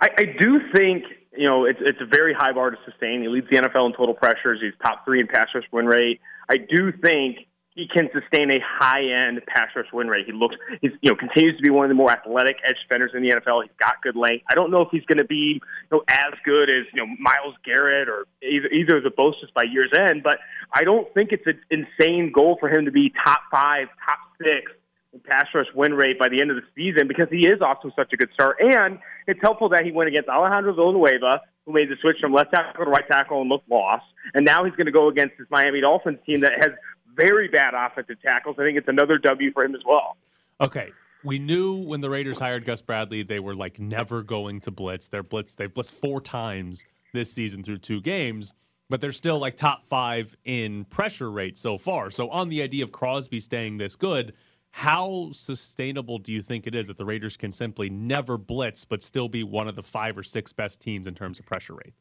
I, 0.01 0.09
I 0.18 0.25
do 0.40 0.61
think 0.75 1.05
you 1.37 1.49
know 1.49 1.64
it's 1.64 1.79
it's 1.81 2.01
a 2.01 2.07
very 2.07 2.35
high 2.35 2.53
bar 2.53 2.71
to 2.71 2.77
sustain. 2.85 3.23
He 3.23 3.29
leads 3.29 3.49
the 3.51 3.57
NFL 3.57 3.87
in 3.87 3.92
total 3.92 4.14
pressures. 4.14 4.61
He's 4.61 4.73
top 4.83 5.05
three 5.05 5.21
in 5.21 5.27
pass 5.27 5.49
rush 5.55 5.64
win 5.73 5.87
rate. 5.87 6.21
I 6.49 6.57
do 6.57 6.92
think 6.92 7.47
he 7.75 7.88
can 7.88 8.11
sustain 8.12 8.51
a 8.51 8.59
high 8.62 9.03
end 9.03 9.40
pass 9.47 9.68
rush 9.75 9.87
win 9.92 10.09
rate. 10.09 10.27
He 10.27 10.33
looks 10.33 10.57
he's 10.81 10.92
you 11.01 11.11
know 11.11 11.16
continues 11.16 11.57
to 11.57 11.62
be 11.62 11.71
one 11.71 11.85
of 11.85 11.88
the 11.88 11.95
more 11.95 12.11
athletic 12.11 12.57
edge 12.66 12.77
defenders 12.83 13.12
in 13.14 13.23
the 13.23 13.31
NFL. 13.31 13.62
He's 13.62 13.73
got 13.79 14.03
good 14.03 14.16
length. 14.16 14.45
I 14.51 14.55
don't 14.55 14.71
know 14.71 14.83
if 14.83 14.88
he's 14.90 15.05
going 15.07 15.18
to 15.18 15.25
be 15.25 15.61
you 15.61 15.90
know 15.90 16.03
as 16.09 16.35
good 16.45 16.68
as 16.68 16.85
you 16.92 17.05
know 17.05 17.07
Myles 17.18 17.55
Garrett 17.64 18.09
or 18.09 18.27
either 18.42 18.68
either 18.68 18.97
of 18.99 19.05
the 19.05 19.11
just 19.40 19.55
by 19.55 19.62
year's 19.62 19.92
end. 19.99 20.23
But 20.23 20.38
I 20.73 20.85
don't 20.85 21.12
think 21.14 21.33
it's 21.33 21.47
an 21.47 21.61
insane 21.71 22.33
goal 22.33 22.57
for 22.61 22.68
him 22.68 22.85
to 22.85 22.90
be 22.90 23.12
top 23.25 23.40
five, 23.51 23.88
top 24.05 24.18
six 24.42 24.73
pass 25.20 25.46
rush 25.55 25.66
win 25.75 25.94
rate 25.94 26.18
by 26.18 26.29
the 26.29 26.40
end 26.40 26.51
of 26.51 26.57
the 26.57 26.62
season 26.75 27.07
because 27.07 27.29
he 27.31 27.46
is 27.46 27.61
off 27.61 27.83
to 27.83 27.90
such 27.96 28.12
a 28.12 28.16
good 28.16 28.31
start. 28.33 28.57
And 28.61 28.98
it's 29.27 29.40
helpful 29.42 29.68
that 29.70 29.85
he 29.85 29.92
went 29.92 30.09
against 30.09 30.29
Alejandro 30.29 30.75
Villanueva, 30.75 31.42
who 31.66 31.72
made 31.72 31.88
the 31.88 31.96
switch 32.01 32.16
from 32.20 32.33
left 32.33 32.53
tackle 32.53 32.85
to 32.85 32.90
right 32.90 33.07
tackle 33.11 33.40
and 33.40 33.51
looked 33.51 33.68
lost. 33.70 34.05
And 34.35 34.44
now 34.44 34.64
he's 34.64 34.75
going 34.75 34.87
to 34.87 34.92
go 34.92 35.09
against 35.09 35.35
this 35.38 35.46
Miami 35.51 35.81
Dolphins 35.81 36.18
team 36.27 36.40
that 36.40 36.53
has 36.59 36.70
very 37.14 37.48
bad 37.48 37.75
offensive 37.75 38.20
tackles. 38.22 38.57
I 38.59 38.64
think 38.64 38.79
it's 38.79 38.88
another 38.88 39.18
W 39.18 39.53
for 39.53 39.64
him 39.64 39.75
as 39.75 39.83
well. 39.87 40.16
Okay. 40.61 40.90
We 41.25 41.38
knew 41.38 41.77
when 41.77 42.01
the 42.01 42.11
Raiders 42.11 42.38
hired 42.38 42.64
Gus 42.64 42.81
Bradley, 42.81 43.22
they 43.22 43.38
were 43.38 43.55
like 43.55 43.79
never 43.79 44.22
going 44.22 44.61
to 44.61 44.70
blitz. 44.70 45.09
They're 45.09 45.22
blitz. 45.22 45.55
They've 45.55 45.72
blitzed 45.72 45.92
four 45.92 46.20
times 46.20 46.85
this 47.12 47.33
season 47.33 47.62
through 47.62 47.79
two 47.79 48.01
games, 48.01 48.55
but 48.88 49.01
they're 49.01 49.12
still 49.12 49.38
like 49.38 49.57
top 49.57 49.85
five 49.85 50.35
in 50.44 50.85
pressure 50.87 51.31
rate 51.31 51.57
so 51.57 51.79
far. 51.79 52.11
So 52.11 52.29
on 52.31 52.48
the 52.48 52.62
idea 52.62 52.83
of 52.83 52.90
Crosby 52.90 53.38
staying 53.38 53.79
this 53.79 53.94
good, 53.94 54.33
how 54.72 55.30
sustainable 55.32 56.18
do 56.18 56.32
you 56.32 56.42
think 56.42 56.66
it 56.66 56.74
is 56.74 56.87
that 56.87 56.96
the 56.96 57.04
Raiders 57.04 57.37
can 57.37 57.52
simply 57.52 57.90
never 57.90 58.38
blitz 58.38 58.85
but 58.85 59.02
still 59.02 59.28
be 59.28 59.44
one 59.44 59.68
of 59.68 59.76
the 59.76 59.82
five 59.82 60.16
or 60.16 60.22
six 60.22 60.52
best 60.52 60.80
teams 60.80 61.06
in 61.06 61.14
terms 61.14 61.38
of 61.38 61.46
pressure 61.46 61.74
rate? 61.74 61.92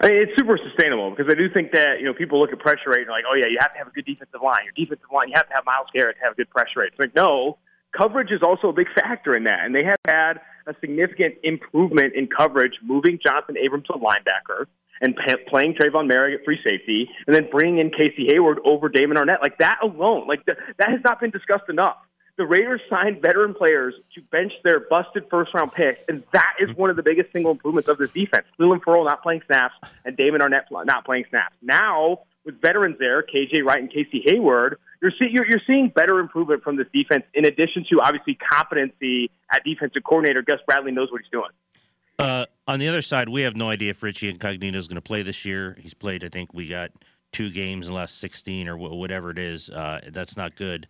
I 0.00 0.08
mean, 0.08 0.22
it's 0.22 0.32
super 0.38 0.58
sustainable 0.58 1.10
because 1.10 1.30
I 1.30 1.34
do 1.34 1.52
think 1.52 1.72
that 1.72 1.98
you 2.00 2.06
know 2.06 2.14
people 2.14 2.40
look 2.40 2.52
at 2.52 2.58
pressure 2.60 2.90
rate 2.90 3.02
and 3.02 3.10
like, 3.10 3.24
oh 3.28 3.34
yeah, 3.34 3.46
you 3.46 3.58
have 3.60 3.72
to 3.72 3.78
have 3.78 3.88
a 3.88 3.90
good 3.90 4.06
defensive 4.06 4.40
line. 4.42 4.64
Your 4.64 4.72
defensive 4.72 5.10
line, 5.12 5.28
you 5.28 5.34
have 5.36 5.48
to 5.48 5.54
have 5.54 5.64
Myles 5.66 5.88
Garrett 5.92 6.16
to 6.16 6.22
have 6.24 6.32
a 6.32 6.36
good 6.36 6.50
pressure 6.50 6.80
rate. 6.80 6.90
It's 6.92 6.98
like 6.98 7.14
no, 7.14 7.58
coverage 7.96 8.30
is 8.30 8.42
also 8.42 8.68
a 8.68 8.72
big 8.72 8.86
factor 8.94 9.36
in 9.36 9.44
that, 9.44 9.64
and 9.64 9.74
they 9.74 9.84
have 9.84 10.00
had 10.06 10.40
a 10.66 10.74
significant 10.80 11.34
improvement 11.42 12.14
in 12.14 12.26
coverage, 12.26 12.74
moving 12.82 13.18
Jonathan 13.22 13.56
Abram 13.64 13.82
to 13.84 13.92
linebacker 13.94 14.66
and 15.00 15.16
p- 15.16 15.36
playing 15.48 15.74
Tre'von 15.74 16.10
Moehrig 16.10 16.34
at 16.34 16.44
free 16.44 16.58
safety, 16.64 17.08
and 17.26 17.34
then 17.34 17.48
bringing 17.50 17.78
in 17.78 17.90
Casey 17.90 18.26
Hayward 18.30 18.58
over 18.64 18.88
Damon 18.88 19.16
Arnette. 19.16 19.40
Like 19.42 19.58
that 19.58 19.78
alone, 19.82 20.26
like 20.26 20.44
th- 20.46 20.58
that 20.78 20.90
has 20.90 21.00
not 21.04 21.20
been 21.20 21.30
discussed 21.30 21.68
enough. 21.68 21.96
The 22.36 22.46
Raiders 22.46 22.80
signed 22.88 23.20
veteran 23.20 23.52
players 23.52 23.94
to 24.14 24.22
bench 24.30 24.52
their 24.62 24.78
busted 24.78 25.24
first 25.28 25.52
round 25.54 25.72
picks, 25.72 25.98
and 26.08 26.22
that 26.32 26.54
is 26.60 26.74
one 26.76 26.88
of 26.88 26.94
the 26.94 27.02
biggest 27.02 27.32
single 27.32 27.50
improvements 27.50 27.88
of 27.88 27.98
this 27.98 28.10
defense. 28.10 28.46
Clelin 28.58 28.80
Ferrell 28.84 29.04
not 29.04 29.24
playing 29.24 29.42
snaps, 29.46 29.74
and 30.04 30.16
Damon 30.16 30.40
Arnette 30.40 30.62
not 30.70 31.04
playing 31.04 31.24
snaps. 31.30 31.56
Now, 31.62 32.20
with 32.44 32.60
veterans 32.60 32.96
there, 33.00 33.22
KJ 33.22 33.64
Wright 33.64 33.80
and 33.80 33.90
Casey 33.90 34.22
Hayward, 34.24 34.78
you're, 35.02 35.10
see, 35.10 35.26
you're, 35.30 35.46
you're 35.46 35.60
seeing 35.66 35.88
better 35.88 36.20
improvement 36.20 36.62
from 36.62 36.76
this 36.76 36.86
defense, 36.94 37.24
in 37.34 37.44
addition 37.44 37.84
to 37.90 38.00
obviously 38.00 38.36
competency 38.36 39.30
at 39.50 39.64
defensive 39.64 40.02
coordinator. 40.04 40.42
Gus 40.42 40.60
Bradley 40.64 40.92
knows 40.92 41.10
what 41.10 41.20
he's 41.20 41.30
doing. 41.30 41.50
Uh, 42.18 42.46
on 42.66 42.78
the 42.80 42.88
other 42.88 43.02
side, 43.02 43.28
we 43.28 43.42
have 43.42 43.56
no 43.56 43.70
idea 43.70 43.90
if 43.90 44.02
Richie 44.02 44.28
Incognito 44.28 44.76
is 44.78 44.88
going 44.88 44.96
to 44.96 45.00
play 45.00 45.22
this 45.22 45.44
year. 45.44 45.76
He's 45.80 45.94
played, 45.94 46.24
I 46.24 46.28
think 46.28 46.52
we 46.52 46.66
got 46.66 46.90
two 47.32 47.50
games 47.50 47.86
in 47.86 47.92
the 47.92 47.98
last 47.98 48.18
16 48.18 48.68
or 48.68 48.76
whatever 48.76 49.30
it 49.30 49.38
is. 49.38 49.70
Uh, 49.70 50.00
that's 50.12 50.36
not 50.36 50.56
good. 50.56 50.88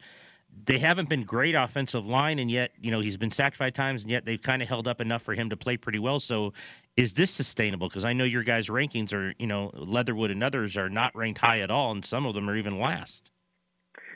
They 0.65 0.79
haven't 0.79 1.11
been 1.11 1.25
great 1.25 1.55
offensive 1.55 2.07
line, 2.07 2.39
and 2.39 2.51
yet, 2.51 2.71
you 2.81 2.91
know, 2.91 3.01
he's 3.01 3.19
been 3.19 3.31
sacked 3.31 3.57
five 3.57 3.75
times, 3.75 4.03
and 4.03 4.11
yet 4.11 4.25
they've 4.25 4.41
kind 4.41 4.63
of 4.63 4.69
held 4.69 4.89
up 4.89 5.01
enough 5.01 5.23
for 5.23 5.35
him 5.35 5.51
to 5.51 5.57
play 5.57 5.77
pretty 5.77 5.99
well. 5.99 6.19
So, 6.19 6.55
is 6.97 7.13
this 7.13 7.31
sustainable? 7.31 7.89
Because 7.89 8.05
I 8.05 8.15
know 8.15 8.25
your 8.25 8.43
guys' 8.43 8.69
rankings 8.69 9.13
are, 9.13 9.35
you 9.39 9.47
know, 9.47 9.71
Leatherwood 9.75 10.31
and 10.31 10.43
others 10.43 10.77
are 10.77 10.89
not 10.89 11.15
ranked 11.15 11.39
high 11.39 11.61
at 11.61 11.71
all, 11.71 11.93
and 11.93 12.05
some 12.05 12.27
of 12.27 12.35
them 12.35 12.49
are 12.49 12.57
even 12.57 12.79
last. 12.79 13.31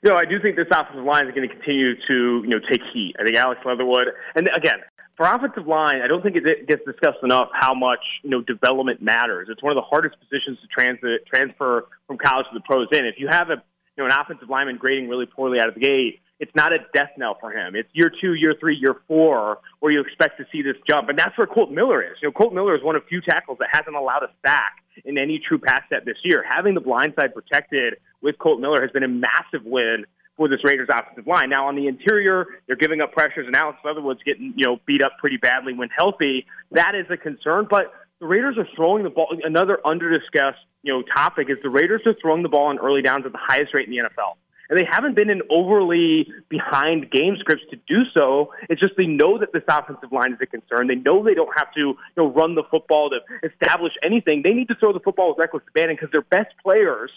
Know, 0.03 0.17
I 0.17 0.25
do 0.25 0.41
think 0.41 0.57
this 0.57 0.67
offensive 0.73 1.05
line 1.05 1.29
is 1.29 1.35
going 1.35 1.49
to 1.49 1.55
continue 1.55 1.95
to, 1.95 2.43
you 2.43 2.49
know, 2.49 2.59
take 2.59 2.81
heat. 2.93 3.15
I 3.21 3.25
think 3.25 3.37
Alex 3.37 3.61
Leatherwood, 3.65 4.07
and 4.35 4.49
again, 4.57 4.81
for 5.17 5.27
offensive 5.27 5.67
line, 5.67 6.01
I 6.03 6.07
don't 6.07 6.23
think 6.23 6.37
it 6.37 6.67
gets 6.67 6.85
discussed 6.85 7.19
enough 7.23 7.49
how 7.53 7.75
much 7.75 8.01
you 8.23 8.31
know 8.31 8.41
development 8.41 9.03
matters. 9.03 9.49
It's 9.51 9.63
one 9.63 9.71
of 9.71 9.77
the 9.77 9.87
hardest 9.89 10.17
positions 10.19 10.59
to 10.61 10.67
transit, 10.69 11.27
transfer 11.27 11.87
from 12.07 12.19
college 12.19 12.47
to 12.53 12.55
the 12.55 12.65
pros 12.65 12.89
in. 12.93 13.05
If 13.05 13.17
you 13.19 13.29
have 13.29 13.51
a 13.51 13.63
you 13.97 13.99
know 13.99 14.07
an 14.07 14.13
offensive 14.13 14.49
lineman 14.49 14.79
grading 14.79 15.09
really 15.09 15.27
poorly 15.27 15.61
out 15.61 15.69
of 15.69 15.75
the 15.75 15.81
gate, 15.81 16.21
it's 16.41 16.55
not 16.55 16.73
a 16.73 16.79
death 16.95 17.11
knell 17.19 17.37
for 17.41 17.53
him. 17.53 17.77
It's 17.77 17.89
year 17.93 18.11
two, 18.11 18.35
year 18.35 18.55
three, 18.59 18.77
year 18.77 18.97
four 19.07 19.59
where 19.81 19.93
you 19.93 20.01
expect 20.01 20.39
to 20.39 20.47
see 20.51 20.63
this 20.63 20.77
jump, 20.89 21.09
and 21.09 21.19
that's 21.19 21.37
where 21.37 21.47
Colt 21.47 21.71
Miller 21.71 22.03
is. 22.03 22.17
You 22.23 22.29
know, 22.29 22.33
Colt 22.33 22.55
Miller 22.55 22.75
is 22.75 22.83
one 22.83 22.97
of 22.97 23.05
few 23.05 23.21
tackles 23.21 23.59
that 23.59 23.69
hasn't 23.71 23.95
allowed 23.95 24.23
a 24.23 24.31
sack 24.45 24.77
in 25.05 25.19
any 25.19 25.41
true 25.47 25.59
pass 25.59 25.83
set 25.89 26.05
this 26.05 26.19
year. 26.25 26.45
Having 26.49 26.75
the 26.75 26.81
blind 26.81 27.15
side 27.19 27.35
protected 27.35 27.95
with 28.23 28.39
Colt 28.39 28.61
Miller 28.61 28.81
has 28.81 28.91
been 28.91 29.03
a 29.03 29.09
massive 29.09 29.65
win 29.65 30.05
for 30.37 30.49
this 30.49 30.61
Raiders 30.65 30.89
offensive 30.91 31.27
line. 31.27 31.51
Now 31.51 31.69
on 31.69 31.77
the 31.77 31.87
interior, 31.87 32.47
they're 32.67 32.77
giving 32.77 33.01
up 33.01 33.13
pressures, 33.13 33.47
and 33.47 33.55
Alex 33.55 33.79
Leatherwood's 33.85 34.23
getting 34.23 34.55
you 34.57 34.67
know 34.67 34.79
beat 34.87 35.03
up 35.03 35.13
pretty 35.19 35.37
badly 35.37 35.75
when 35.75 35.89
healthy. 35.97 36.47
That 36.71 36.95
is 36.95 37.07
a 37.11 37.17
concern, 37.17 37.67
but 37.69 37.93
the 38.21 38.27
Raiders 38.27 38.57
are 38.59 38.67
throwing 38.77 39.05
the 39.05 39.11
ball. 39.11 39.37
Another 39.43 39.79
under-discussed 39.85 40.65
you 40.83 40.93
know 40.93 41.03
topic 41.03 41.49
is 41.51 41.59
the 41.63 41.71
Raiders 41.71 42.03
are 42.07 42.15
throwing 42.21 42.43
the 42.43 42.49
ball 42.49 42.67
on 42.67 42.79
early 42.79 43.03
downs 43.03 43.27
at 43.27 43.33
the 43.33 43.41
highest 43.41 43.75
rate 43.75 43.89
in 43.89 43.93
the 43.93 43.99
NFL. 43.99 44.37
And 44.71 44.79
they 44.79 44.87
haven't 44.91 45.17
been 45.17 45.29
in 45.29 45.43
overly 45.51 46.33
behind 46.49 47.11
game 47.11 47.37
scripts 47.39 47.65
to 47.71 47.77
do 47.87 48.05
so. 48.17 48.55
It's 48.71 48.81
just 48.81 48.95
they 48.97 49.05
know 49.05 49.37
that 49.37 49.53
this 49.53 49.65
offensive 49.69 50.11
line 50.13 50.33
is 50.33 50.39
a 50.41 50.47
concern. 50.47 50.87
They 50.87 50.95
know 50.95 51.23
they 51.23 51.35
don't 51.35 51.53
have 51.55 51.75
to 51.75 51.81
you 51.81 51.97
know, 52.17 52.33
run 52.33 52.55
the 52.55 52.63
football 52.71 53.11
to 53.11 53.19
establish 53.47 53.93
anything. 54.03 54.41
They 54.43 54.55
need 54.55 54.69
to 54.69 54.75
throw 54.77 54.95
the 54.95 55.01
football 55.01 55.29
with 55.29 55.39
reckless 55.39 55.63
abandon 55.69 55.97
because 55.97 56.11
their 56.11 56.23
best 56.23 56.55
players 56.65 57.11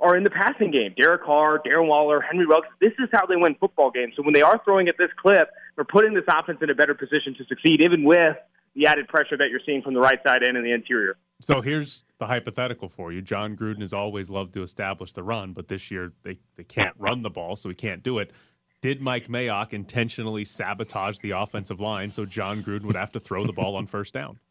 are 0.00 0.16
in 0.16 0.24
the 0.24 0.30
passing 0.30 0.70
game. 0.70 0.94
Derek 0.98 1.24
Carr, 1.24 1.60
Darren 1.64 1.86
Waller, 1.86 2.20
Henry 2.20 2.46
Ruggs. 2.46 2.68
This 2.80 2.92
is 2.98 3.08
how 3.12 3.26
they 3.26 3.36
win 3.36 3.54
football 3.60 3.90
games. 3.90 4.14
So 4.16 4.22
when 4.22 4.32
they 4.32 4.42
are 4.42 4.60
throwing 4.64 4.88
at 4.88 4.96
this 4.98 5.10
clip, 5.20 5.50
they're 5.76 5.84
putting 5.84 6.14
this 6.14 6.24
offense 6.28 6.58
in 6.62 6.70
a 6.70 6.74
better 6.74 6.94
position 6.94 7.34
to 7.38 7.44
succeed, 7.44 7.82
even 7.84 8.04
with 8.04 8.36
the 8.74 8.86
added 8.86 9.08
pressure 9.08 9.36
that 9.36 9.48
you're 9.50 9.60
seeing 9.66 9.82
from 9.82 9.94
the 9.94 10.00
right 10.00 10.18
side 10.24 10.42
and 10.42 10.56
in 10.56 10.64
the 10.64 10.72
interior. 10.72 11.16
So 11.40 11.60
here's 11.60 12.04
the 12.18 12.26
hypothetical 12.26 12.88
for 12.88 13.12
you. 13.12 13.20
Jon 13.20 13.56
Gruden 13.56 13.80
has 13.80 13.92
always 13.92 14.30
loved 14.30 14.54
to 14.54 14.62
establish 14.62 15.12
the 15.12 15.22
run, 15.22 15.52
but 15.52 15.68
this 15.68 15.90
year 15.90 16.12
they, 16.22 16.38
they 16.56 16.64
can't 16.64 16.94
run 16.98 17.22
the 17.22 17.30
ball, 17.30 17.56
so 17.56 17.68
he 17.68 17.74
can't 17.74 18.02
do 18.02 18.18
it. 18.18 18.30
Did 18.82 19.00
Mike 19.02 19.28
Mayock 19.28 19.72
intentionally 19.72 20.44
sabotage 20.44 21.18
the 21.18 21.32
offensive 21.32 21.80
line 21.80 22.10
so 22.10 22.24
Jon 22.24 22.62
Gruden 22.62 22.84
would 22.84 22.96
have 22.96 23.12
to 23.12 23.20
throw 23.20 23.46
the 23.46 23.52
ball 23.52 23.76
on 23.76 23.86
first 23.86 24.14
down? 24.14 24.38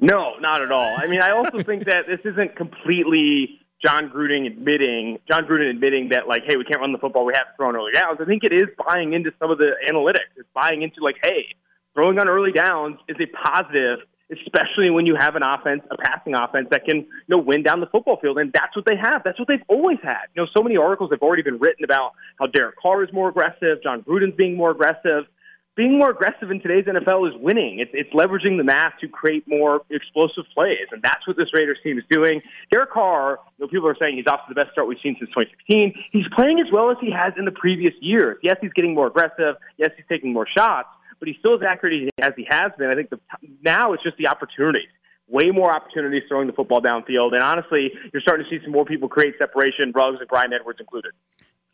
No, 0.00 0.36
not 0.40 0.62
at 0.62 0.72
all. 0.72 0.96
I 0.96 1.06
mean, 1.06 1.20
I 1.20 1.30
also 1.30 1.62
think 1.62 1.84
that 1.84 2.06
this 2.08 2.18
isn't 2.24 2.56
completely 2.56 3.60
Jon 3.84 4.10
Gruden 4.10 4.46
admitting 4.46 5.18
Jon 5.28 5.44
Gruden 5.44 5.68
admitting 5.68 6.10
that 6.10 6.28
like, 6.28 6.42
hey, 6.46 6.56
we 6.56 6.64
can't 6.64 6.80
run 6.80 6.92
the 6.92 6.98
football, 6.98 7.24
we 7.24 7.32
have 7.34 7.46
to 7.46 7.56
throw 7.56 7.68
on 7.68 7.76
early 7.76 7.92
downs. 7.92 8.18
I 8.20 8.24
think 8.24 8.44
it 8.44 8.52
is 8.52 8.68
buying 8.86 9.12
into 9.12 9.32
some 9.40 9.50
of 9.50 9.58
the 9.58 9.72
analytics. 9.90 10.30
It's 10.36 10.48
buying 10.54 10.82
into 10.82 11.02
like, 11.02 11.16
hey, 11.22 11.54
throwing 11.94 12.18
on 12.18 12.28
early 12.28 12.52
downs 12.52 12.98
is 13.08 13.16
a 13.20 13.26
positive, 13.26 13.98
especially 14.30 14.90
when 14.90 15.04
you 15.04 15.16
have 15.18 15.34
an 15.34 15.42
offense, 15.42 15.82
a 15.90 15.96
passing 15.96 16.34
offense 16.34 16.68
that 16.70 16.84
can 16.84 16.98
you 16.98 17.06
know 17.28 17.38
win 17.38 17.62
down 17.62 17.80
the 17.80 17.86
football 17.86 18.18
field, 18.20 18.38
and 18.38 18.52
that's 18.52 18.76
what 18.76 18.86
they 18.86 18.96
have. 18.96 19.22
That's 19.24 19.38
what 19.38 19.48
they've 19.48 19.64
always 19.68 19.98
had. 20.02 20.30
You 20.34 20.42
know, 20.42 20.48
so 20.56 20.62
many 20.62 20.76
articles 20.76 21.10
have 21.10 21.20
already 21.20 21.42
been 21.42 21.58
written 21.58 21.84
about 21.84 22.12
how 22.38 22.46
Derek 22.46 22.76
Carr 22.76 23.02
is 23.02 23.12
more 23.12 23.28
aggressive, 23.28 23.82
Jon 23.82 24.02
Gruden's 24.02 24.36
being 24.36 24.56
more 24.56 24.70
aggressive 24.70 25.26
being 25.74 25.98
more 25.98 26.10
aggressive 26.10 26.50
in 26.50 26.60
today's 26.60 26.84
NFL 26.84 27.28
is 27.28 27.34
winning. 27.40 27.78
It's, 27.78 27.90
it's 27.94 28.12
leveraging 28.12 28.58
the 28.58 28.64
math 28.64 28.92
to 29.00 29.08
create 29.08 29.44
more 29.48 29.82
explosive 29.88 30.44
plays, 30.52 30.86
and 30.90 31.02
that's 31.02 31.26
what 31.26 31.36
this 31.36 31.48
Raiders 31.54 31.78
team 31.82 31.98
is 31.98 32.04
doing. 32.10 32.42
Derek 32.70 32.90
Carr, 32.90 33.38
you 33.58 33.64
know, 33.64 33.68
people 33.68 33.88
are 33.88 33.96
saying 34.00 34.16
he's 34.16 34.26
off 34.26 34.40
to 34.46 34.54
the 34.54 34.54
best 34.54 34.72
start 34.72 34.86
we've 34.86 34.98
seen 35.02 35.16
since 35.18 35.30
2016. 35.30 35.94
He's 36.12 36.26
playing 36.36 36.60
as 36.60 36.66
well 36.70 36.90
as 36.90 36.98
he 37.00 37.10
has 37.10 37.32
in 37.38 37.46
the 37.46 37.52
previous 37.52 37.94
years. 38.00 38.36
Yes, 38.42 38.56
he's 38.60 38.72
getting 38.74 38.94
more 38.94 39.06
aggressive. 39.06 39.56
Yes, 39.78 39.90
he's 39.96 40.04
taking 40.08 40.32
more 40.32 40.46
shots, 40.46 40.88
but 41.18 41.28
he's 41.28 41.38
still 41.38 41.54
as 41.54 41.62
accurate 41.66 42.10
as 42.20 42.32
he 42.36 42.46
has 42.50 42.72
been. 42.78 42.90
I 42.90 42.94
think 42.94 43.08
the, 43.08 43.20
now 43.64 43.94
it's 43.94 44.02
just 44.02 44.18
the 44.18 44.28
opportunities. 44.28 44.88
Way 45.28 45.50
more 45.50 45.74
opportunities 45.74 46.24
throwing 46.28 46.48
the 46.48 46.52
football 46.52 46.82
downfield, 46.82 47.32
and 47.32 47.42
honestly, 47.42 47.92
you're 48.12 48.20
starting 48.20 48.44
to 48.44 48.50
see 48.50 48.62
some 48.62 48.72
more 48.72 48.84
people 48.84 49.08
create 49.08 49.36
separation, 49.38 49.92
Ruggs 49.94 50.18
and 50.20 50.28
Bryan 50.28 50.52
Edwards 50.52 50.80
included. 50.80 51.12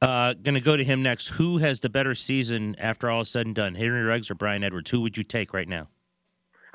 Uh, 0.00 0.32
going 0.34 0.54
to 0.54 0.61
go 0.61 0.76
to 0.76 0.84
him 0.84 1.02
next. 1.02 1.28
Who 1.28 1.58
has 1.58 1.80
the 1.80 1.88
better 1.88 2.14
season 2.14 2.76
after 2.78 3.11
all 3.11 3.22
is 3.22 3.30
said 3.30 3.46
and 3.46 3.54
done, 3.54 3.74
Henry 3.74 4.02
Ruggs 4.02 4.30
or 4.30 4.34
Bryan 4.34 4.62
Edwards? 4.62 4.90
Who 4.90 5.00
would 5.00 5.16
you 5.16 5.24
take 5.24 5.52
right 5.52 5.68
now? 5.68 5.88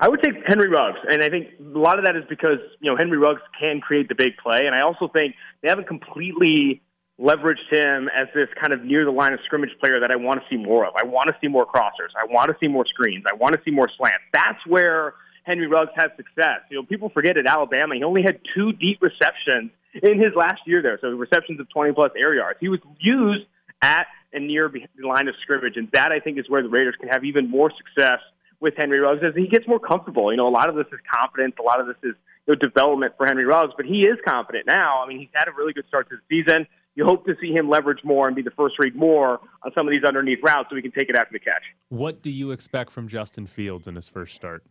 I 0.00 0.08
would 0.08 0.22
take 0.22 0.34
Henry 0.46 0.68
Ruggs, 0.68 0.98
and 1.08 1.22
I 1.22 1.30
think 1.30 1.48
a 1.60 1.78
lot 1.78 1.98
of 1.98 2.04
that 2.04 2.16
is 2.16 2.24
because 2.28 2.58
you 2.80 2.90
know 2.90 2.96
Henry 2.96 3.16
Ruggs 3.16 3.40
can 3.58 3.80
create 3.80 4.08
the 4.08 4.14
big 4.14 4.36
play, 4.36 4.66
and 4.66 4.74
I 4.74 4.80
also 4.80 5.08
think 5.08 5.34
they 5.62 5.68
haven't 5.68 5.86
completely 5.86 6.82
leveraged 7.18 7.70
him 7.70 8.08
as 8.14 8.26
this 8.34 8.48
kind 8.60 8.72
of 8.72 8.82
near 8.84 9.04
the 9.04 9.12
line 9.12 9.32
of 9.32 9.38
scrimmage 9.44 9.70
player 9.80 10.00
that 10.00 10.10
I 10.10 10.16
want 10.16 10.40
to 10.40 10.46
see 10.50 10.56
more 10.56 10.84
of. 10.84 10.94
I 10.96 11.04
want 11.04 11.28
to 11.28 11.36
see 11.40 11.46
more 11.46 11.64
crossers. 11.64 12.10
I 12.20 12.26
want 12.30 12.50
to 12.50 12.56
see 12.58 12.66
more 12.66 12.84
screens. 12.86 13.24
I 13.30 13.34
want 13.34 13.54
to 13.54 13.60
see 13.64 13.70
more 13.70 13.88
slants. 13.96 14.24
That's 14.32 14.58
where 14.66 15.14
Henry 15.44 15.68
Ruggs 15.68 15.92
has 15.94 16.10
success. 16.16 16.60
You 16.70 16.78
know, 16.78 16.82
people 16.82 17.08
forget 17.10 17.38
at 17.38 17.46
Alabama 17.46 17.94
he 17.94 18.02
only 18.02 18.22
had 18.22 18.40
two 18.54 18.72
deep 18.72 19.00
receptions 19.00 19.70
in 20.02 20.20
his 20.20 20.32
last 20.36 20.60
year 20.66 20.82
there. 20.82 20.98
So 21.00 21.08
receptions 21.08 21.60
of 21.60 21.68
20 21.70 21.92
plus 21.92 22.10
air 22.22 22.34
yards. 22.34 22.58
He 22.60 22.68
was 22.68 22.80
used 23.00 23.46
at 23.82 24.06
and 24.32 24.48
near 24.48 24.68
the 24.68 25.06
line 25.06 25.28
of 25.28 25.34
scrimmage. 25.42 25.76
And 25.76 25.88
that, 25.92 26.12
I 26.12 26.18
think, 26.18 26.38
is 26.38 26.48
where 26.48 26.62
the 26.62 26.68
Raiders 26.68 26.96
can 26.98 27.08
have 27.08 27.24
even 27.24 27.48
more 27.48 27.70
success 27.70 28.18
with 28.60 28.74
Henry 28.76 28.98
Ruggs 28.98 29.22
as 29.22 29.34
he 29.36 29.46
gets 29.46 29.66
more 29.68 29.78
comfortable. 29.78 30.32
You 30.32 30.36
know, 30.36 30.48
a 30.48 30.50
lot 30.50 30.68
of 30.68 30.74
this 30.74 30.86
is 30.92 30.98
confidence, 31.12 31.54
a 31.58 31.62
lot 31.62 31.80
of 31.80 31.86
this 31.86 31.96
is 32.02 32.14
you 32.46 32.54
know, 32.54 32.54
development 32.54 33.14
for 33.16 33.26
Henry 33.26 33.44
Ruggs, 33.44 33.72
but 33.76 33.86
he 33.86 34.02
is 34.02 34.18
confident 34.26 34.66
now. 34.66 35.02
I 35.02 35.08
mean, 35.08 35.18
he's 35.18 35.28
had 35.32 35.48
a 35.48 35.52
really 35.56 35.72
good 35.72 35.86
start 35.86 36.08
to 36.10 36.16
the 36.16 36.42
season. 36.42 36.66
You 36.96 37.04
hope 37.04 37.26
to 37.26 37.34
see 37.40 37.52
him 37.52 37.68
leverage 37.68 38.04
more 38.04 38.26
and 38.26 38.36
be 38.36 38.42
the 38.42 38.52
first 38.52 38.76
read 38.78 38.94
more 38.94 39.40
on 39.64 39.72
some 39.74 39.86
of 39.88 39.94
these 39.94 40.04
underneath 40.04 40.38
routes 40.42 40.68
so 40.70 40.76
he 40.76 40.82
can 40.82 40.92
take 40.92 41.08
it 41.08 41.16
after 41.16 41.32
the 41.32 41.40
catch. 41.40 41.62
What 41.88 42.22
do 42.22 42.30
you 42.30 42.52
expect 42.52 42.92
from 42.92 43.08
Justin 43.08 43.46
Fields 43.46 43.88
in 43.88 43.96
his 43.96 44.08
first 44.08 44.34
start? 44.34 44.64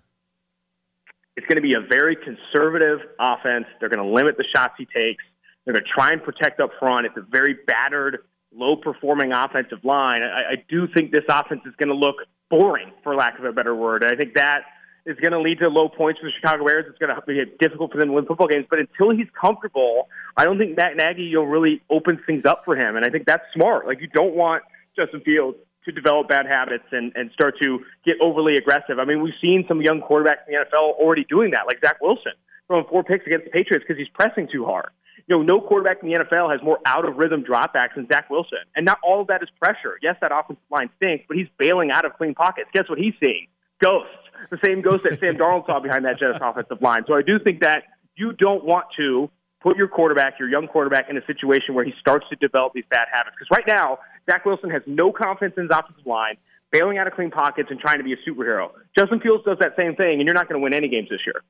It's 1.35 1.47
going 1.47 1.55
to 1.55 1.61
be 1.61 1.73
a 1.73 1.81
very 1.81 2.15
conservative 2.15 2.99
offense. 3.19 3.65
They're 3.79 3.89
going 3.89 4.05
to 4.05 4.13
limit 4.13 4.37
the 4.37 4.45
shots 4.55 4.73
he 4.77 4.85
takes. 4.85 5.23
They're 5.65 5.73
going 5.73 5.83
to 5.83 5.89
try 5.89 6.11
and 6.11 6.21
protect 6.21 6.59
up 6.59 6.71
front. 6.79 7.05
It's 7.07 7.17
a 7.17 7.25
very 7.29 7.55
battered, 7.65 8.19
low 8.53 8.75
performing 8.75 9.31
offensive 9.31 9.83
line. 9.83 10.21
I, 10.21 10.53
I 10.53 10.55
do 10.69 10.87
think 10.93 11.11
this 11.11 11.23
offense 11.29 11.61
is 11.65 11.73
going 11.77 11.89
to 11.89 11.95
look 11.95 12.17
boring, 12.49 12.91
for 13.03 13.15
lack 13.15 13.39
of 13.39 13.45
a 13.45 13.51
better 13.51 13.75
word. 13.75 14.03
I 14.03 14.15
think 14.15 14.35
that 14.35 14.61
is 15.05 15.17
going 15.17 15.31
to 15.31 15.39
lead 15.39 15.59
to 15.59 15.67
low 15.67 15.89
points 15.89 16.19
for 16.19 16.27
the 16.27 16.31
Chicago 16.39 16.65
Bears. 16.65 16.85
It's 16.87 16.97
going 16.97 17.13
to 17.13 17.21
be 17.25 17.43
difficult 17.59 17.91
for 17.91 17.97
them 17.97 18.09
to 18.09 18.13
win 18.13 18.25
football 18.25 18.47
games. 18.47 18.65
But 18.69 18.79
until 18.79 19.09
he's 19.09 19.27
comfortable, 19.39 20.07
I 20.37 20.45
don't 20.45 20.57
think 20.57 20.77
Matt 20.77 20.95
Nagy 20.95 21.35
will 21.35 21.47
really 21.47 21.81
open 21.89 22.21
things 22.25 22.45
up 22.45 22.61
for 22.63 22.75
him. 22.75 22.95
And 22.95 23.05
I 23.05 23.09
think 23.09 23.25
that's 23.25 23.43
smart. 23.53 23.87
Like 23.87 24.01
you 24.01 24.07
don't 24.07 24.35
want 24.35 24.63
Justin 24.95 25.21
Fields 25.21 25.57
to 25.85 25.91
develop 25.91 26.27
bad 26.27 26.45
habits 26.45 26.85
and, 26.91 27.11
and 27.15 27.31
start 27.31 27.55
to 27.61 27.79
get 28.05 28.15
overly 28.21 28.55
aggressive. 28.55 28.99
I 28.99 29.05
mean, 29.05 29.21
we've 29.21 29.33
seen 29.41 29.65
some 29.67 29.81
young 29.81 30.01
quarterbacks 30.01 30.47
in 30.47 30.53
the 30.53 30.65
NFL 30.65 30.95
already 30.99 31.25
doing 31.25 31.51
that, 31.51 31.65
like 31.67 31.79
Zach 31.81 32.01
Wilson 32.01 32.33
throwing 32.67 32.85
four 32.89 33.03
picks 33.03 33.25
against 33.27 33.45
the 33.45 33.51
Patriots 33.51 33.85
because 33.87 33.99
he's 33.99 34.09
pressing 34.09 34.47
too 34.51 34.65
hard. 34.65 34.89
You 35.27 35.37
know, 35.37 35.43
no 35.43 35.61
quarterback 35.61 36.03
in 36.03 36.09
the 36.09 36.15
NFL 36.19 36.51
has 36.51 36.61
more 36.63 36.79
out 36.85 37.07
of 37.07 37.17
rhythm 37.17 37.43
dropbacks 37.43 37.95
than 37.95 38.07
Zach 38.11 38.29
Wilson. 38.29 38.59
And 38.75 38.85
not 38.85 38.99
all 39.03 39.21
of 39.21 39.27
that 39.27 39.41
is 39.41 39.49
pressure. 39.61 39.97
Yes, 40.01 40.15
that 40.21 40.31
offensive 40.33 40.63
line 40.69 40.89
stinks, 40.97 41.25
but 41.27 41.37
he's 41.37 41.47
bailing 41.57 41.91
out 41.91 42.05
of 42.05 42.13
clean 42.17 42.33
pockets. 42.33 42.69
Guess 42.73 42.89
what 42.89 42.99
he's 42.99 43.13
seeing? 43.23 43.47
Ghosts. 43.81 44.11
The 44.49 44.59
same 44.65 44.81
ghost 44.81 45.03
that 45.03 45.19
Sam 45.19 45.35
Darnold 45.35 45.65
saw 45.65 45.79
behind 45.79 46.03
that 46.05 46.19
Jets 46.19 46.39
offensive 46.41 46.81
line. 46.81 47.03
So 47.07 47.13
I 47.13 47.21
do 47.21 47.39
think 47.39 47.61
that 47.61 47.83
you 48.15 48.33
don't 48.33 48.65
want 48.65 48.85
to 48.97 49.29
put 49.63 49.77
your 49.77 49.87
quarterback, 49.87 50.37
your 50.37 50.49
young 50.49 50.67
quarterback, 50.67 51.09
in 51.09 51.17
a 51.17 51.25
situation 51.25 51.73
where 51.73 51.85
he 51.85 51.93
starts 51.99 52.25
to 52.29 52.35
develop 52.35 52.73
these 52.73 52.83
bad 52.89 53.07
habits. 53.11 53.35
Because 53.39 53.49
right 53.49 53.65
now, 53.65 53.97
Zach 54.29 54.45
Wilson 54.45 54.69
has 54.69 54.83
no 54.85 55.11
confidence 55.11 55.55
in 55.57 55.63
his 55.63 55.71
offensive 55.71 56.05
line, 56.05 56.35
bailing 56.71 56.97
out 56.97 57.07
of 57.07 57.13
clean 57.13 57.31
pockets 57.31 57.69
and 57.71 57.79
trying 57.79 57.97
to 57.97 58.03
be 58.03 58.13
a 58.13 58.17
superhero. 58.29 58.69
Justin 58.97 59.21
Fields 59.21 59.43
does 59.45 59.57
that 59.59 59.73
same 59.79 59.95
thing, 59.95 60.19
and 60.19 60.23
you're 60.27 60.35
not 60.35 60.49
going 60.49 60.59
to 60.59 60.63
win 60.63 60.73
any 60.73 60.89
games 60.89 61.07
this 61.09 61.21
year. 61.25 61.41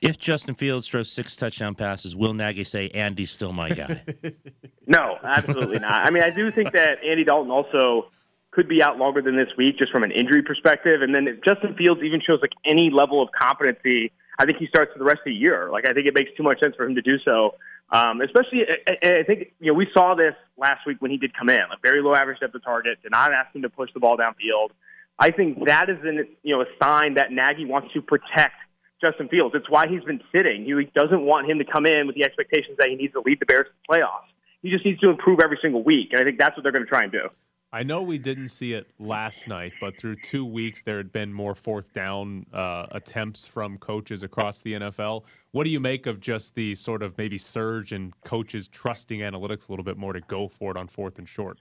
If 0.00 0.18
Justin 0.18 0.54
Fields 0.54 0.88
throws 0.88 1.10
six 1.10 1.36
touchdown 1.36 1.74
passes, 1.74 2.16
will 2.16 2.34
Nagy 2.34 2.64
say 2.64 2.88
Andy's 2.90 3.30
still 3.30 3.52
my 3.52 3.70
guy? 3.70 4.02
no, 4.86 5.16
absolutely 5.22 5.78
not. 5.78 6.06
I 6.06 6.10
mean, 6.10 6.22
I 6.22 6.30
do 6.30 6.50
think 6.50 6.72
that 6.72 7.02
Andy 7.04 7.24
Dalton 7.24 7.50
also 7.50 8.10
could 8.50 8.68
be 8.68 8.82
out 8.82 8.98
longer 8.98 9.22
than 9.22 9.36
this 9.36 9.48
week, 9.56 9.78
just 9.78 9.90
from 9.90 10.02
an 10.02 10.10
injury 10.10 10.42
perspective. 10.42 11.02
And 11.02 11.14
then 11.14 11.26
if 11.26 11.42
Justin 11.42 11.74
Fields 11.74 12.02
even 12.02 12.20
shows 12.20 12.40
like 12.40 12.52
any 12.64 12.90
level 12.90 13.22
of 13.22 13.30
competency, 13.32 14.12
I 14.38 14.44
think 14.44 14.58
he 14.58 14.66
starts 14.66 14.92
for 14.92 14.98
the 14.98 15.04
rest 15.04 15.18
of 15.18 15.26
the 15.26 15.34
year. 15.34 15.68
Like 15.70 15.88
I 15.88 15.92
think 15.92 16.06
it 16.06 16.14
makes 16.14 16.30
too 16.36 16.42
much 16.42 16.60
sense 16.60 16.74
for 16.76 16.84
him 16.84 16.94
to 16.94 17.02
do 17.02 17.18
so. 17.24 17.54
Um, 17.90 18.20
especially, 18.22 18.62
I, 18.88 19.20
I 19.20 19.22
think 19.22 19.52
you 19.60 19.68
know 19.68 19.74
we 19.74 19.86
saw 19.92 20.14
this 20.14 20.34
last 20.56 20.86
week 20.86 21.00
when 21.00 21.10
he 21.10 21.18
did 21.18 21.36
come 21.36 21.50
in, 21.50 21.60
like 21.68 21.82
very 21.82 22.02
low 22.02 22.14
average 22.14 22.40
depth 22.40 22.54
of 22.54 22.64
target, 22.64 23.02
did 23.02 23.12
not 23.12 23.32
ask 23.32 23.54
him 23.54 23.62
to 23.62 23.68
push 23.68 23.90
the 23.92 24.00
ball 24.00 24.16
downfield. 24.16 24.70
I 25.18 25.30
think 25.30 25.66
that 25.66 25.88
is 25.90 25.98
an 26.02 26.26
you 26.42 26.56
know 26.56 26.62
a 26.62 26.66
sign 26.82 27.14
that 27.14 27.30
Nagy 27.30 27.66
wants 27.66 27.92
to 27.94 28.02
protect 28.02 28.54
Justin 29.00 29.28
Fields. 29.28 29.54
It's 29.54 29.68
why 29.68 29.86
he's 29.86 30.02
been 30.02 30.20
sitting. 30.34 30.64
He 30.64 30.72
doesn't 30.94 31.22
want 31.22 31.48
him 31.48 31.58
to 31.58 31.64
come 31.64 31.86
in 31.86 32.06
with 32.06 32.16
the 32.16 32.24
expectations 32.24 32.76
that 32.78 32.88
he 32.88 32.96
needs 32.96 33.12
to 33.12 33.20
lead 33.20 33.38
the 33.38 33.46
Bears 33.46 33.66
to 33.66 33.72
the 33.86 33.94
playoffs. 33.94 34.32
He 34.62 34.70
just 34.70 34.84
needs 34.84 34.98
to 35.00 35.10
improve 35.10 35.40
every 35.40 35.58
single 35.60 35.82
week, 35.82 36.08
and 36.12 36.20
I 36.20 36.24
think 36.24 36.38
that's 36.38 36.56
what 36.56 36.62
they're 36.62 36.72
going 36.72 36.84
to 36.84 36.88
try 36.88 37.02
and 37.02 37.12
do. 37.12 37.28
I 37.74 37.82
know 37.82 38.02
we 38.02 38.18
didn't 38.18 38.48
see 38.48 38.72
it 38.72 38.86
last 39.00 39.48
night, 39.48 39.72
but 39.80 39.98
through 39.98 40.14
two 40.22 40.44
weeks 40.44 40.82
there 40.82 40.96
had 40.96 41.10
been 41.10 41.32
more 41.32 41.56
fourth 41.56 41.92
down 41.92 42.46
uh, 42.52 42.86
attempts 42.92 43.48
from 43.48 43.78
coaches 43.78 44.22
across 44.22 44.62
the 44.62 44.74
NFL. 44.74 45.24
What 45.50 45.64
do 45.64 45.70
you 45.70 45.80
make 45.80 46.06
of 46.06 46.20
just 46.20 46.54
the 46.54 46.76
sort 46.76 47.02
of 47.02 47.18
maybe 47.18 47.36
surge 47.36 47.92
in 47.92 48.12
coaches 48.24 48.68
trusting 48.68 49.18
analytics 49.18 49.68
a 49.68 49.72
little 49.72 49.84
bit 49.84 49.96
more 49.96 50.12
to 50.12 50.20
go 50.20 50.46
for 50.46 50.70
it 50.70 50.76
on 50.76 50.86
fourth 50.86 51.18
and 51.18 51.28
short? 51.28 51.58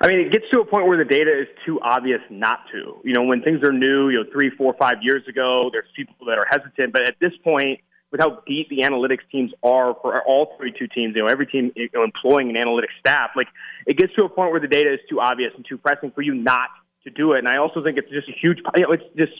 I 0.00 0.08
mean, 0.08 0.18
it 0.18 0.32
gets 0.32 0.46
to 0.54 0.60
a 0.60 0.64
point 0.64 0.88
where 0.88 0.98
the 0.98 1.04
data 1.04 1.30
is 1.30 1.46
too 1.64 1.80
obvious 1.82 2.20
not 2.28 2.64
to. 2.72 3.00
You 3.04 3.14
know, 3.14 3.22
when 3.22 3.42
things 3.42 3.62
are 3.62 3.72
new, 3.72 4.08
you 4.08 4.24
know, 4.24 4.28
three, 4.32 4.50
four, 4.50 4.74
five 4.76 4.96
years 5.02 5.22
ago, 5.28 5.70
there's 5.72 5.86
people 5.94 6.16
that 6.26 6.36
are 6.36 6.46
hesitant. 6.50 6.92
But 6.92 7.06
at 7.06 7.14
this 7.20 7.32
point, 7.44 7.78
with 8.12 8.20
how 8.20 8.42
deep 8.46 8.68
the 8.68 8.80
analytics 8.80 9.24
teams 9.32 9.50
are 9.62 9.96
for 10.00 10.22
all 10.22 10.54
32 10.58 10.86
teams, 10.88 11.16
you 11.16 11.22
know, 11.22 11.28
every 11.28 11.46
team 11.46 11.72
you 11.74 11.88
know, 11.94 12.04
employing 12.04 12.54
an 12.54 12.62
analytics 12.62 12.94
staff, 13.00 13.30
like 13.34 13.48
it 13.86 13.96
gets 13.96 14.14
to 14.14 14.24
a 14.24 14.28
point 14.28 14.52
where 14.52 14.60
the 14.60 14.68
data 14.68 14.92
is 14.92 15.00
too 15.10 15.20
obvious 15.20 15.50
and 15.56 15.64
too 15.68 15.78
pressing 15.78 16.12
for 16.12 16.20
you 16.20 16.34
not 16.34 16.68
to 17.04 17.10
do 17.10 17.32
it. 17.32 17.38
And 17.38 17.48
I 17.48 17.56
also 17.56 17.82
think 17.82 17.98
it's 17.98 18.10
just 18.10 18.28
a 18.28 18.32
huge, 18.32 18.58
you 18.76 18.82
know, 18.82 18.92
it's 18.92 19.02
just, 19.16 19.32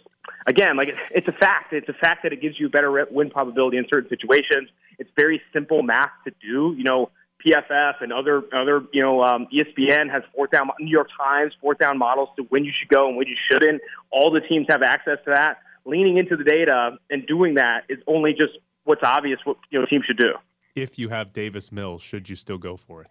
again, 0.46 0.76
like 0.76 0.88
it's 1.10 1.28
a 1.28 1.32
fact. 1.32 1.72
It's 1.72 1.88
a 1.88 1.92
fact 1.92 2.22
that 2.24 2.32
it 2.32 2.40
gives 2.40 2.58
you 2.58 2.68
better 2.68 3.06
win 3.10 3.30
probability 3.30 3.76
in 3.76 3.86
certain 3.92 4.08
situations. 4.08 4.68
It's 4.98 5.10
very 5.16 5.40
simple 5.52 5.82
math 5.82 6.10
to 6.24 6.32
do. 6.40 6.74
You 6.76 6.84
know, 6.84 7.10
PFF 7.44 7.94
and 8.00 8.12
other 8.12 8.42
other 8.52 8.82
you 8.92 9.02
know 9.02 9.22
um, 9.22 9.46
ESPN 9.52 10.10
has 10.10 10.22
fourth 10.34 10.50
down 10.50 10.68
New 10.80 10.90
York 10.90 11.08
Times 11.18 11.52
fourth 11.60 11.78
down 11.78 11.98
models 11.98 12.28
to 12.36 12.44
when 12.44 12.64
you 12.64 12.72
should 12.78 12.88
go 12.88 13.08
and 13.08 13.16
when 13.16 13.26
you 13.26 13.36
shouldn't. 13.50 13.82
All 14.10 14.30
the 14.30 14.40
teams 14.40 14.66
have 14.70 14.82
access 14.82 15.18
to 15.24 15.32
that. 15.34 15.58
Leaning 15.84 16.16
into 16.16 16.36
the 16.36 16.44
data 16.44 16.96
and 17.10 17.26
doing 17.26 17.54
that 17.54 17.82
is 17.88 17.98
only 18.06 18.32
just 18.32 18.52
what's 18.84 19.02
obvious 19.02 19.38
what 19.44 19.56
you 19.70 19.80
know 19.80 19.86
teams 19.86 20.04
should 20.04 20.18
do. 20.18 20.34
If 20.74 20.98
you 20.98 21.08
have 21.10 21.32
Davis 21.32 21.70
Mills, 21.70 22.02
should 22.02 22.28
you 22.28 22.36
still 22.36 22.58
go 22.58 22.76
for 22.76 23.02
it? 23.02 23.08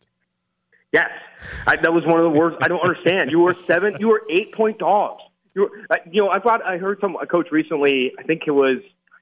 Yes, 0.91 1.09
I, 1.65 1.77
that 1.77 1.93
was 1.93 2.05
one 2.05 2.19
of 2.19 2.23
the 2.23 2.37
words 2.37 2.55
I 2.61 2.67
don't 2.67 2.81
understand. 2.81 3.31
You 3.31 3.39
were 3.39 3.55
seven, 3.65 3.95
you 3.99 4.09
were 4.09 4.23
eight 4.29 4.53
point 4.53 4.79
dogs. 4.79 5.21
You 5.53 5.61
were, 5.61 5.97
you 6.11 6.21
know, 6.21 6.31
I 6.31 6.39
thought 6.39 6.63
I 6.63 6.77
heard 6.77 6.99
some 6.99 7.15
a 7.21 7.25
coach 7.25 7.47
recently. 7.51 8.11
I 8.19 8.23
think 8.23 8.43
it 8.45 8.51
was 8.51 8.77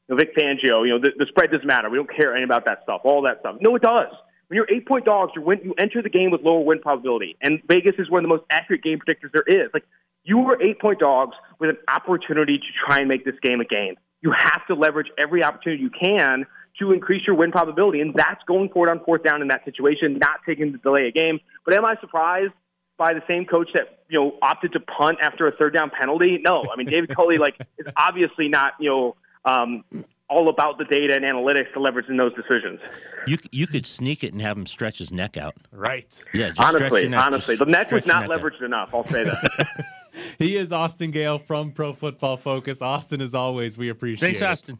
you 0.08 0.16
know, 0.16 0.16
Vic 0.16 0.36
Fangio. 0.36 0.86
You 0.86 0.94
know, 0.94 1.00
the, 1.00 1.12
the 1.18 1.26
spread 1.28 1.52
doesn't 1.52 1.68
matter. 1.68 1.90
We 1.90 1.98
don't 1.98 2.10
care 2.10 2.36
any 2.36 2.44
about 2.44 2.66
that 2.66 2.80
stuff. 2.84 3.02
All 3.04 3.22
that 3.24 3.42
stuff. 3.42 3.58
No, 3.62 3.76
it 3.76 3.82
does. 3.82 4.08
When 4.48 4.56
you're 4.56 4.68
eight 4.72 4.88
point 4.88 5.06
dogs, 5.06 5.34
you 5.36 5.44
win, 5.44 5.60
you 5.64 5.76
enter 5.78 6.02
the 6.02 6.10
game 6.10 6.32
with 6.32 6.42
lower 6.42 6.62
win 6.62 6.80
probability, 6.80 7.38
and 7.42 7.62
Vegas 7.68 7.96
is 8.00 8.10
one 8.10 8.20
of 8.20 8.24
the 8.24 8.36
most 8.36 8.46
accurate 8.50 8.82
game 8.82 9.00
predictors 9.00 9.32
there 9.32 9.44
is. 9.46 9.70
Like 9.74 9.86
you 10.30 10.38
were 10.38 10.62
eight 10.62 10.80
point 10.80 11.00
dogs 11.00 11.36
with 11.58 11.72
an 11.72 11.78
opportunity 11.88 12.60
to 12.60 12.66
try 12.86 13.00
and 13.00 13.08
make 13.08 13.26
this 13.26 13.36
game 13.42 13.60
a 13.60 13.66
game. 13.66 13.96
You 14.22 14.32
have 14.32 14.66
to 14.68 14.76
leverage 14.76 15.08
every 15.18 15.44
opportunity 15.44 15.82
you 15.82 15.90
can 15.90 16.46
to 16.78 16.92
increase 16.92 17.26
your 17.26 17.36
win 17.36 17.52
probability, 17.52 18.00
and 18.00 18.14
that's 18.14 18.42
going 18.48 18.70
for 18.70 18.88
it 18.88 18.92
on 18.92 19.04
fourth 19.04 19.24
down 19.24 19.42
in 19.42 19.48
that 19.48 19.66
situation, 19.66 20.20
not 20.20 20.40
taking 20.46 20.72
the 20.72 20.78
delay 20.78 21.08
a 21.08 21.12
game. 21.12 21.40
But 21.66 21.74
am 21.74 21.84
I 21.84 21.96
surprised 22.00 22.54
by 22.98 23.14
the 23.14 23.24
same 23.28 23.46
coach 23.46 23.70
that 23.74 24.04
you 24.08 24.20
know 24.20 24.38
opted 24.42 24.74
to 24.74 24.80
punt 24.80 25.18
after 25.22 25.48
a 25.48 25.52
third 25.52 25.74
down 25.74 25.90
penalty? 25.90 26.40
No, 26.42 26.64
I 26.72 26.78
mean 26.78 26.88
David 26.88 27.16
Culley 27.16 27.40
like 27.40 27.56
is 27.80 27.88
obviously 27.98 28.50
not 28.50 28.74
you 28.80 28.90
know 28.90 29.16
um, 29.46 29.84
all 30.30 30.48
about 30.50 30.78
the 30.78 30.86
data 30.86 31.16
and 31.16 31.26
analytics 31.26 31.74
to 31.74 31.80
leverage 31.80 32.08
in 32.08 32.18
those 32.18 32.34
decisions. 32.36 32.80
You 33.28 33.38
you 33.52 33.68
could 33.68 33.86
sneak 33.86 34.24
it 34.24 34.32
and 34.32 34.42
have 34.42 34.58
him 34.58 34.66
stretch 34.66 35.00
his 35.00 35.12
neck 35.12 35.38
out. 35.38 35.56
Right. 35.72 36.24
Yeah. 36.34 36.52
honestly, 36.58 37.08
neck, 37.08 37.20
honestly, 37.20 37.56
the 37.56 37.66
neck 37.66 37.92
was 37.92 38.06
not 38.06 38.28
neck 38.28 38.40
leveraged 38.40 38.56
out. 38.56 38.64
enough. 38.64 38.90
I'll 38.94 39.06
say 39.08 39.24
that. 39.24 39.68
he 40.38 40.58
is 40.58 40.72
Austin 40.72 41.12
Gayle 41.12 41.40
from 41.40 41.72
Pro 41.72 41.94
Football 41.94 42.38
Focus. 42.38 42.82
Austin, 42.82 43.22
as 43.22 43.34
always, 43.34 43.78
we 43.78 43.90
appreciate 43.90 44.28
Thanks, 44.28 44.42
it. 44.42 44.46
Austin. 44.46 44.80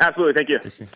Absolutely, 0.00 0.44
thank 0.44 0.48
you. 0.48 0.88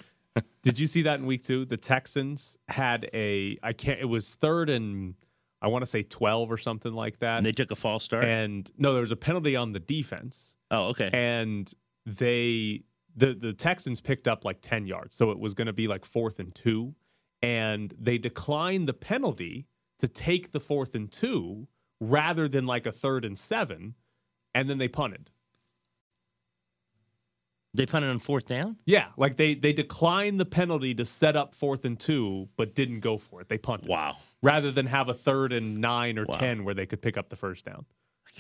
Did 0.63 0.79
you 0.79 0.87
see 0.87 1.03
that 1.03 1.19
in 1.19 1.27
week 1.27 1.43
two? 1.43 1.65
The 1.65 1.77
Texans 1.77 2.59
had 2.69 3.11
a 3.13 3.59
I 3.63 3.73
can't. 3.73 4.01
It 4.01 4.09
was 4.09 4.35
third 4.37 4.71
and 4.71 5.15
I 5.61 5.69
want 5.69 5.83
to 5.83 5.87
say 5.87 6.05
twelve 6.05 6.53
or 6.53 6.57
something 6.57 6.93
like 6.93 7.19
that. 7.19 7.39
And 7.39 7.47
they 7.47 7.53
took 7.53 7.73
a 7.73 7.77
false 7.77 8.05
start. 8.05 8.25
And 8.25 8.71
no, 8.79 8.93
there 8.93 9.01
was 9.01 9.13
a 9.13 9.17
penalty 9.17 9.57
on 9.57 9.73
the 9.73 9.81
defense. 9.81 10.57
Oh, 10.71 10.85
okay. 10.91 11.11
And 11.13 11.71
they 12.07 12.83
the 13.17 13.35
the 13.35 13.53
Texans 13.53 14.01
picked 14.01 14.27
up 14.29 14.45
like 14.45 14.59
10 14.63 14.87
yards. 14.87 15.15
So 15.15 15.31
it 15.31 15.39
was 15.39 15.55
going 15.55 15.67
to 15.67 15.73
be 15.73 15.87
like 15.89 16.05
fourth 16.05 16.39
and 16.39 16.55
2 16.55 16.95
and 17.43 17.93
they 17.99 18.19
declined 18.19 18.89
the 18.89 18.95
penalty 18.95 19.67
to 19.99 20.09
take 20.09 20.53
the 20.53 20.61
fourth 20.61 20.95
and 20.95 21.11
2 21.11 21.67
rather 22.01 22.49
than 22.49 22.67
like 22.67 22.87
a 22.87 22.93
third 22.93 23.25
and 23.25 23.39
7 23.39 23.95
and 24.55 24.71
then 24.71 24.79
they 24.79 24.89
punted. 24.89 25.31
They 27.75 27.87
punted 27.87 28.11
on 28.11 28.19
fourth 28.19 28.47
down? 28.47 28.77
Yeah, 28.85 29.07
like 29.17 29.39
they 29.39 29.55
they 29.55 29.73
declined 29.73 30.39
the 30.39 30.45
penalty 30.45 30.95
to 30.95 31.05
set 31.07 31.37
up 31.37 31.55
fourth 31.55 31.85
and 31.87 31.99
2 31.99 32.51
but 32.57 32.75
didn't 32.75 33.01
go 33.01 33.17
for 33.17 33.41
it. 33.41 33.49
They 33.49 33.57
punted. 33.59 33.89
Wow. 33.89 34.17
Rather 34.43 34.71
than 34.71 34.87
have 34.87 35.09
a 35.09 35.15
third 35.15 35.53
and 35.53 35.79
9 35.79 36.19
or 36.19 36.27
Wow. 36.27 36.39
10 36.39 36.65
where 36.65 36.75
they 36.75 36.85
could 36.87 37.01
pick 37.01 37.17
up 37.17 37.31
the 37.31 37.37
first 37.37 37.65
down. 37.65 37.87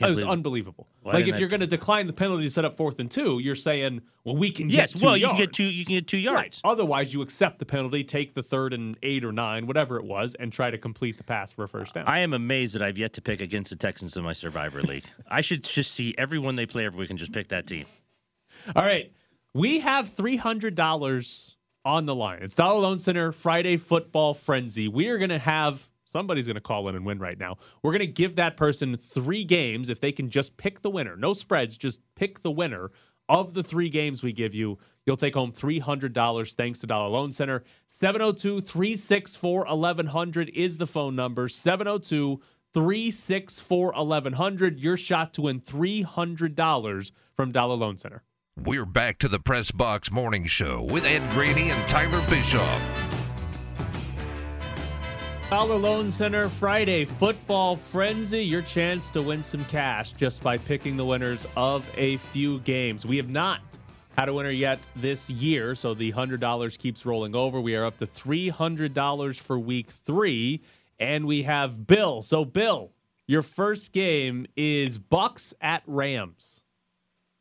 It 0.00 0.06
was 0.08 0.22
unbelievable. 0.22 0.88
Why 1.02 1.12
like 1.12 1.26
if 1.26 1.38
you're 1.38 1.48
going 1.50 1.60
to 1.60 1.66
decline 1.66 2.06
the 2.06 2.12
penalty 2.14 2.44
to 2.44 2.50
set 2.50 2.64
up 2.64 2.76
fourth 2.76 2.98
and 2.98 3.10
two, 3.10 3.38
you're 3.40 3.54
saying, 3.54 4.00
well, 4.24 4.34
we 4.36 4.50
can 4.50 4.70
Yes. 4.70 4.92
get 4.94 5.00
two 5.00 5.06
Well, 5.06 5.16
you 5.16 5.26
yards. 5.26 5.36
can 5.38 5.46
get 5.46 5.52
two. 5.52 5.64
You 5.64 5.84
can 5.84 5.94
get 5.96 6.08
two 6.08 6.16
yards. 6.16 6.60
Right. 6.64 6.70
Otherwise, 6.72 7.12
you 7.12 7.20
accept 7.22 7.58
the 7.58 7.66
penalty, 7.66 8.02
take 8.02 8.32
the 8.34 8.42
third 8.42 8.72
and 8.72 8.96
eight 9.02 9.22
or 9.24 9.32
nine, 9.32 9.66
whatever 9.66 9.96
it 9.98 10.04
was, 10.04 10.34
and 10.36 10.50
try 10.52 10.70
to 10.70 10.78
complete 10.78 11.18
the 11.18 11.24
pass 11.24 11.52
for 11.52 11.64
a 11.64 11.68
first 11.68 11.94
down. 11.94 12.04
I 12.08 12.20
am 12.20 12.32
amazed 12.32 12.74
that 12.74 12.82
I've 12.82 12.96
yet 12.98 13.12
to 13.14 13.22
pick 13.22 13.40
against 13.42 13.70
the 13.70 13.76
Texans 13.76 14.16
in 14.16 14.24
my 14.24 14.32
Survivor 14.32 14.82
League. 14.82 15.04
I 15.28 15.40
should 15.42 15.62
just 15.62 15.92
see 15.92 16.14
everyone 16.16 16.54
they 16.54 16.66
play 16.66 16.86
every 16.86 16.98
week 16.98 17.10
and 17.10 17.18
just 17.18 17.32
pick 17.32 17.48
that 17.48 17.66
team. 17.66 17.84
All 18.74 18.82
right. 18.84 19.12
We 19.54 19.80
have 19.80 20.16
$300 20.16 21.54
on 21.84 22.06
the 22.06 22.14
line. 22.14 22.38
It's 22.42 22.54
Dollar 22.54 22.80
Loan 22.80 22.98
Center 22.98 23.32
Friday 23.32 23.76
Football 23.76 24.34
Frenzy. 24.34 24.88
We 24.88 25.08
are 25.08 25.18
going 25.18 25.30
to 25.30 25.38
have 25.38 25.88
Somebody's 26.12 26.46
going 26.46 26.56
to 26.56 26.60
call 26.60 26.88
in 26.88 26.94
and 26.94 27.06
win 27.06 27.18
right 27.18 27.38
now. 27.38 27.56
We're 27.82 27.92
going 27.92 28.00
to 28.00 28.06
give 28.06 28.36
that 28.36 28.58
person 28.58 28.98
three 28.98 29.44
games 29.44 29.88
if 29.88 29.98
they 29.98 30.12
can 30.12 30.28
just 30.28 30.58
pick 30.58 30.82
the 30.82 30.90
winner. 30.90 31.16
No 31.16 31.32
spreads, 31.32 31.78
just 31.78 32.00
pick 32.16 32.42
the 32.42 32.50
winner 32.50 32.90
of 33.30 33.54
the 33.54 33.62
three 33.62 33.88
games 33.88 34.22
we 34.22 34.32
give 34.34 34.54
you. 34.54 34.76
You'll 35.06 35.16
take 35.16 35.32
home 35.32 35.52
$300 35.52 36.54
thanks 36.54 36.80
to 36.80 36.86
Dollar 36.86 37.08
Loan 37.08 37.32
Center. 37.32 37.64
702 37.86 38.60
364 38.60 39.64
1100 39.64 40.50
is 40.50 40.76
the 40.76 40.86
phone 40.86 41.16
number. 41.16 41.48
702 41.48 42.42
364 42.74 43.92
1100. 43.92 44.80
Your 44.80 44.98
shot 44.98 45.32
to 45.32 45.42
win 45.42 45.60
$300 45.62 47.12
from 47.34 47.52
Dollar 47.52 47.74
Loan 47.74 47.96
Center. 47.96 48.22
We're 48.62 48.84
back 48.84 49.18
to 49.20 49.28
the 49.28 49.40
Press 49.40 49.70
Box 49.70 50.12
Morning 50.12 50.44
Show 50.44 50.82
with 50.82 51.06
Ed 51.06 51.22
Graney 51.30 51.70
and 51.70 51.88
Tyler 51.88 52.20
Bischoff. 52.28 53.11
Dollar 55.52 55.76
Loan 55.76 56.10
Center 56.10 56.48
Friday 56.48 57.04
Football 57.04 57.76
Frenzy. 57.76 58.42
Your 58.42 58.62
chance 58.62 59.10
to 59.10 59.20
win 59.20 59.42
some 59.42 59.62
cash 59.66 60.12
just 60.12 60.42
by 60.42 60.56
picking 60.56 60.96
the 60.96 61.04
winners 61.04 61.46
of 61.58 61.86
a 61.94 62.16
few 62.16 62.60
games. 62.60 63.04
We 63.04 63.18
have 63.18 63.28
not 63.28 63.60
had 64.16 64.30
a 64.30 64.32
winner 64.32 64.48
yet 64.48 64.78
this 64.96 65.28
year, 65.28 65.74
so 65.74 65.92
the 65.92 66.10
$100 66.10 66.78
keeps 66.78 67.04
rolling 67.04 67.36
over. 67.36 67.60
We 67.60 67.76
are 67.76 67.84
up 67.84 67.98
to 67.98 68.06
$300 68.06 69.38
for 69.38 69.58
week 69.58 69.90
three, 69.90 70.62
and 70.98 71.26
we 71.26 71.42
have 71.42 71.86
Bill. 71.86 72.22
So, 72.22 72.46
Bill, 72.46 72.92
your 73.26 73.42
first 73.42 73.92
game 73.92 74.46
is 74.56 74.96
Bucks 74.96 75.52
at 75.60 75.82
Rams. 75.86 76.62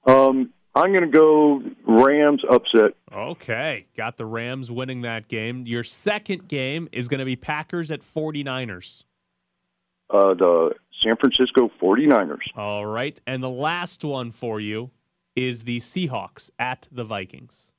Um, 0.05 0.51
I'm 0.74 0.93
going 0.93 1.03
to 1.03 1.17
go 1.17 1.61
Rams 1.86 2.41
upset. 2.49 2.93
Okay, 3.11 3.88
got 3.97 4.17
the 4.17 4.26
Rams 4.26 4.72
winning 4.72 5.01
that 5.01 5.28
game. 5.28 5.65
Your 5.65 5.84
second 5.84 6.47
game 6.47 6.88
is 6.91 7.07
going 7.07 7.19
to 7.19 7.26
be 7.26 7.36
Packers 7.36 7.91
at 7.91 8.01
49ers. 8.01 9.03
Uh, 10.09 10.34
the 10.34 10.72
San 11.01 11.15
Francisco 11.17 11.69
49ers. 11.82 12.38
All 12.55 12.86
right, 12.86 13.19
and 13.28 13.43
the 13.43 13.49
last 13.49 14.03
one 14.05 14.32
for 14.32 14.59
you 14.59 14.91
is 15.36 15.63
the 15.63 15.78
Seahawks 15.78 16.49
at 16.59 16.88
the 16.91 17.03
Vikings. 17.03 17.72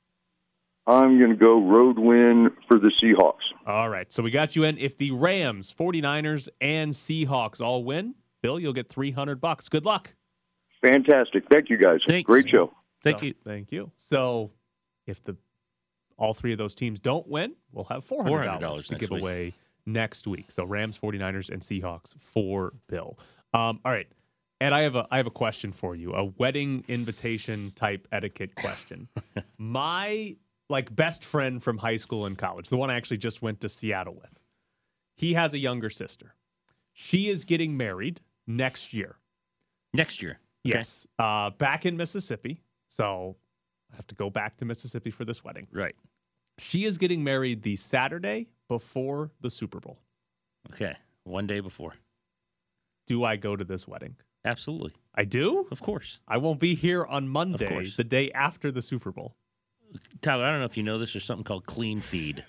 I'm 0.85 1.17
going 1.17 1.31
to 1.31 1.37
go 1.37 1.61
road 1.65 1.97
win 1.97 2.51
for 2.67 2.77
the 2.77 2.91
Seahawks. 3.01 3.43
All 3.65 3.89
right, 3.89 4.11
so 4.11 4.21
we 4.21 4.31
got 4.31 4.55
you 4.55 4.65
in. 4.65 4.77
If 4.77 4.97
the 4.97 5.11
Rams, 5.11 5.73
49ers, 5.73 6.49
and 6.59 6.91
Seahawks 6.91 7.61
all 7.61 7.83
win, 7.83 8.15
Bill, 8.41 8.59
you'll 8.59 8.73
get 8.73 8.89
300 8.89 9.39
bucks. 9.39 9.69
Good 9.69 9.85
luck. 9.85 10.13
Fantastic. 10.81 11.45
Thank 11.49 11.69
you 11.69 11.77
guys. 11.77 11.99
Thanks. 12.05 12.27
Great 12.27 12.49
show. 12.49 12.73
Thank 13.03 13.19
So, 13.19 13.25
you. 13.25 13.33
Thank 13.43 13.71
you. 13.71 13.91
So, 13.97 14.51
if 15.05 15.23
the 15.23 15.35
all 16.17 16.33
three 16.33 16.51
of 16.51 16.57
those 16.57 16.75
teams 16.75 16.99
don't 16.99 17.27
win, 17.27 17.55
we'll 17.71 17.85
have 17.85 18.05
four 18.05 18.23
hundred 18.23 18.59
dollars 18.59 18.87
$400 18.87 18.89
to 18.89 18.95
give 18.95 19.09
week. 19.11 19.21
away 19.21 19.53
next 19.85 20.27
week. 20.27 20.51
So 20.51 20.63
Rams, 20.63 20.97
49ers, 20.97 21.49
and 21.49 21.61
Seahawks 21.61 22.13
for 22.17 22.73
Bill. 22.87 23.17
Um, 23.53 23.79
all 23.83 23.91
right. 23.91 24.07
And 24.61 24.73
I 24.73 24.81
have 24.83 24.95
a 24.95 25.05
I 25.11 25.17
have 25.17 25.27
a 25.27 25.31
question 25.31 25.73
for 25.73 25.95
you, 25.95 26.13
a 26.13 26.23
wedding 26.23 26.85
invitation 26.87 27.71
type 27.75 28.07
etiquette 28.11 28.55
question. 28.55 29.09
My 29.57 30.35
like 30.69 30.95
best 30.95 31.25
friend 31.25 31.61
from 31.61 31.77
high 31.77 31.97
school 31.97 32.25
and 32.25 32.37
college, 32.37 32.69
the 32.69 32.77
one 32.77 32.89
I 32.89 32.95
actually 32.95 33.17
just 33.17 33.41
went 33.41 33.59
to 33.61 33.69
Seattle 33.69 34.13
with. 34.15 34.39
He 35.17 35.33
has 35.33 35.53
a 35.53 35.59
younger 35.59 35.89
sister. 35.89 36.35
She 36.93 37.27
is 37.27 37.43
getting 37.43 37.75
married 37.75 38.21
next 38.47 38.93
year. 38.93 39.17
Next 39.93 40.21
year. 40.21 40.39
Okay. 40.65 40.77
Yes. 40.77 41.05
Uh, 41.19 41.49
back 41.49 41.85
in 41.85 41.97
Mississippi. 41.97 42.62
So 42.95 43.35
I 43.91 43.95
have 43.95 44.07
to 44.07 44.15
go 44.15 44.29
back 44.29 44.57
to 44.57 44.65
Mississippi 44.65 45.09
for 45.09 45.25
this 45.25 45.43
wedding. 45.43 45.67
Right. 45.71 45.95
She 46.59 46.85
is 46.85 46.97
getting 46.97 47.23
married 47.23 47.63
the 47.63 47.75
Saturday 47.75 48.47
before 48.67 49.31
the 49.41 49.49
Super 49.49 49.79
Bowl. 49.79 49.97
Okay. 50.71 50.95
One 51.23 51.47
day 51.47 51.59
before. 51.59 51.95
Do 53.07 53.23
I 53.23 53.35
go 53.35 53.55
to 53.55 53.63
this 53.63 53.87
wedding? 53.87 54.15
Absolutely. 54.45 54.93
I 55.15 55.25
do? 55.25 55.67
Of 55.71 55.81
course. 55.81 56.19
I 56.27 56.37
won't 56.37 56.59
be 56.59 56.75
here 56.75 57.05
on 57.05 57.27
Monday, 57.27 57.89
the 57.97 58.03
day 58.03 58.31
after 58.31 58.71
the 58.71 58.81
Super 58.81 59.11
Bowl. 59.11 59.35
Tyler, 60.21 60.45
I 60.45 60.51
don't 60.51 60.59
know 60.59 60.65
if 60.65 60.77
you 60.77 60.83
know 60.83 60.97
this. 60.97 61.13
There's 61.13 61.25
something 61.25 61.43
called 61.43 61.65
Clean 61.65 62.01
Feed. 62.01 62.43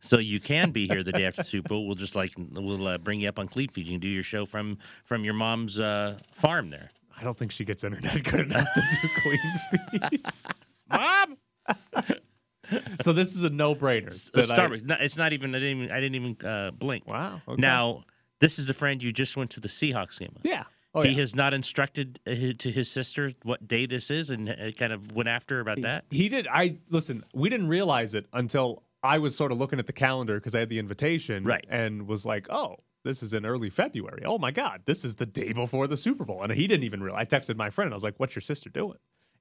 So 0.00 0.18
you 0.18 0.38
can 0.38 0.70
be 0.70 0.86
here 0.86 1.02
the 1.02 1.12
day 1.12 1.24
after 1.24 1.42
the 1.42 1.48
Super 1.48 1.68
Bowl. 1.70 1.86
We'll 1.86 1.96
just 1.96 2.14
like 2.14 2.32
we'll 2.38 2.86
uh, 2.86 2.98
bring 2.98 3.20
you 3.20 3.28
up 3.28 3.38
on 3.38 3.48
Clean 3.48 3.68
Feed. 3.68 3.86
You 3.86 3.94
can 3.94 4.00
do 4.00 4.08
your 4.08 4.22
show 4.22 4.46
from 4.46 4.78
from 5.04 5.24
your 5.24 5.34
mom's 5.34 5.80
uh, 5.80 6.18
farm 6.32 6.70
there. 6.70 6.90
I 7.18 7.24
don't 7.24 7.36
think 7.36 7.52
she 7.52 7.64
gets 7.64 7.84
internet 7.84 8.22
good 8.30 8.40
enough 8.40 8.68
to 8.74 8.80
do 8.80 9.08
clean 9.22 10.10
feed. 10.10 10.26
Mom, 10.90 11.36
so 13.02 13.12
this 13.12 13.34
is 13.36 13.42
a 13.42 13.50
no-brainer. 13.50 14.30
That 14.32 14.50
I- 14.50 14.56
Starbucks. 14.56 14.84
No, 14.84 14.96
it's 15.00 15.16
not 15.16 15.32
even. 15.32 15.54
I 15.54 15.58
didn't 15.58 15.78
even. 15.82 15.90
I 15.90 16.00
didn't 16.00 16.14
even 16.14 16.36
uh, 16.48 16.70
blink. 16.72 17.06
Wow. 17.06 17.40
okay. 17.48 17.60
Now, 17.60 18.04
this 18.40 18.58
is 18.58 18.66
the 18.66 18.74
friend 18.74 19.02
you 19.02 19.12
just 19.12 19.36
went 19.36 19.50
to 19.52 19.60
the 19.60 19.68
Seahawks 19.68 20.18
game 20.18 20.30
with. 20.34 20.44
yeah. 20.44 20.64
Oh, 20.94 21.02
he 21.02 21.10
yeah. 21.10 21.16
has 21.18 21.36
not 21.36 21.52
instructed 21.52 22.18
uh, 22.26 22.30
hi- 22.34 22.54
to 22.58 22.70
his 22.72 22.90
sister 22.90 23.32
what 23.42 23.68
day 23.68 23.84
this 23.84 24.10
is, 24.10 24.30
and 24.30 24.48
uh, 24.48 24.70
kind 24.72 24.92
of 24.92 25.12
went 25.12 25.28
after 25.28 25.60
about 25.60 25.82
that. 25.82 26.06
He 26.10 26.28
did. 26.30 26.48
I 26.50 26.78
listen. 26.88 27.24
We 27.34 27.50
didn't 27.50 27.68
realize 27.68 28.14
it 28.14 28.24
until 28.32 28.82
I 29.02 29.18
was 29.18 29.36
sort 29.36 29.52
of 29.52 29.58
looking 29.58 29.78
at 29.78 29.86
the 29.86 29.92
calendar 29.92 30.36
because 30.36 30.54
I 30.54 30.60
had 30.60 30.70
the 30.70 30.78
invitation, 30.78 31.44
Right. 31.44 31.64
And 31.68 32.08
was 32.08 32.24
like, 32.24 32.46
"Oh, 32.50 32.76
this 33.04 33.22
is 33.22 33.32
in 33.32 33.46
early 33.46 33.70
February. 33.70 34.22
Oh 34.24 34.38
my 34.38 34.50
God, 34.50 34.82
this 34.86 35.04
is 35.04 35.16
the 35.16 35.26
day 35.26 35.52
before 35.52 35.86
the 35.86 35.96
Super 35.96 36.24
Bowl." 36.24 36.42
And 36.42 36.52
he 36.52 36.66
didn't 36.66 36.84
even 36.84 37.02
realize. 37.02 37.26
I 37.30 37.38
texted 37.38 37.56
my 37.56 37.70
friend. 37.70 37.92
I 37.92 37.94
was 37.94 38.04
like, 38.04 38.18
"What's 38.18 38.34
your 38.34 38.42
sister 38.42 38.70
doing?" 38.70 38.98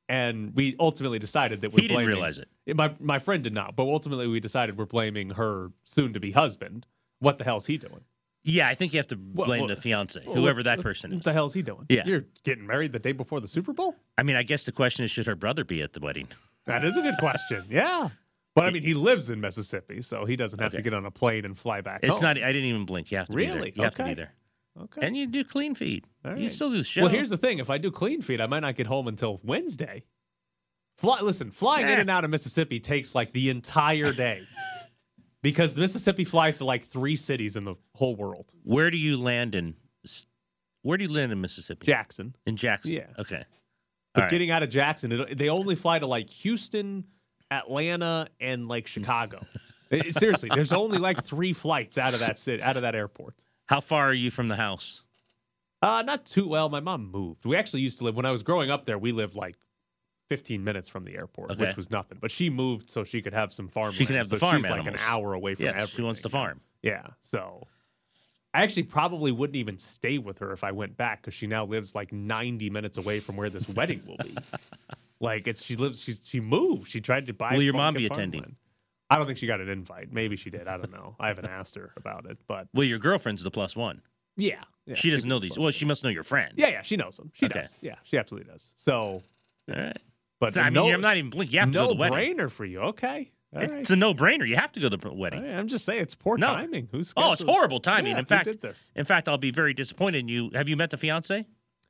And 0.09 0.55
we 0.55 0.75
ultimately 0.79 1.19
decided 1.19 1.61
that 1.61 1.73
we're 1.73 1.81
He 1.81 1.87
didn't 1.89 2.05
realize 2.05 2.37
it. 2.37 2.49
My 2.75 2.93
my 2.99 3.19
friend 3.19 3.43
did 3.43 3.53
not, 3.53 3.75
but 3.75 3.83
ultimately 3.83 4.27
we 4.27 4.39
decided 4.39 4.77
we're 4.77 4.85
blaming 4.85 5.31
her 5.31 5.71
soon-to-be 5.83 6.31
husband. 6.31 6.85
What 7.19 7.37
the 7.37 7.43
hell's 7.43 7.65
he 7.65 7.77
doing? 7.77 8.03
Yeah, 8.43 8.69
I 8.69 8.75
think 8.75 8.93
you 8.93 8.99
have 8.99 9.07
to 9.07 9.17
blame 9.17 9.61
well, 9.61 9.67
the 9.67 9.75
fiance, 9.75 10.21
Well, 10.25 10.35
whoever 10.35 10.63
that 10.63 10.79
person 10.79 11.11
is. 11.11 11.17
What 11.17 11.25
the 11.25 11.33
hell's 11.33 11.53
he 11.53 11.61
doing? 11.61 11.85
Yeah. 11.89 12.03
you're 12.05 12.23
getting 12.45 12.65
married 12.65 12.93
the 12.93 12.99
day 12.99 13.11
before 13.11 13.41
the 13.41 13.47
Super 13.47 13.73
Bowl. 13.73 13.95
I 14.17 14.23
mean, 14.23 14.37
I 14.37 14.43
guess 14.43 14.63
the 14.63 14.71
question 14.71 15.03
is, 15.03 15.11
should 15.11 15.25
her 15.25 15.35
brother 15.35 15.65
be 15.65 15.81
at 15.81 15.91
the 15.91 15.99
wedding? 15.99 16.29
That 16.65 16.85
is 16.85 16.95
a 16.95 17.01
good 17.01 17.17
question. 17.17 17.65
Yeah. 17.69 18.09
But 18.57 18.65
I 18.65 18.71
mean, 18.71 18.83
he 18.83 18.93
lives 18.93 19.29
in 19.29 19.39
Mississippi, 19.39 20.01
so 20.01 20.25
he 20.25 20.35
doesn't 20.35 20.59
have 20.59 20.71
to 20.73 20.81
get 20.81 20.93
on 20.93 21.05
a 21.05 21.11
plane 21.11 21.45
and 21.45 21.57
fly 21.57 21.81
back. 21.81 21.99
It's 22.03 22.15
home. 22.15 22.23
not. 22.23 22.37
I 22.37 22.51
didn't 22.51 22.65
even 22.69 22.85
blink. 22.85 23.11
You 23.11 23.17
have 23.19 23.27
to 23.27 23.35
be 23.35 23.45
there. 23.45 23.55
Really? 23.55 23.73
You 23.75 23.83
have 23.83 23.95
to 23.95 24.01
Okay. 24.03 24.11
be 24.11 24.15
there, 24.15 24.33
okay. 24.81 25.05
and 25.05 25.15
you 25.15 25.27
do 25.27 25.43
clean 25.43 25.75
feed. 25.75 26.05
All 26.25 26.35
You 26.37 26.49
still 26.49 26.69
do 26.71 26.77
the 26.77 26.83
show. 26.83 27.01
Well, 27.01 27.09
here's 27.11 27.29
the 27.29 27.37
thing: 27.37 27.59
if 27.59 27.69
I 27.69 27.77
do 27.77 27.91
clean 27.91 28.21
feed, 28.21 28.41
I 28.41 28.47
might 28.47 28.61
not 28.61 28.75
get 28.75 28.87
home 28.87 29.07
until 29.07 29.39
Wednesday. 29.43 30.03
Fly, 30.97 31.21
listen, 31.21 31.51
flying 31.51 31.85
in 31.87 31.93
Eh. 31.93 32.01
and 32.01 32.09
out 32.09 32.23
of 32.23 32.31
Mississippi 32.31 32.79
takes 32.79 33.13
like 33.13 33.31
the 33.31 33.51
entire 33.51 34.11
day 34.11 34.41
because 35.43 35.77
Mississippi 35.77 36.23
flies 36.23 36.57
to 36.57 36.65
like 36.65 36.83
three 36.85 37.15
cities 37.15 37.55
in 37.55 37.63
the 37.65 37.75
whole 37.93 38.15
world. 38.15 38.51
Where 38.63 38.89
do 38.89 38.97
you 38.97 39.17
land 39.17 39.53
in? 39.53 39.75
Where 40.81 40.97
do 40.97 41.03
you 41.03 41.11
land 41.13 41.31
in 41.31 41.39
Mississippi? 41.41 41.85
Jackson, 41.85 42.35
In 42.47 42.55
Jackson. 42.55 42.93
Yeah. 42.93 43.07
Okay. 43.19 43.43
but 44.15 44.21
right. 44.21 44.29
getting 44.31 44.49
out 44.49 44.63
of 44.63 44.69
Jackson, 44.69 45.11
it, 45.11 45.37
they 45.37 45.49
only 45.49 45.75
fly 45.75 45.99
to 45.99 46.07
like 46.07 46.29
Houston, 46.29 47.03
Atlanta, 47.51 48.27
and 48.39 48.67
like 48.67 48.87
Chicago. 48.87 49.41
It- 49.89 50.15
seriously, 50.19 50.49
there's 50.53 50.73
only 50.73 50.97
like 50.97 51.23
three 51.23 51.53
flights 51.53 51.97
out 51.97 52.13
of 52.13 52.19
that 52.21 52.37
city, 52.39 52.61
out 52.61 52.75
of 52.77 52.83
that 52.83 52.95
airport. 52.95 53.35
How 53.67 53.81
far 53.81 54.09
are 54.09 54.13
you 54.13 54.31
from 54.31 54.47
the 54.47 54.55
house? 54.55 55.03
Uh, 55.81 56.01
not 56.05 56.25
too 56.25 56.47
well. 56.47 56.69
My 56.69 56.79
mom 56.79 57.11
moved. 57.11 57.45
We 57.45 57.55
actually 57.55 57.81
used 57.81 57.99
to 57.99 58.03
live 58.05 58.15
when 58.15 58.25
I 58.25 58.31
was 58.31 58.41
growing 58.43 58.71
up 58.71 58.85
there. 58.85 58.97
We 58.97 59.11
lived 59.11 59.35
like 59.35 59.55
15 60.29 60.63
minutes 60.63 60.89
from 60.89 61.03
the 61.05 61.15
airport, 61.15 61.51
Okay. 61.51 61.67
which 61.67 61.77
was 61.77 61.91
nothing. 61.91 62.17
But 62.19 62.31
she 62.31 62.49
moved 62.49 62.89
so 62.89 63.03
she 63.03 63.21
could 63.21 63.33
have 63.33 63.53
some 63.53 63.67
farm. 63.67 63.91
She 63.93 64.05
can 64.05 64.15
have 64.15 64.29
the 64.29 64.37
farm 64.37 64.57
She's 64.57 64.69
like 64.69 64.87
an 64.87 64.97
hour 65.05 65.33
away 65.33 65.55
from 65.55 65.65
Yes, 65.65 65.75
everything. 65.75 65.95
she 65.95 66.01
wants 66.01 66.21
to 66.21 66.29
farm. 66.29 66.61
Yeah. 66.81 67.07
So 67.21 67.67
I 68.57 68.63
actually 68.63 68.83
probably 68.83 69.31
wouldn't 69.31 69.55
even 69.55 69.77
stay 69.77 70.17
with 70.17 70.39
her 70.39 70.51
if 70.51 70.63
I 70.63 70.71
went 70.71 70.97
back 70.97 71.21
because 71.21 71.35
she 71.35 71.45
now 71.45 71.63
lives 71.65 71.93
like 71.93 72.11
90 72.11 72.69
minutes 72.71 72.97
away 72.97 73.19
from 73.19 73.35
where 73.37 73.49
this 73.51 73.69
wedding 73.75 74.01
will 74.07 74.17
be. 74.23 74.35
Like 75.19 75.47
it's 75.47 75.63
she 75.63 75.75
lives 75.75 76.01
she 76.01 76.15
she 76.23 76.39
moved. 76.39 76.89
She 76.89 76.99
tried 76.99 77.27
to 77.27 77.33
buy. 77.33 77.53
Will 77.53 77.61
your 77.61 77.73
mom 77.75 77.93
be 77.93 78.07
farmland. 78.07 78.33
attending? 78.33 78.55
I 79.11 79.17
don't 79.17 79.25
think 79.27 79.37
she 79.37 79.45
got 79.47 79.61
an 79.61 79.69
invite. 79.69 80.11
Maybe 80.11 80.35
she 80.35 80.49
did. 80.49 80.67
I 80.67 80.77
don't 80.77 80.91
know. 80.91 81.15
I 81.19 81.27
haven't 81.27 81.45
asked 81.45 81.75
her 81.75 81.93
about 81.97 82.25
it, 82.25 82.37
but 82.47 82.67
Well, 82.73 82.83
your 82.83 82.99
girlfriend's 82.99 83.43
the 83.43 83.51
plus 83.51 83.75
one. 83.75 84.01
yeah, 84.35 84.63
yeah 84.87 84.95
she 84.95 85.11
doesn't 85.11 85.29
know 85.29 85.37
these. 85.39 85.57
Well, 85.57 85.67
to 85.67 85.71
she 85.71 85.85
must 85.85 86.03
know 86.03 86.09
your 86.09 86.23
friend. 86.23 86.53
Yeah, 86.57 86.69
yeah, 86.69 86.81
she 86.81 86.97
knows 86.97 87.15
them. 87.15 87.31
She 87.35 87.45
Okay. 87.45 87.61
does. 87.61 87.77
Yeah, 87.81 87.95
she 88.03 88.17
absolutely 88.17 88.51
does. 88.51 88.73
So, 88.75 89.21
All 89.71 89.75
right. 89.75 89.97
but 90.39 90.57
I 90.57 90.65
mean, 90.65 90.73
no, 90.73 90.91
I'm 90.91 90.99
not 91.01 91.15
even 91.15 91.29
blinking. 91.29 91.53
You 91.53 91.59
have 91.59 91.71
to 91.71 91.77
no 91.77 91.85
go 91.85 91.91
to 91.93 91.95
the 91.95 91.99
wedding. 92.11 92.37
brainer 92.37 92.51
for 92.51 92.65
you. 92.65 92.79
Okay, 92.79 93.31
all 93.55 93.61
right. 93.61 93.71
It's 93.71 93.89
a 93.89 93.95
no-brainer. 93.95 94.47
You 94.47 94.55
have 94.57 94.71
to 94.73 94.79
go 94.79 94.89
to 94.89 94.97
the 94.97 95.13
wedding. 95.13 95.43
right, 95.43 95.53
I'm 95.53 95.67
just 95.67 95.85
saying 95.85 96.01
it's 96.01 96.15
poor 96.15 96.37
No. 96.37 96.47
timing. 96.47 96.89
Who's 96.91 97.13
Oh, 97.15 97.33
it's 97.33 97.43
horrible 97.43 97.79
timing. 97.79 98.13
Yeah, 98.13 98.19
in 98.19 98.25
fact, 98.25 98.45
did 98.45 98.61
this? 98.61 98.91
in 98.95 99.05
fact, 99.05 99.27
I'll 99.29 99.37
be 99.37 99.51
very 99.51 99.73
disappointed 99.73 100.19
in 100.19 100.27
you. 100.27 100.51
Have 100.53 100.67
you 100.69 100.75
met 100.75 100.89
the 100.91 100.97
fiance? 100.97 101.45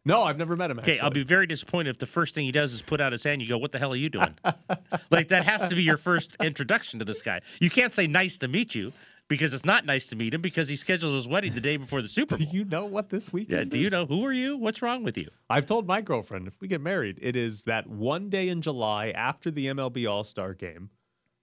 No, 0.06 0.24
I've 0.24 0.38
never 0.38 0.56
met 0.56 0.72
him. 0.72 0.80
Okay, 0.80 1.00
I'll 1.00 1.10
be 1.10 1.24
very 1.24 1.48
disappointed 1.48 1.90
if 1.90 1.98
the 1.98 2.06
first 2.06 2.34
thing 2.34 2.46
he 2.46 2.52
does 2.54 2.72
is 2.74 2.82
put 2.82 3.02
out 3.02 3.12
his 3.12 3.24
hand. 3.24 3.34
And 3.34 3.42
you 3.42 3.50
go, 3.50 3.58
"What 3.58 3.74
the 3.74 3.80
hell 3.80 3.92
are 3.92 3.98
you 3.98 4.10
doing?" 4.10 4.36
like 5.12 5.28
that 5.30 5.44
has 5.46 5.68
to 5.68 5.76
be 5.76 5.84
your 5.84 5.98
first 5.98 6.38
introduction 6.42 7.00
to 7.00 7.06
this 7.06 7.22
guy. 7.22 7.42
You 7.60 7.70
can't 7.70 7.94
say 7.94 8.08
"nice 8.08 8.38
to 8.38 8.48
meet 8.48 8.74
you" 8.74 8.94
because 9.28 9.54
it's 9.54 9.66
not 9.66 9.86
nice 9.86 10.08
to 10.08 10.16
meet 10.16 10.34
him 10.34 10.42
because 10.42 10.70
he 10.70 10.78
scheduled 10.78 11.14
his 11.14 11.28
wedding 11.28 11.54
the 11.54 11.60
day 11.60 11.76
before 11.76 12.02
the 12.02 12.08
Super 12.08 12.38
Do 12.38 12.46
Bowl. 12.46 12.54
you 12.54 12.64
know 12.64 12.86
what 12.86 13.10
this 13.10 13.34
weekend? 13.34 13.60
yeah, 13.60 13.64
do 13.66 13.80
you 13.80 13.88
is? 13.88 13.92
know 13.92 14.06
who 14.06 14.26
are 14.26 14.32
you? 14.32 14.56
What's 14.56 14.82
wrong 14.82 15.04
with 15.04 15.18
you? 15.18 15.28
I've 15.50 15.66
told 15.66 15.86
my 15.88 16.00
girlfriend 16.00 16.48
if 16.48 16.54
we 16.62 16.70
get 16.70 16.80
married, 16.80 17.20
it 17.22 17.36
is 17.36 17.64
that 17.64 17.88
one 17.88 18.30
day 18.30 18.48
in 18.48 18.62
July 18.62 19.10
after 19.10 19.52
the 19.52 19.66
MLB 19.66 20.10
All 20.10 20.24
Star 20.24 20.54
game 20.54 20.90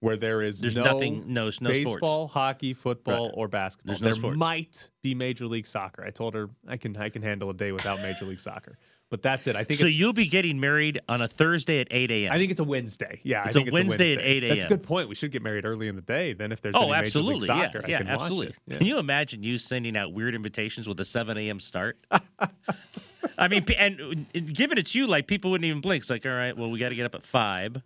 where 0.01 0.17
there 0.17 0.41
is 0.41 0.59
There's 0.59 0.75
no 0.75 0.83
nothing, 0.83 1.23
no, 1.27 1.45
no 1.45 1.49
sports. 1.51 1.79
baseball, 1.79 2.27
hockey, 2.27 2.73
football, 2.73 3.25
Right. 3.27 3.33
or 3.35 3.47
basketball. 3.47 3.91
There's 3.93 4.01
no 4.01 4.05
there 4.07 4.13
sports. 4.13 4.37
might 4.37 4.89
be 5.01 5.15
Major 5.15 5.47
League 5.47 5.65
Soccer. 5.67 6.03
I 6.05 6.09
told 6.11 6.33
her 6.35 6.49
I 6.67 6.77
can 6.77 6.95
I 6.97 7.09
can 7.09 7.21
handle 7.21 7.49
a 7.49 7.53
day 7.53 7.71
without 7.71 8.01
Major 8.01 8.25
League 8.25 8.39
Soccer, 8.41 8.77
but 9.09 9.21
that's 9.21 9.47
it. 9.47 9.55
I 9.55 9.63
think 9.63 9.79
So 9.79 9.87
you'll 9.87 10.13
be 10.13 10.27
getting 10.27 10.59
married 10.59 10.99
on 11.07 11.21
a 11.21 11.27
Thursday 11.27 11.79
at 11.79 11.87
8 11.91 12.11
a.m. 12.11 12.31
I 12.33 12.37
think 12.37 12.51
it's 12.51 12.59
a 12.59 12.63
Wednesday. 12.65 13.21
Yeah, 13.23 13.45
It's 13.45 13.55
a 13.55 13.59
think 13.59 13.71
Wednesday 13.71 14.11
it's 14.11 14.17
at 14.19 14.23
a 14.25 14.27
Wednesday. 14.27 14.45
8 14.47 14.49
That's 14.49 14.63
a 14.65 14.67
good 14.67 14.83
point. 14.83 15.09
We 15.09 15.15
should 15.15 15.31
get 15.31 15.41
married 15.41 15.65
early 15.65 15.87
in 15.87 15.95
the 15.95 16.01
day. 16.01 16.33
Then 16.33 16.51
if 16.51 16.61
there's 16.61 16.75
Oh, 16.75 16.81
any 16.83 16.91
Major 16.91 17.05
absolutely. 17.05 17.47
League 17.47 17.57
Yeah, 17.57 17.65
Soccer, 17.71 17.81
I 17.85 17.89
yeah, 17.89 17.97
can 17.99 18.07
watch 18.07 18.19
absolutely. 18.21 18.55
Yeah. 18.67 18.77
Can 18.77 18.87
you 18.87 18.97
imagine 18.99 19.43
you 19.43 19.57
sending 19.57 19.95
out 19.97 20.13
weird 20.13 20.35
invitations 20.35 20.87
with 20.87 20.99
a 20.99 21.05
7 21.05 21.37
a.m. 21.37 21.59
start? 21.59 21.97
I 23.37 23.47
mean, 23.47 23.65
and, 23.77 24.27
and 24.33 24.53
given 24.55 24.77
it's 24.77 24.93
you, 24.95 25.07
like 25.07 25.27
people 25.27 25.51
wouldn't 25.51 25.65
even 25.67 25.81
blink. 25.81 26.01
It's 26.03 26.09
like, 26.09 26.25
all 26.25 26.31
right, 26.31 26.55
well, 26.55 26.69
we 26.69 26.79
got 26.79 26.89
to 26.89 26.95
get 26.95 27.05
up 27.05 27.15
at 27.15 27.23
five, 27.23 27.81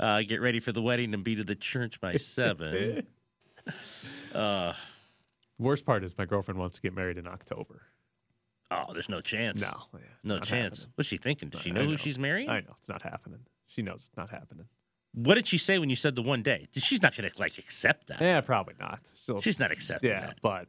uh, 0.00 0.22
get 0.22 0.40
ready 0.40 0.60
for 0.60 0.72
the 0.72 0.82
wedding, 0.82 1.14
and 1.14 1.22
be 1.24 1.36
to 1.36 1.44
the 1.44 1.54
church 1.54 2.00
by 2.00 2.16
seven. 2.16 3.06
uh, 4.34 4.72
Worst 5.58 5.84
part 5.86 6.02
is 6.04 6.16
my 6.18 6.24
girlfriend 6.24 6.58
wants 6.58 6.76
to 6.76 6.82
get 6.82 6.94
married 6.94 7.16
in 7.18 7.26
October. 7.28 7.82
oh, 8.70 8.92
there's 8.92 9.08
no 9.08 9.20
chance. 9.20 9.60
No, 9.60 9.72
yeah, 9.94 10.00
no 10.24 10.38
chance. 10.40 10.80
happening. 10.80 10.92
What's 10.96 11.08
she 11.08 11.16
thinking? 11.16 11.48
Does 11.48 11.60
she 11.62 11.70
I 11.70 11.74
know 11.74 11.84
who 11.84 11.96
she's 11.96 12.18
marrying? 12.18 12.48
I 12.48 12.60
know 12.60 12.74
it's 12.78 12.88
not 12.88 13.02
happening. 13.02 13.40
She 13.68 13.82
knows 13.82 14.06
it's 14.08 14.16
not 14.16 14.30
happening. 14.30 14.66
What 15.14 15.34
did 15.36 15.46
she 15.46 15.58
say 15.58 15.78
when 15.78 15.90
you 15.90 15.96
said 15.96 16.16
the 16.16 16.22
one 16.22 16.42
day? 16.42 16.66
She's 16.74 17.00
not 17.00 17.16
going 17.16 17.30
to 17.30 17.38
like 17.38 17.56
accept 17.58 18.08
that. 18.08 18.20
Yeah, 18.20 18.40
probably 18.40 18.74
not. 18.80 18.98
She'll- 19.24 19.40
She's 19.40 19.60
not 19.60 19.70
accepting 19.70 20.10
yeah, 20.10 20.20
that. 20.26 20.38
but 20.42 20.66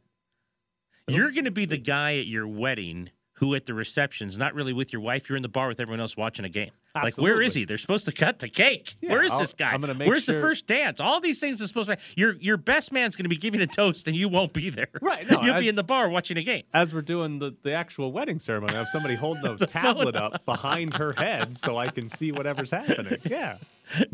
You're 1.08 1.32
going 1.32 1.46
to 1.46 1.50
be 1.50 1.64
the 1.66 1.76
guy 1.78 2.18
at 2.18 2.26
your 2.26 2.46
wedding 2.46 3.10
who, 3.34 3.54
at 3.56 3.66
the 3.66 3.74
reception's 3.74 4.38
not 4.38 4.54
really 4.54 4.72
with 4.72 4.92
your 4.92 5.02
wife. 5.02 5.28
You're 5.28 5.36
in 5.36 5.42
the 5.42 5.48
bar 5.48 5.66
with 5.68 5.80
everyone 5.80 6.00
else 6.00 6.16
watching 6.16 6.44
a 6.44 6.48
game. 6.48 6.70
Like, 7.04 7.16
where 7.18 7.40
is 7.42 7.54
he? 7.54 7.64
They're 7.64 7.78
supposed 7.78 8.06
to 8.06 8.12
cut 8.12 8.38
the 8.38 8.48
cake. 8.48 8.94
Yeah, 9.00 9.10
where 9.12 9.22
is 9.22 9.32
I'll- 9.32 9.38
this 9.40 9.52
guy? 9.52 9.70
I'm 9.72 9.80
gonna 9.80 9.94
make 9.94 10.08
Where's 10.08 10.26
the 10.26 10.40
first 10.40 10.66
dance? 10.66 11.00
All 11.00 11.20
these 11.20 11.40
things 11.40 11.60
are 11.62 11.66
supposed 11.66 11.88
to. 11.90 11.96
Your 12.16 12.34
your 12.40 12.56
best 12.56 12.92
man's 12.92 13.16
going 13.16 13.24
to 13.24 13.28
be 13.28 13.36
giving 13.36 13.60
a 13.60 13.66
toast, 13.66 14.06
and 14.08 14.16
you 14.16 14.28
won't 14.28 14.52
be 14.52 14.70
there. 14.70 14.88
Right, 15.00 15.28
no, 15.30 15.42
You'll 15.42 15.60
be 15.60 15.68
in 15.68 15.74
the 15.76 15.84
bar 15.84 16.08
watching 16.08 16.36
a 16.36 16.42
game. 16.42 16.62
as 16.74 16.92
we're 16.94 17.02
doing 17.02 17.38
the, 17.38 17.54
the 17.62 17.72
actual 17.72 18.12
wedding 18.12 18.38
ceremony, 18.38 18.74
I 18.74 18.78
have 18.78 18.88
somebody 18.88 19.14
holding 19.14 19.44
a 19.60 19.66
tablet 19.66 20.16
up 20.16 20.44
behind 20.44 20.94
her 20.94 21.12
head 21.12 21.56
so 21.56 21.76
I 21.76 21.88
can 21.88 22.08
see 22.08 22.32
whatever's 22.32 22.70
happening. 22.70 23.18
Yeah. 23.28 23.58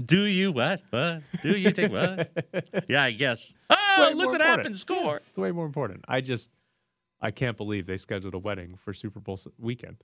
Do 0.05 0.23
you 0.25 0.53
what? 0.53 0.83
What? 0.91 1.23
Do 1.43 1.57
you 1.57 1.71
think 1.71 1.93
what? 1.93 2.31
yeah, 2.89 3.05
I 3.05 3.11
guess. 3.13 3.55
Oh, 3.71 3.77
look 3.99 3.99
what 3.99 4.11
important. 4.11 4.43
happened! 4.43 4.79
Score. 4.79 5.23
It's 5.29 5.39
way 5.39 5.51
more 5.51 5.65
important. 5.65 6.05
I 6.09 6.21
just, 6.21 6.51
I 7.21 7.31
can't 7.31 7.57
believe 7.57 7.87
they 7.87 7.97
scheduled 7.97 8.35
a 8.35 8.39
wedding 8.39 8.77
for 8.85 8.93
Super 8.93 9.21
Bowl 9.21 9.39
weekend. 9.59 9.97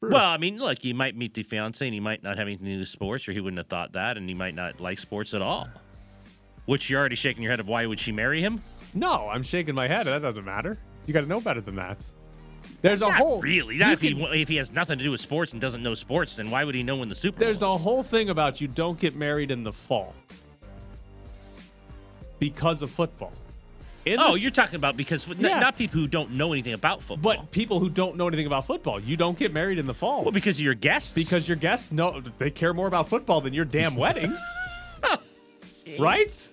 Brutal. 0.00 0.18
Well, 0.18 0.30
I 0.30 0.38
mean, 0.38 0.58
look, 0.58 0.82
you 0.84 0.94
might 0.94 1.14
meet 1.14 1.34
the 1.34 1.42
fiance 1.42 1.84
and 1.86 1.92
he 1.92 2.00
might 2.00 2.22
not 2.22 2.38
have 2.38 2.46
anything 2.46 2.64
to 2.66 2.72
do 2.72 2.78
with 2.80 2.88
sports, 2.88 3.28
or 3.28 3.32
he 3.32 3.40
wouldn't 3.40 3.58
have 3.58 3.66
thought 3.66 3.92
that, 3.92 4.16
and 4.16 4.26
he 4.28 4.34
might 4.34 4.54
not 4.54 4.80
like 4.80 4.98
sports 4.98 5.34
at 5.34 5.42
all. 5.42 5.68
Which 6.64 6.88
you're 6.88 6.98
already 6.98 7.16
shaking 7.16 7.42
your 7.42 7.52
head 7.52 7.60
of 7.60 7.68
why 7.68 7.84
would 7.84 8.00
she 8.00 8.12
marry 8.12 8.40
him? 8.40 8.60
no, 8.94 9.28
I'm 9.28 9.42
shaking 9.42 9.74
my 9.74 9.86
head. 9.86 10.06
That 10.06 10.22
doesn't 10.22 10.44
matter. 10.44 10.78
You 11.06 11.14
got 11.14 11.20
to 11.20 11.26
know 11.26 11.40
better 11.40 11.60
than 11.60 11.76
that. 11.76 12.04
There's 12.82 13.02
a 13.02 13.12
whole 13.12 13.40
really. 13.40 13.78
Not 13.78 13.92
if, 13.92 14.00
he, 14.00 14.10
if 14.10 14.48
he 14.48 14.56
has 14.56 14.72
nothing 14.72 14.98
to 14.98 15.04
do 15.04 15.10
with 15.10 15.20
sports 15.20 15.52
and 15.52 15.60
doesn't 15.60 15.82
know 15.82 15.94
sports, 15.94 16.36
then 16.36 16.50
why 16.50 16.64
would 16.64 16.74
he 16.74 16.82
know 16.82 16.96
when 16.96 17.08
the 17.08 17.14
Super 17.14 17.38
Bowl 17.38 17.46
There's 17.46 17.62
a 17.62 17.76
whole 17.76 18.02
thing 18.02 18.30
about 18.30 18.60
you 18.60 18.68
don't 18.68 18.98
get 18.98 19.14
married 19.16 19.50
in 19.50 19.62
the 19.62 19.72
fall 19.72 20.14
because 22.38 22.82
of 22.82 22.90
football. 22.90 23.32
In 24.06 24.18
Oh, 24.18 24.34
you're 24.34 24.50
talking 24.50 24.76
about 24.76 24.96
because 24.96 25.28
Yeah. 25.28 25.60
not 25.60 25.76
people 25.76 26.00
who 26.00 26.06
don't 26.08 26.30
know 26.32 26.52
anything 26.52 26.72
about 26.72 27.02
football, 27.02 27.36
but 27.36 27.50
people 27.50 27.80
who 27.80 27.90
don't 27.90 28.16
know 28.16 28.28
anything 28.28 28.46
about 28.46 28.66
football, 28.66 28.98
you 28.98 29.16
don't 29.16 29.38
get 29.38 29.52
married 29.52 29.78
in 29.78 29.86
the 29.86 29.92
fall 29.94 30.22
well, 30.22 30.32
because 30.32 30.58
of 30.58 30.64
your 30.64 30.74
guests. 30.74 31.12
because 31.12 31.46
your 31.46 31.56
guests 31.56 31.92
know 31.92 32.22
they 32.38 32.50
care 32.50 32.72
more 32.72 32.86
about 32.86 33.08
football 33.08 33.40
than 33.42 33.52
your 33.52 33.66
damn 33.66 33.96
wedding, 33.96 34.34
right? 35.98 36.48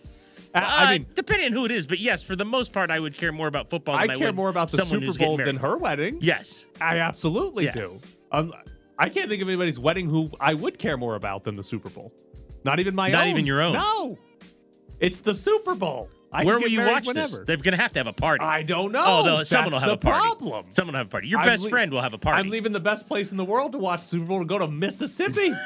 I, 0.55 0.59
Uh, 0.59 0.65
I 0.65 0.93
mean, 0.97 1.05
depending 1.13 1.47
on 1.47 1.51
who 1.53 1.65
it 1.65 1.71
is, 1.71 1.85
but 1.87 1.99
yes, 1.99 2.23
for 2.23 2.35
the 2.35 2.45
most 2.45 2.73
part, 2.73 2.89
I 2.91 2.99
would 2.99 3.17
care 3.17 3.31
more 3.31 3.47
about 3.47 3.69
football. 3.69 3.95
I 3.95 4.03
I, 4.03 4.17
care 4.17 4.33
more 4.33 4.49
about 4.49 4.71
the 4.71 4.83
Super 4.85 5.13
Bowl 5.17 5.37
than 5.37 5.57
her 5.57 5.77
wedding. 5.77 6.17
Yes. 6.21 6.65
I 6.81 6.99
absolutely 6.99 7.65
Yeah. 7.65 7.71
do. 7.71 7.99
Um, 8.31 8.53
I 8.97 9.09
can't 9.09 9.29
think 9.29 9.41
of 9.41 9.47
anybody's 9.47 9.77
wedding 9.79 10.09
who 10.09 10.31
I 10.39 10.53
would 10.53 10.79
care 10.79 10.97
more 10.97 11.15
about 11.15 11.43
than 11.43 11.55
the 11.55 11.63
Super 11.63 11.89
Bowl. 11.89 12.11
Not 12.63 12.79
even 12.79 12.95
my 12.95 13.09
Not 13.09 13.19
own. 13.21 13.25
Not 13.27 13.31
even 13.31 13.45
your 13.45 13.61
own. 13.61 13.73
No, 13.73 14.17
it's 14.99 15.21
the 15.21 15.33
Super 15.35 15.75
Bowl. 15.75 16.09
I 16.31 16.43
Where 16.43 16.59
will 16.59 16.67
you 16.67 16.81
watch 16.81 17.05
whenever. 17.05 17.37
this? 17.37 17.45
They're 17.45 17.57
going 17.57 17.75
to 17.75 17.81
have 17.81 17.93
to 17.93 17.99
have 17.99 18.07
a 18.07 18.13
party. 18.13 18.43
I 18.43 18.61
don't 18.63 18.91
know. 18.91 19.03
Oh, 19.05 19.43
someone 19.43 19.71
will 19.71 19.79
have 19.79 19.89
a 19.91 19.97
party. 19.97 20.19
problem. 20.19 20.65
Someone 20.71 20.93
will 20.93 20.97
have 20.99 21.07
a 21.07 21.09
party. 21.09 21.27
Your 21.29 21.39
I'm 21.39 21.45
best 21.47 21.63
lea- 21.63 21.69
friend 21.69 21.91
will 21.91 22.01
have 22.01 22.13
a 22.13 22.17
party. 22.17 22.39
I'm 22.39 22.49
leaving 22.49 22.73
the 22.73 22.79
best 22.81 23.07
place 23.07 23.31
in 23.31 23.37
the 23.37 23.45
world 23.45 23.71
to 23.71 23.77
watch 23.77 24.01
Super 24.01 24.25
Bowl 24.25 24.39
to 24.39 24.45
go 24.45 24.57
to 24.59 24.67
Mississippi. 24.67 25.53